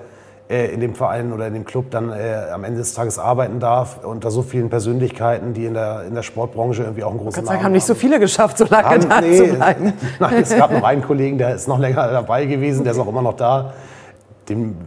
in 0.49 0.79
dem 0.79 0.95
Verein 0.95 1.33
oder 1.33 1.47
in 1.47 1.53
dem 1.53 1.65
Club 1.65 1.91
dann 1.91 2.09
äh, 2.09 2.49
am 2.53 2.63
Ende 2.63 2.79
des 2.79 2.93
Tages 2.93 3.19
arbeiten 3.19 3.59
darf, 3.59 4.05
unter 4.05 4.31
so 4.31 4.41
vielen 4.41 4.69
Persönlichkeiten, 4.69 5.53
die 5.53 5.65
in 5.65 5.73
der, 5.73 6.03
in 6.07 6.15
der 6.15 6.23
Sportbranche 6.23 6.83
irgendwie 6.83 7.03
auch 7.03 7.09
einen 7.09 7.19
großen 7.19 7.43
Namen 7.43 7.57
haben. 7.57 7.65
haben 7.65 7.71
nicht 7.73 7.85
so 7.85 7.95
viele 7.95 8.17
geschafft, 8.19 8.57
so 8.57 8.65
lange 8.65 8.87
haben, 8.87 9.09
da 9.09 9.21
nee, 9.21 9.35
zu 9.35 9.45
bleiben. 9.55 9.93
Nein, 10.19 10.35
es 10.41 10.55
gab 10.55 10.71
noch 10.71 10.83
einen 10.83 11.01
Kollegen, 11.01 11.37
der 11.37 11.55
ist 11.55 11.67
noch 11.67 11.79
länger 11.79 12.07
dabei 12.09 12.45
gewesen, 12.45 12.85
der 12.85 12.93
ist 12.93 12.99
auch 12.99 13.09
immer 13.09 13.21
noch 13.21 13.35
da. 13.35 13.73
Dem, 14.47 14.77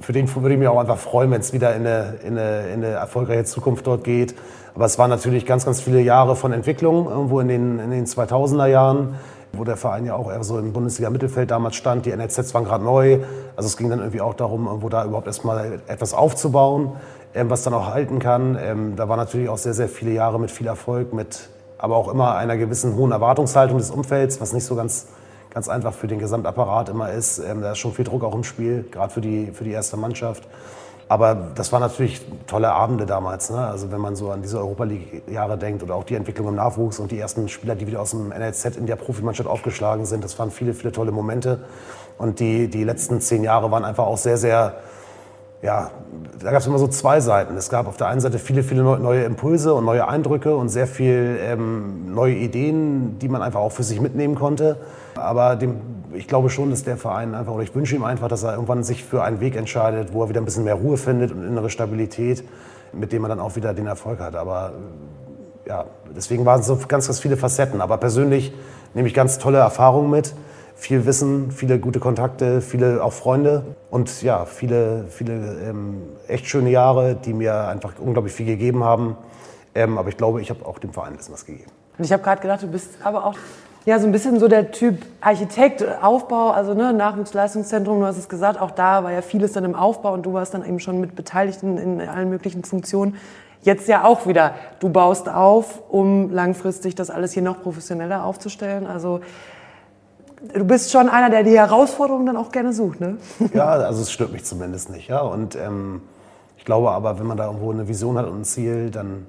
für 0.00 0.12
den 0.12 0.32
würde 0.34 0.54
ich 0.54 0.58
mich 0.58 0.68
auch 0.68 0.80
einfach 0.80 0.98
freuen, 0.98 1.30
wenn 1.30 1.40
es 1.40 1.52
wieder 1.52 1.76
in 1.76 1.86
eine, 1.86 2.14
in, 2.24 2.36
eine, 2.36 2.66
in 2.68 2.84
eine 2.84 2.94
erfolgreiche 2.94 3.44
Zukunft 3.44 3.86
dort 3.86 4.02
geht. 4.02 4.34
Aber 4.74 4.86
es 4.86 4.98
waren 4.98 5.10
natürlich 5.10 5.46
ganz, 5.46 5.64
ganz 5.64 5.80
viele 5.80 6.00
Jahre 6.00 6.34
von 6.34 6.52
Entwicklung, 6.52 7.08
irgendwo 7.08 7.38
in 7.38 7.46
den, 7.46 7.78
in 7.78 7.90
den 7.92 8.06
2000er 8.06 8.66
Jahren, 8.66 9.14
wo 9.58 9.64
der 9.64 9.76
Verein 9.76 10.06
ja 10.06 10.14
auch 10.14 10.30
eher 10.30 10.42
so 10.44 10.58
im 10.58 10.72
Bundesliga-Mittelfeld 10.72 11.50
damals 11.50 11.76
stand. 11.76 12.06
Die 12.06 12.14
NLZs 12.14 12.54
waren 12.54 12.64
gerade 12.64 12.84
neu. 12.84 13.20
Also 13.56 13.66
es 13.66 13.76
ging 13.76 13.90
dann 13.90 14.00
irgendwie 14.00 14.20
auch 14.20 14.34
darum, 14.34 14.66
irgendwo 14.66 14.88
da 14.88 15.04
überhaupt 15.04 15.26
erstmal 15.26 15.80
etwas 15.86 16.14
aufzubauen, 16.14 16.92
ähm, 17.34 17.50
was 17.50 17.62
dann 17.62 17.74
auch 17.74 17.88
halten 17.88 18.18
kann. 18.18 18.58
Ähm, 18.60 18.96
da 18.96 19.08
waren 19.08 19.18
natürlich 19.18 19.48
auch 19.48 19.58
sehr, 19.58 19.74
sehr 19.74 19.88
viele 19.88 20.12
Jahre 20.12 20.38
mit 20.40 20.50
viel 20.50 20.66
Erfolg, 20.66 21.12
mit 21.12 21.48
aber 21.78 21.96
auch 21.96 22.08
immer 22.08 22.36
einer 22.36 22.56
gewissen 22.56 22.96
hohen 22.96 23.12
Erwartungshaltung 23.12 23.78
des 23.78 23.90
Umfelds, 23.90 24.40
was 24.40 24.52
nicht 24.52 24.64
so 24.64 24.74
ganz, 24.74 25.08
ganz 25.50 25.68
einfach 25.68 25.92
für 25.92 26.06
den 26.06 26.18
Gesamtapparat 26.18 26.88
immer 26.88 27.10
ist. 27.10 27.38
Ähm, 27.38 27.60
da 27.60 27.72
ist 27.72 27.78
schon 27.78 27.92
viel 27.92 28.04
Druck 28.04 28.24
auch 28.24 28.34
im 28.34 28.44
Spiel, 28.44 28.84
gerade 28.90 29.12
für 29.12 29.20
die, 29.20 29.50
für 29.52 29.64
die 29.64 29.72
erste 29.72 29.96
Mannschaft. 29.96 30.48
Aber 31.08 31.34
das 31.54 31.70
waren 31.72 31.80
natürlich 31.80 32.22
tolle 32.46 32.72
Abende 32.72 33.04
damals. 33.04 33.50
Ne? 33.50 33.58
Also 33.58 33.92
wenn 33.92 34.00
man 34.00 34.16
so 34.16 34.30
an 34.30 34.42
diese 34.42 34.58
Europa 34.58 34.84
League-Jahre 34.84 35.58
denkt 35.58 35.82
oder 35.82 35.94
auch 35.94 36.04
die 36.04 36.14
Entwicklung 36.14 36.48
im 36.48 36.54
Nachwuchs 36.54 36.98
und 36.98 37.10
die 37.10 37.18
ersten 37.18 37.48
Spieler, 37.48 37.74
die 37.74 37.86
wieder 37.86 38.00
aus 38.00 38.12
dem 38.12 38.28
NLZ 38.30 38.76
in 38.76 38.86
der 38.86 38.96
Profimannschaft 38.96 39.48
aufgeschlagen 39.48 40.06
sind, 40.06 40.24
das 40.24 40.38
waren 40.38 40.50
viele, 40.50 40.72
viele 40.72 40.92
tolle 40.92 41.12
Momente. 41.12 41.60
Und 42.16 42.40
die, 42.40 42.68
die 42.68 42.84
letzten 42.84 43.20
zehn 43.20 43.44
Jahre 43.44 43.70
waren 43.70 43.84
einfach 43.84 44.06
auch 44.06 44.16
sehr, 44.16 44.38
sehr, 44.38 44.76
ja, 45.60 45.90
da 46.42 46.50
gab 46.50 46.60
es 46.60 46.66
immer 46.66 46.78
so 46.78 46.88
zwei 46.88 47.20
Seiten. 47.20 47.56
Es 47.56 47.68
gab 47.68 47.86
auf 47.86 47.96
der 47.96 48.06
einen 48.06 48.20
Seite 48.20 48.38
viele, 48.38 48.62
viele 48.62 48.82
neue 48.82 49.24
Impulse 49.24 49.74
und 49.74 49.84
neue 49.84 50.08
Eindrücke 50.08 50.56
und 50.56 50.68
sehr 50.70 50.86
viel 50.86 51.38
ähm, 51.40 52.14
neue 52.14 52.34
Ideen, 52.34 53.18
die 53.18 53.28
man 53.28 53.42
einfach 53.42 53.60
auch 53.60 53.72
für 53.72 53.82
sich 53.82 54.00
mitnehmen 54.00 54.36
konnte. 54.36 54.76
Aber 55.16 55.56
dem 55.56 55.80
ich 56.14 56.28
glaube 56.28 56.50
schon, 56.50 56.70
dass 56.70 56.84
der 56.84 56.96
Verein 56.96 57.34
einfach, 57.34 57.52
oder 57.52 57.62
ich 57.62 57.74
wünsche 57.74 57.94
ihm 57.94 58.04
einfach, 58.04 58.28
dass 58.28 58.42
er 58.42 58.54
irgendwann 58.54 58.82
sich 58.84 59.04
für 59.04 59.22
einen 59.22 59.40
Weg 59.40 59.56
entscheidet, 59.56 60.12
wo 60.12 60.22
er 60.22 60.28
wieder 60.28 60.40
ein 60.40 60.44
bisschen 60.44 60.64
mehr 60.64 60.74
Ruhe 60.74 60.96
findet 60.96 61.32
und 61.32 61.46
innere 61.46 61.70
Stabilität, 61.70 62.44
mit 62.92 63.12
dem 63.12 63.24
er 63.24 63.28
dann 63.28 63.40
auch 63.40 63.56
wieder 63.56 63.74
den 63.74 63.86
Erfolg 63.86 64.20
hat. 64.20 64.36
Aber 64.36 64.72
ja, 65.66 65.86
deswegen 66.14 66.44
waren 66.44 66.60
es 66.60 66.66
so 66.66 66.78
ganz, 66.88 67.06
ganz 67.06 67.20
viele 67.20 67.36
Facetten. 67.36 67.80
Aber 67.80 67.96
persönlich 67.96 68.52
nehme 68.94 69.08
ich 69.08 69.14
ganz 69.14 69.38
tolle 69.38 69.58
Erfahrungen 69.58 70.10
mit. 70.10 70.34
Viel 70.76 71.06
Wissen, 71.06 71.50
viele 71.50 71.78
gute 71.78 72.00
Kontakte, 72.00 72.60
viele 72.60 73.02
auch 73.02 73.12
Freunde 73.12 73.64
und 73.90 74.22
ja, 74.22 74.44
viele, 74.44 75.04
viele 75.08 75.56
ähm, 75.68 76.02
echt 76.26 76.46
schöne 76.46 76.70
Jahre, 76.70 77.14
die 77.14 77.32
mir 77.32 77.68
einfach 77.68 77.92
unglaublich 77.98 78.34
viel 78.34 78.46
gegeben 78.46 78.82
haben. 78.82 79.16
Ähm, 79.74 79.98
aber 79.98 80.08
ich 80.08 80.16
glaube, 80.16 80.40
ich 80.40 80.50
habe 80.50 80.66
auch 80.66 80.78
dem 80.78 80.92
Verein 80.92 81.12
ein 81.12 81.16
bisschen 81.16 81.32
was 81.32 81.46
gegeben. 81.46 81.70
Und 81.96 82.04
ich 82.04 82.12
habe 82.12 82.22
gerade 82.22 82.42
gedacht, 82.42 82.62
du 82.62 82.66
bist 82.66 82.90
aber 83.04 83.24
auch 83.24 83.36
ja, 83.86 83.98
so 83.98 84.06
ein 84.06 84.12
bisschen 84.12 84.40
so 84.40 84.48
der 84.48 84.70
Typ 84.70 85.04
Architekt, 85.20 85.84
Aufbau, 86.02 86.50
also 86.50 86.72
ne, 86.74 86.92
Nachwuchsleistungszentrum, 86.92 88.00
du 88.00 88.06
hast 88.06 88.16
es 88.16 88.28
gesagt, 88.28 88.60
auch 88.60 88.70
da 88.70 89.04
war 89.04 89.12
ja 89.12 89.20
vieles 89.20 89.52
dann 89.52 89.64
im 89.64 89.74
Aufbau 89.74 90.14
und 90.14 90.24
du 90.24 90.32
warst 90.32 90.54
dann 90.54 90.64
eben 90.64 90.80
schon 90.80 91.00
mit 91.00 91.14
beteiligt 91.14 91.62
in, 91.62 91.76
in 91.76 92.00
allen 92.00 92.30
möglichen 92.30 92.64
Funktionen. 92.64 93.16
Jetzt 93.62 93.88
ja 93.88 94.04
auch 94.04 94.26
wieder, 94.26 94.54
du 94.80 94.88
baust 94.88 95.28
auf, 95.28 95.82
um 95.88 96.30
langfristig 96.30 96.94
das 96.94 97.10
alles 97.10 97.32
hier 97.32 97.42
noch 97.42 97.62
professioneller 97.62 98.24
aufzustellen. 98.24 98.86
Also 98.86 99.20
du 100.54 100.64
bist 100.64 100.90
schon 100.90 101.08
einer, 101.08 101.30
der 101.30 101.42
die 101.42 101.58
Herausforderungen 101.58 102.26
dann 102.26 102.36
auch 102.36 102.52
gerne 102.52 102.72
sucht, 102.72 103.00
ne? 103.00 103.16
Ja, 103.52 103.66
also 103.66 104.02
es 104.02 104.12
stört 104.12 104.32
mich 104.32 104.44
zumindest 104.44 104.90
nicht, 104.90 105.08
ja. 105.08 105.20
Und 105.20 105.56
ähm, 105.56 106.02
ich 106.58 106.64
glaube 106.64 106.90
aber, 106.90 107.18
wenn 107.18 107.26
man 107.26 107.36
da 107.36 107.46
irgendwo 107.46 107.70
eine 107.70 107.88
Vision 107.88 108.16
hat 108.16 108.26
und 108.26 108.40
ein 108.40 108.44
Ziel, 108.44 108.90
dann 108.90 109.26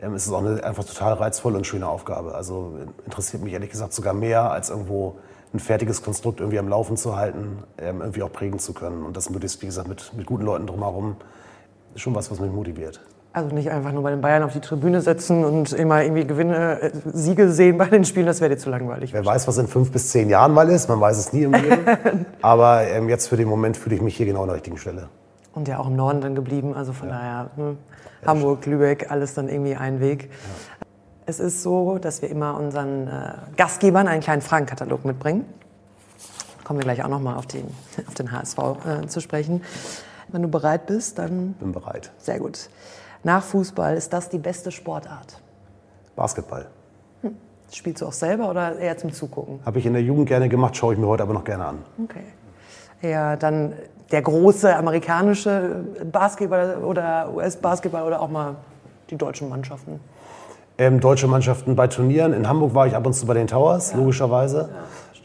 ähm, 0.00 0.14
ist 0.14 0.26
es 0.26 0.32
auch 0.32 0.44
eine 0.44 0.62
einfach 0.62 0.84
total 0.84 1.14
reizvolle 1.14 1.56
und 1.56 1.66
schöne 1.66 1.88
Aufgabe. 1.88 2.34
Also 2.34 2.78
interessiert 3.04 3.42
mich 3.42 3.52
ehrlich 3.52 3.70
gesagt 3.70 3.92
sogar 3.92 4.14
mehr, 4.14 4.50
als 4.50 4.70
irgendwo 4.70 5.16
ein 5.52 5.60
fertiges 5.60 6.02
Konstrukt 6.02 6.40
irgendwie 6.40 6.58
am 6.58 6.68
Laufen 6.68 6.96
zu 6.96 7.16
halten, 7.16 7.64
ähm, 7.78 8.00
irgendwie 8.00 8.22
auch 8.22 8.32
prägen 8.32 8.58
zu 8.58 8.74
können. 8.74 9.04
Und 9.04 9.16
das 9.16 9.30
möglichst, 9.30 9.62
wie 9.62 9.66
gesagt, 9.66 9.88
mit, 9.88 10.12
mit 10.16 10.26
guten 10.26 10.44
Leuten 10.44 10.66
drumherum, 10.66 11.16
ist 11.94 12.02
schon 12.02 12.14
was, 12.14 12.30
was 12.30 12.38
mich 12.38 12.52
motiviert. 12.52 13.00
Also 13.32 13.54
nicht 13.54 13.70
einfach 13.70 13.92
nur 13.92 14.02
bei 14.02 14.10
den 14.10 14.20
Bayern 14.20 14.42
auf 14.42 14.52
die 14.52 14.60
Tribüne 14.60 15.00
setzen 15.00 15.44
und 15.44 15.72
immer 15.72 16.02
irgendwie 16.02 16.26
Gewinne, 16.26 16.80
äh, 16.80 16.90
Siege 17.12 17.50
sehen 17.50 17.78
bei 17.78 17.86
den 17.86 18.04
Spielen, 18.04 18.26
das 18.26 18.40
wäre 18.40 18.50
dir 18.50 18.58
zu 18.58 18.70
langweilig. 18.70 19.12
Wer 19.12 19.24
weiß, 19.24 19.46
was 19.48 19.58
in 19.58 19.68
fünf 19.68 19.90
bis 19.90 20.10
zehn 20.10 20.28
Jahren 20.28 20.52
mal 20.52 20.68
ist, 20.68 20.88
man 20.88 21.00
weiß 21.00 21.18
es 21.18 21.32
nie 21.32 21.42
im 21.42 21.52
Leben. 21.52 21.86
Aber 22.42 22.86
ähm, 22.88 23.08
jetzt 23.08 23.28
für 23.28 23.36
den 23.36 23.48
Moment 23.48 23.76
fühle 23.76 23.96
ich 23.96 24.02
mich 24.02 24.16
hier 24.16 24.26
genau 24.26 24.42
an 24.42 24.48
der 24.48 24.56
richtigen 24.56 24.78
Stelle. 24.78 25.08
Und 25.54 25.68
ja 25.68 25.78
auch 25.78 25.88
im 25.88 25.96
Norden 25.96 26.20
dann 26.20 26.34
geblieben, 26.34 26.74
also 26.74 26.92
von 26.92 27.08
ja. 27.08 27.14
daher. 27.14 27.76
Hm. 28.20 28.28
Hamburg, 28.28 28.66
Lübeck, 28.66 29.10
alles 29.10 29.34
dann 29.34 29.48
irgendwie 29.48 29.74
ein 29.76 30.00
Weg. 30.00 30.24
Ja. 30.24 30.86
Es 31.26 31.40
ist 31.40 31.62
so, 31.62 31.98
dass 31.98 32.22
wir 32.22 32.30
immer 32.30 32.58
unseren 32.58 33.06
äh, 33.06 33.32
Gastgebern 33.56 34.08
einen 34.08 34.22
kleinen 34.22 34.40
Fragenkatalog 34.40 35.04
mitbringen. 35.04 35.44
Kommen 36.64 36.80
wir 36.80 36.84
gleich 36.84 37.04
auch 37.04 37.08
nochmal 37.08 37.36
auf 37.36 37.46
den, 37.46 37.66
auf 38.06 38.14
den 38.14 38.32
HSV 38.32 38.58
äh, 38.58 39.06
zu 39.06 39.20
sprechen. 39.20 39.62
Wenn 40.28 40.42
du 40.42 40.48
bereit 40.48 40.86
bist, 40.86 41.18
dann. 41.18 41.54
Bin 41.54 41.72
bereit. 41.72 42.12
Sehr 42.18 42.38
gut. 42.38 42.70
Nach 43.24 43.42
Fußball 43.42 43.96
ist 43.96 44.12
das 44.12 44.28
die 44.28 44.38
beste 44.38 44.70
Sportart? 44.70 45.40
Basketball. 46.16 46.66
Hm. 47.22 47.36
Spielst 47.72 48.02
du 48.02 48.06
auch 48.06 48.12
selber 48.12 48.48
oder 48.48 48.78
eher 48.78 48.96
zum 48.96 49.12
Zugucken? 49.12 49.60
Habe 49.64 49.78
ich 49.78 49.86
in 49.86 49.92
der 49.92 50.02
Jugend 50.02 50.28
gerne 50.28 50.48
gemacht, 50.48 50.76
schaue 50.76 50.94
ich 50.94 51.00
mir 51.00 51.06
heute 51.06 51.22
aber 51.22 51.34
noch 51.34 51.44
gerne 51.44 51.66
an. 51.66 51.78
Okay. 52.04 52.24
Ja, 53.02 53.36
dann 53.36 53.74
der 54.10 54.22
große 54.22 54.74
amerikanische 54.74 55.84
Basketball 56.10 56.78
oder 56.82 57.32
US-Basketball 57.34 58.04
oder 58.04 58.20
auch 58.20 58.28
mal 58.28 58.56
die 59.10 59.16
deutschen 59.16 59.48
Mannschaften? 59.48 60.00
ähm, 60.78 61.00
deutsche 61.00 61.26
Mannschaften 61.26 61.76
bei 61.76 61.88
Turnieren. 61.88 62.32
In 62.32 62.48
Hamburg 62.48 62.74
war 62.74 62.86
ich 62.86 62.94
ab 62.94 63.04
und 63.04 63.12
zu 63.12 63.26
bei 63.26 63.34
den 63.34 63.48
Towers, 63.48 63.90
ja. 63.90 63.98
logischerweise. 63.98 64.68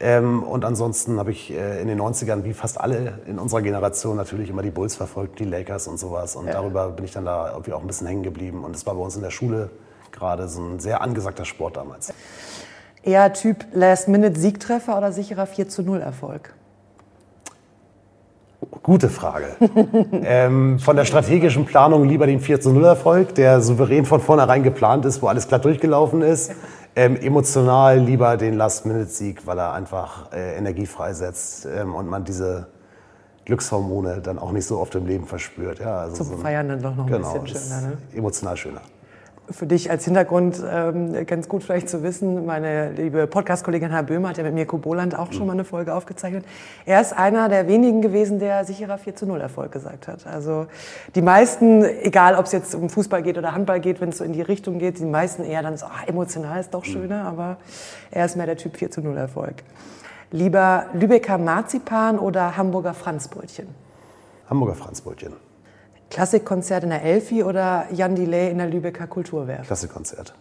Ja. 0.00 0.06
Ähm, 0.18 0.42
und 0.42 0.64
ansonsten 0.64 1.18
habe 1.20 1.30
ich 1.30 1.52
äh, 1.52 1.80
in 1.80 1.86
den 1.86 2.00
90ern, 2.00 2.42
wie 2.42 2.52
fast 2.52 2.80
alle 2.80 3.20
in 3.26 3.38
unserer 3.38 3.62
Generation, 3.62 4.16
natürlich 4.16 4.50
immer 4.50 4.62
die 4.62 4.72
Bulls 4.72 4.96
verfolgt, 4.96 5.38
die 5.38 5.44
Lakers 5.44 5.86
und 5.86 5.98
sowas. 5.98 6.34
Und 6.34 6.46
ja. 6.46 6.54
darüber 6.54 6.90
bin 6.90 7.04
ich 7.04 7.12
dann 7.12 7.24
da 7.24 7.52
irgendwie 7.52 7.72
auch 7.72 7.80
ein 7.80 7.86
bisschen 7.86 8.08
hängen 8.08 8.24
geblieben. 8.24 8.64
Und 8.64 8.74
es 8.74 8.84
war 8.84 8.94
bei 8.94 9.00
uns 9.00 9.14
in 9.14 9.22
der 9.22 9.30
Schule 9.30 9.70
gerade 10.10 10.48
so 10.48 10.60
ein 10.60 10.80
sehr 10.80 11.00
angesagter 11.00 11.44
Sport 11.44 11.76
damals. 11.76 12.12
Eher 13.04 13.32
Typ 13.32 13.64
Last-Minute-Siegtreffer 13.72 14.98
oder 14.98 15.12
sicherer 15.12 15.46
4 15.46 15.68
zu 15.68 15.82
0 15.82 16.00
Erfolg? 16.00 16.54
Gute 18.82 19.08
Frage. 19.08 19.56
ähm, 20.24 20.78
von 20.78 20.96
der 20.96 21.04
strategischen 21.04 21.64
Planung 21.64 22.04
lieber 22.08 22.26
den 22.26 22.40
4 22.40 22.60
zu 22.60 22.70
0 22.70 22.84
Erfolg, 22.84 23.34
der 23.34 23.60
souverän 23.60 24.04
von 24.04 24.20
vornherein 24.20 24.62
geplant 24.62 25.04
ist, 25.04 25.22
wo 25.22 25.26
alles 25.26 25.48
glatt 25.48 25.64
durchgelaufen 25.64 26.22
ist. 26.22 26.52
Ähm, 26.96 27.16
emotional 27.16 27.98
lieber 27.98 28.36
den 28.36 28.54
Last-Minute-Sieg, 28.54 29.46
weil 29.46 29.58
er 29.58 29.72
einfach 29.72 30.32
äh, 30.32 30.56
Energie 30.56 30.86
freisetzt 30.86 31.66
ähm, 31.66 31.94
und 31.94 32.08
man 32.08 32.24
diese 32.24 32.68
Glückshormone 33.44 34.20
dann 34.20 34.38
auch 34.38 34.52
nicht 34.52 34.66
so 34.66 34.78
oft 34.78 34.94
im 34.94 35.06
Leben 35.06 35.26
verspürt. 35.26 35.80
Ja, 35.80 36.02
also 36.02 36.16
Zum 36.16 36.26
so 36.26 36.32
ein, 36.34 36.38
Feiern 36.40 36.68
dann 36.68 36.80
doch 36.82 36.94
noch 36.94 37.06
ein 37.06 37.12
genau, 37.12 37.38
bisschen 37.38 37.68
schöner. 37.68 37.80
Ne? 37.80 37.98
Emotional 38.14 38.56
schöner 38.56 38.80
für 39.50 39.66
dich 39.66 39.90
als 39.90 40.04
Hintergrund 40.04 40.62
ähm, 40.66 41.26
ganz 41.26 41.48
gut 41.48 41.62
vielleicht 41.62 41.88
zu 41.88 42.02
wissen, 42.02 42.46
meine 42.46 42.92
liebe 42.92 43.26
Podcast-Kollegin 43.26 43.90
Herr 43.90 44.02
Böhmer 44.02 44.30
hat 44.30 44.38
ja 44.38 44.44
mit 44.44 44.54
Mirko 44.54 44.78
Boland 44.78 45.18
auch 45.18 45.32
schon 45.32 45.46
mal 45.46 45.52
eine 45.52 45.64
Folge 45.64 45.94
aufgezeichnet. 45.94 46.44
Er 46.86 47.00
ist 47.00 47.12
einer 47.12 47.48
der 47.48 47.68
wenigen 47.68 48.00
gewesen, 48.00 48.38
der 48.38 48.64
sicherer 48.64 48.98
4 48.98 49.16
zu 49.16 49.26
0 49.26 49.40
Erfolg 49.40 49.72
gesagt 49.72 50.08
hat. 50.08 50.26
Also 50.26 50.66
die 51.14 51.22
meisten, 51.22 51.84
egal 51.84 52.36
ob 52.36 52.46
es 52.46 52.52
jetzt 52.52 52.74
um 52.74 52.88
Fußball 52.88 53.22
geht 53.22 53.36
oder 53.36 53.52
Handball 53.52 53.80
geht, 53.80 54.00
wenn 54.00 54.08
es 54.10 54.18
so 54.18 54.24
in 54.24 54.32
die 54.32 54.42
Richtung 54.42 54.78
geht, 54.78 54.98
die 54.98 55.04
meisten 55.04 55.44
eher 55.44 55.62
dann 55.62 55.76
so, 55.76 55.86
ach, 55.86 56.06
emotional 56.06 56.60
ist 56.60 56.72
doch 56.72 56.84
schöner, 56.84 57.24
aber 57.24 57.58
er 58.10 58.24
ist 58.24 58.36
mehr 58.36 58.46
der 58.46 58.56
Typ 58.56 58.76
4 58.76 58.90
zu 58.90 59.02
0 59.02 59.16
Erfolg. 59.16 59.56
Lieber 60.30 60.86
Lübecker 60.94 61.38
Marzipan 61.38 62.18
oder 62.18 62.56
Hamburger 62.56 62.94
Franzbrötchen? 62.94 63.68
Hamburger 64.48 64.74
Franzbrötchen. 64.74 65.34
Klassikkonzert 66.10 66.84
in 66.84 66.90
der 66.90 67.02
Elfi 67.02 67.42
oder 67.42 67.86
Jan 67.92 68.14
Delay 68.14 68.50
in 68.50 68.58
der 68.58 68.68
Lübecker 68.68 69.06
Kulturwerft? 69.06 69.66
Klassikkonzert. 69.66 70.34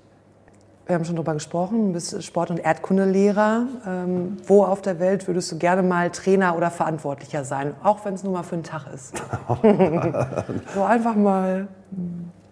Wir 0.85 0.95
haben 0.95 1.05
schon 1.05 1.15
darüber 1.15 1.33
gesprochen, 1.33 1.87
du 1.87 1.93
bist 1.93 2.21
Sport- 2.23 2.49
und 2.49 2.59
Erdkundelehrer. 2.59 3.67
Ähm, 3.87 4.37
wo 4.45 4.65
auf 4.65 4.81
der 4.81 4.99
Welt 4.99 5.27
würdest 5.27 5.49
du 5.51 5.57
gerne 5.57 5.81
mal 5.81 6.09
Trainer 6.09 6.57
oder 6.57 6.69
Verantwortlicher 6.71 7.45
sein, 7.45 7.73
auch 7.83 8.03
wenn 8.03 8.15
es 8.15 8.23
nur 8.23 8.33
mal 8.33 8.43
für 8.43 8.55
einen 8.55 8.63
Tag 8.63 8.87
ist? 8.93 9.13
so 10.75 10.83
einfach 10.83 11.15
mal. 11.15 11.69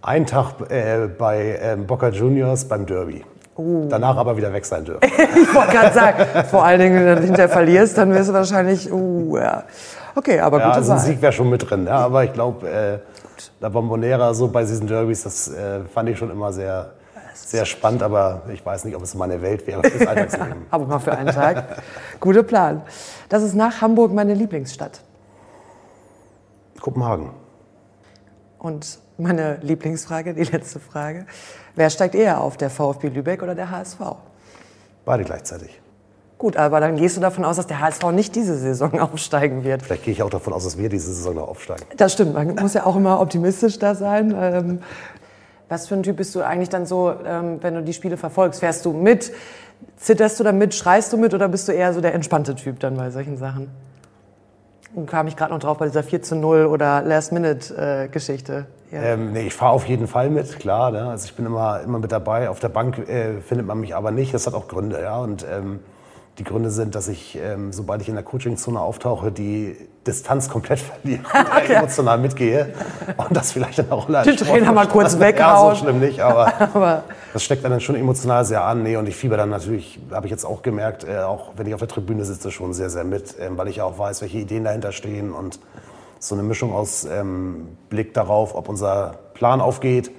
Ein 0.02 0.26
Tag 0.26 0.72
äh, 0.72 1.08
bei 1.08 1.60
äh, 1.62 1.76
Boca 1.76 2.08
Juniors 2.08 2.66
beim 2.66 2.86
Derby. 2.86 3.26
Uh. 3.58 3.88
Danach 3.90 4.16
aber 4.16 4.38
wieder 4.38 4.54
weg 4.54 4.66
sein 4.66 4.86
dürfen. 4.86 5.02
ich 5.04 5.54
wollte 5.54 5.74
gerade 5.74 5.94
sagen, 5.94 6.48
vor 6.50 6.64
allen 6.64 6.80
Dingen, 6.80 7.06
wenn 7.06 7.18
du 7.18 7.24
hinterher 7.24 7.50
verlierst, 7.50 7.98
dann 7.98 8.14
wirst 8.14 8.30
du 8.30 8.34
wahrscheinlich, 8.34 8.92
uh, 8.92 9.38
ja. 9.38 9.64
Okay, 10.16 10.40
aber 10.40 10.60
ja, 10.60 10.72
also 10.72 10.92
ein 10.92 11.00
Sieg 11.00 11.22
wäre 11.22 11.32
schon 11.32 11.50
mit 11.50 11.70
drin. 11.70 11.86
Ja, 11.86 12.00
aber 12.00 12.24
ich 12.24 12.34
glaube, 12.34 12.70
äh, 12.70 13.00
La 13.60 13.70
Bombonera 13.70 14.34
so 14.34 14.48
bei 14.48 14.64
diesen 14.64 14.88
Derbys, 14.88 15.24
das 15.24 15.48
äh, 15.50 15.84
fand 15.86 16.10
ich 16.10 16.18
schon 16.18 16.32
immer 16.32 16.52
sehr, 16.52 16.94
sehr 17.34 17.66
spannend. 17.66 18.04
Aber 18.04 18.44
ich 18.54 18.66
weiß 18.66 18.86
nicht, 18.86 18.96
ob 18.96 19.04
es 19.04 19.16
meine 19.16 19.42
Welt 19.42 19.66
wäre 19.68 19.84
fürs 19.84 20.08
Alltagsleben. 20.08 20.66
aber 20.70 20.86
mal 20.86 21.00
für 21.00 21.14
einen 21.14 21.34
Tag. 21.34 21.82
Guter 22.20 22.44
Plan. 22.44 22.82
Das 23.30 23.44
ist 23.44 23.56
nach 23.56 23.82
Hamburg 23.82 24.14
meine 24.14 24.34
Lieblingsstadt. 24.34 25.02
Kopenhagen. 26.80 27.32
Und 28.60 29.00
meine 29.18 29.58
Lieblingsfrage, 29.62 30.34
die 30.34 30.44
letzte 30.44 30.80
Frage. 30.80 31.26
Wer 31.76 31.90
steigt 31.90 32.16
eher 32.16 32.42
auf, 32.42 32.58
der 32.58 32.70
VfB 32.70 33.10
Lübeck 33.10 33.42
oder 33.44 33.56
der 33.56 33.70
HSV? 33.72 34.00
Beide 35.06 35.24
gleichzeitig. 35.24 35.81
Gut, 36.42 36.58
aber 36.58 36.80
dann 36.80 36.96
gehst 36.96 37.18
du 37.18 37.22
davon 37.22 37.46
aus, 37.46 37.58
dass 37.58 37.68
der 37.68 37.82
HSV 37.82 38.04
nicht 38.14 38.36
diese 38.36 38.58
Saison 38.58 39.00
aufsteigen 39.00 39.64
wird. 39.64 39.84
Vielleicht 39.84 40.06
gehe 40.06 40.12
ich 40.12 40.24
auch 40.24 40.30
davon 40.32 40.54
aus, 40.54 40.64
dass 40.64 40.76
wir 40.76 40.90
diese 40.90 41.14
Saison 41.14 41.36
noch 41.36 41.48
aufsteigen. 41.48 41.84
Das 41.98 42.14
stimmt, 42.14 42.34
man 42.34 42.56
muss 42.56 42.74
ja 42.74 42.84
auch 42.88 42.96
immer 42.96 43.22
optimistisch 43.22 43.78
da 43.78 43.94
sein. 43.94 44.34
Ähm, 44.36 44.80
was 45.70 45.88
für 45.88 45.94
ein 45.94 46.02
Typ 46.02 46.18
bist 46.18 46.34
du 46.34 46.42
eigentlich 46.42 46.70
dann 46.70 46.88
so, 46.88 47.14
ähm, 47.24 47.60
wenn 47.62 47.76
du 47.76 47.84
die 47.84 47.94
Spiele 47.94 48.18
verfolgst? 48.18 48.60
Fährst 48.60 48.84
du 48.86 48.92
mit? 48.92 49.32
Zitterst 49.98 50.40
du 50.40 50.44
dann 50.44 50.58
mit? 50.58 50.74
Schreist 50.74 51.14
du 51.14 51.18
mit? 51.18 51.36
Oder 51.36 51.48
bist 51.48 51.68
du 51.68 51.74
eher 51.74 51.94
so 51.94 52.02
der 52.02 52.16
entspannte 52.16 52.56
Typ 52.56 52.80
dann 52.80 52.98
bei 52.98 53.12
solchen 53.12 53.38
Sachen? 53.38 53.70
Und 54.96 55.06
kam 55.06 55.28
ich 55.28 55.36
gerade 55.36 55.54
noch 55.54 55.60
drauf 55.60 55.78
bei 55.78 55.86
dieser 55.86 56.02
4 56.02 56.24
zu 56.24 56.36
0 56.36 56.66
oder 56.66 57.04
Last-Minute-Geschichte. 57.04 58.66
Ja. 58.92 59.00
Ähm, 59.00 59.34
nee, 59.34 59.46
ich 59.46 59.54
fahre 59.54 59.74
auf 59.74 59.88
jeden 59.88 60.08
Fall 60.08 60.32
mit, 60.32 60.58
klar. 60.58 60.90
Ne? 60.90 61.08
Also 61.08 61.26
ich 61.26 61.36
bin 61.36 61.46
immer, 61.46 61.82
immer 61.82 62.00
mit 62.00 62.12
dabei. 62.12 62.50
Auf 62.50 62.60
der 62.60 62.70
Bank 62.70 62.98
äh, 62.98 63.42
findet 63.42 63.68
man 63.68 63.80
mich 63.80 63.96
aber 63.96 64.10
nicht. 64.10 64.34
Das 64.34 64.48
hat 64.48 64.56
auch 64.56 64.68
Gründe, 64.68 65.00
ja. 65.00 65.20
Und 65.20 65.46
ähm, 65.48 65.82
die 66.38 66.44
Gründe 66.44 66.70
sind, 66.70 66.96
dass 66.96 67.08
ich, 67.08 67.38
ähm, 67.42 67.74
sobald 67.74 68.02
ich 68.02 68.10
in 68.10 68.16
der 68.16 68.24
Coachingzone 68.24 68.80
auftauche, 68.80 69.32
die 69.32 69.76
Distanz 70.08 70.50
komplett 70.50 70.80
verliere 71.02 71.22
okay. 71.26 71.74
emotional 71.76 72.18
mitgehe 72.18 72.74
und 73.18 73.36
das 73.36 73.52
vielleicht 73.52 73.80
in 73.80 73.88
der 73.88 73.98
Rolle 73.98 74.24
Den 74.24 74.38
Trainer 74.38 74.72
mal 74.72 74.88
kurz 74.88 75.20
weghauen. 75.20 75.70
Ja, 75.70 75.76
so 75.76 75.84
schlimm 75.84 76.00
nicht, 76.00 76.20
aber, 76.22 76.54
aber, 76.74 77.04
das 77.34 77.44
steckt 77.44 77.64
dann 77.64 77.80
schon 77.82 77.96
emotional 77.96 78.46
sehr 78.46 78.64
an. 78.64 78.84
Nee, 78.84 78.96
und 78.96 79.08
ich 79.08 79.16
fieber 79.16 79.38
dann 79.38 79.50
natürlich, 79.50 80.00
habe 80.12 80.28
ich 80.28 80.32
jetzt 80.32 80.46
auch 80.46 80.62
gemerkt, 80.62 81.04
äh, 81.04 81.20
auch 81.20 81.52
wenn 81.58 81.68
ich 81.68 81.74
auf 81.74 81.82
der 81.82 81.90
Tribüne 81.90 82.26
sitze, 82.26 82.50
schon 82.52 82.74
sehr, 82.74 82.90
sehr 82.90 83.04
mit, 83.04 83.38
äh, 83.38 83.50
weil 83.52 83.68
ich 83.68 83.82
auch 83.82 83.98
weiß, 83.98 84.22
welche 84.22 84.38
Ideen 84.38 84.64
dahinter 84.64 84.92
stehen 84.92 85.34
und 85.34 85.60
so 86.20 86.36
eine 86.36 86.44
Mischung 86.44 86.74
aus 86.74 87.04
ähm, 87.04 87.78
Blick 87.90 88.14
darauf, 88.14 88.56
ob 88.56 88.70
unser 88.70 89.16
Plan 89.34 89.60
aufgeht, 89.60 90.12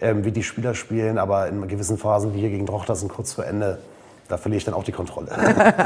ähm, 0.00 0.24
wie 0.24 0.32
die 0.32 0.42
Spieler 0.42 0.74
spielen, 0.74 1.18
aber 1.18 1.48
in 1.48 1.66
gewissen 1.66 1.98
Phasen, 1.98 2.34
wie 2.34 2.40
hier 2.40 2.50
gegen 2.50 2.66
Drochtersen 2.66 3.08
kurz 3.08 3.32
vor 3.32 3.46
Ende, 3.46 3.78
da 4.28 4.36
verliere 4.36 4.58
ich 4.58 4.64
dann 4.64 4.74
auch 4.74 4.84
die 4.84 4.92
Kontrolle. 4.92 5.28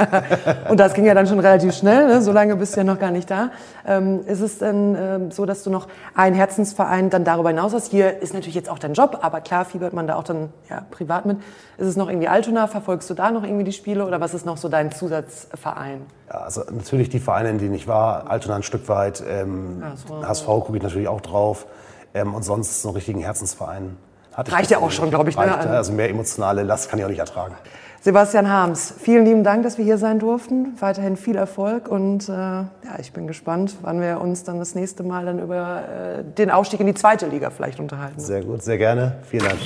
und 0.69 0.79
das 0.79 0.95
ging 0.95 1.05
ja 1.05 1.15
dann 1.15 1.27
schon 1.27 1.39
relativ 1.39 1.75
schnell, 1.75 2.07
ne? 2.07 2.23
so 2.23 2.33
lange 2.33 2.57
bist 2.57 2.75
du 2.75 2.81
ja 2.81 2.85
noch 2.85 2.99
gar 2.99 3.11
nicht 3.11 3.31
da. 3.31 3.51
Ähm, 3.87 4.27
ist 4.27 4.41
es 4.41 4.59
denn 4.59 4.97
ähm, 4.99 5.31
so, 5.31 5.47
dass 5.47 5.63
du 5.63 5.71
noch 5.71 5.89
einen 6.15 6.35
Herzensverein 6.35 7.11
dann 7.11 7.25
darüber 7.25 7.51
hinaus 7.51 7.73
hast? 7.73 7.91
Hier 7.91 8.21
ist 8.23 8.35
natürlich 8.35 8.55
jetzt 8.55 8.69
auch 8.69 8.79
dein 8.79 8.95
Job, 8.95 9.19
aber 9.23 9.41
klar 9.41 9.65
fiebert 9.65 9.93
man 9.93 10.07
da 10.07 10.17
auch 10.17 10.25
dann 10.25 10.51
ja, 10.69 10.85
privat 10.91 11.27
mit. 11.27 11.39
Ist 11.79 11.87
es 11.87 11.97
noch 11.97 12.09
irgendwie 12.09 12.29
Altona? 12.29 12.67
Verfolgst 12.67 13.09
du 13.11 13.15
da 13.15 13.31
noch 13.31 13.45
irgendwie 13.45 13.65
die 13.65 13.73
Spiele 13.73 14.07
oder 14.07 14.21
was 14.21 14.35
ist 14.35 14.47
noch 14.47 14.57
so 14.57 14.69
dein 14.69 14.93
Zusatzverein? 14.93 16.03
Ja, 16.29 16.41
also 16.41 16.63
natürlich 16.71 17.09
die 17.09 17.21
Vereine, 17.21 17.51
in 17.51 17.59
denen 17.59 17.75
ich 17.75 17.89
war, 17.89 18.31
Altona 18.31 18.57
ein 18.57 18.63
Stück 18.63 18.89
weit, 18.89 19.23
ähm, 19.27 19.83
HSV, 19.83 20.11
HSV 20.27 20.47
gucke 20.47 20.77
ich 20.77 20.83
natürlich 20.83 21.09
auch 21.09 21.21
drauf 21.21 21.67
ähm, 22.15 22.35
und 22.35 22.43
sonst 22.43 22.83
so 22.83 22.89
einen 22.89 22.97
richtigen 22.97 23.21
Herzensverein. 23.21 23.97
Reicht 24.37 24.71
ja 24.71 24.79
auch 24.79 24.91
schon, 24.91 25.11
glaube 25.11 25.31
ich. 25.31 25.37
Ne? 25.37 25.43
Reicht, 25.43 25.65
ne? 25.65 25.77
Also 25.77 25.93
mehr 25.93 26.09
emotionale 26.09 26.63
Last 26.63 26.89
kann 26.89 26.99
ich 26.99 27.05
auch 27.05 27.11
nicht 27.11 27.19
ertragen. 27.19 27.55
Sebastian 28.03 28.49
Harms, 28.49 28.95
vielen 28.99 29.27
lieben 29.27 29.45
Dank, 29.45 29.63
dass 29.63 29.77
wir 29.77 29.85
hier 29.85 29.99
sein 29.99 30.19
durften. 30.19 30.73
Weiterhin 30.81 31.19
viel 31.19 31.37
Erfolg 31.37 31.87
und 31.87 32.31
äh, 32.31 32.33
ja, 32.33 32.67
ich 32.99 33.13
bin 33.13 33.27
gespannt, 33.27 33.77
wann 33.83 34.01
wir 34.01 34.23
uns 34.23 34.43
dann 34.43 34.59
das 34.59 34.75
nächste 34.75 35.03
Mal 35.03 35.27
dann 35.27 35.39
über 35.39 35.83
äh, 35.83 36.25
den 36.25 36.51
Aufstieg 36.51 36.81
in 36.81 36.87
die 36.87 36.95
zweite 36.95 37.27
Liga 37.27 37.51
vielleicht 37.51 37.79
unterhalten. 37.79 38.19
Sehr 38.19 38.43
gut, 38.43 38.63
sehr 38.63 38.79
gerne. 38.79 39.17
Vielen 39.29 39.45
Dank. 39.45 39.59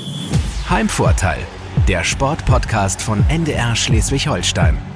Heimvorteil, 0.69 1.39
der 1.87 2.03
Sportpodcast 2.03 3.01
von 3.01 3.25
NDR 3.29 3.77
Schleswig-Holstein. 3.77 4.94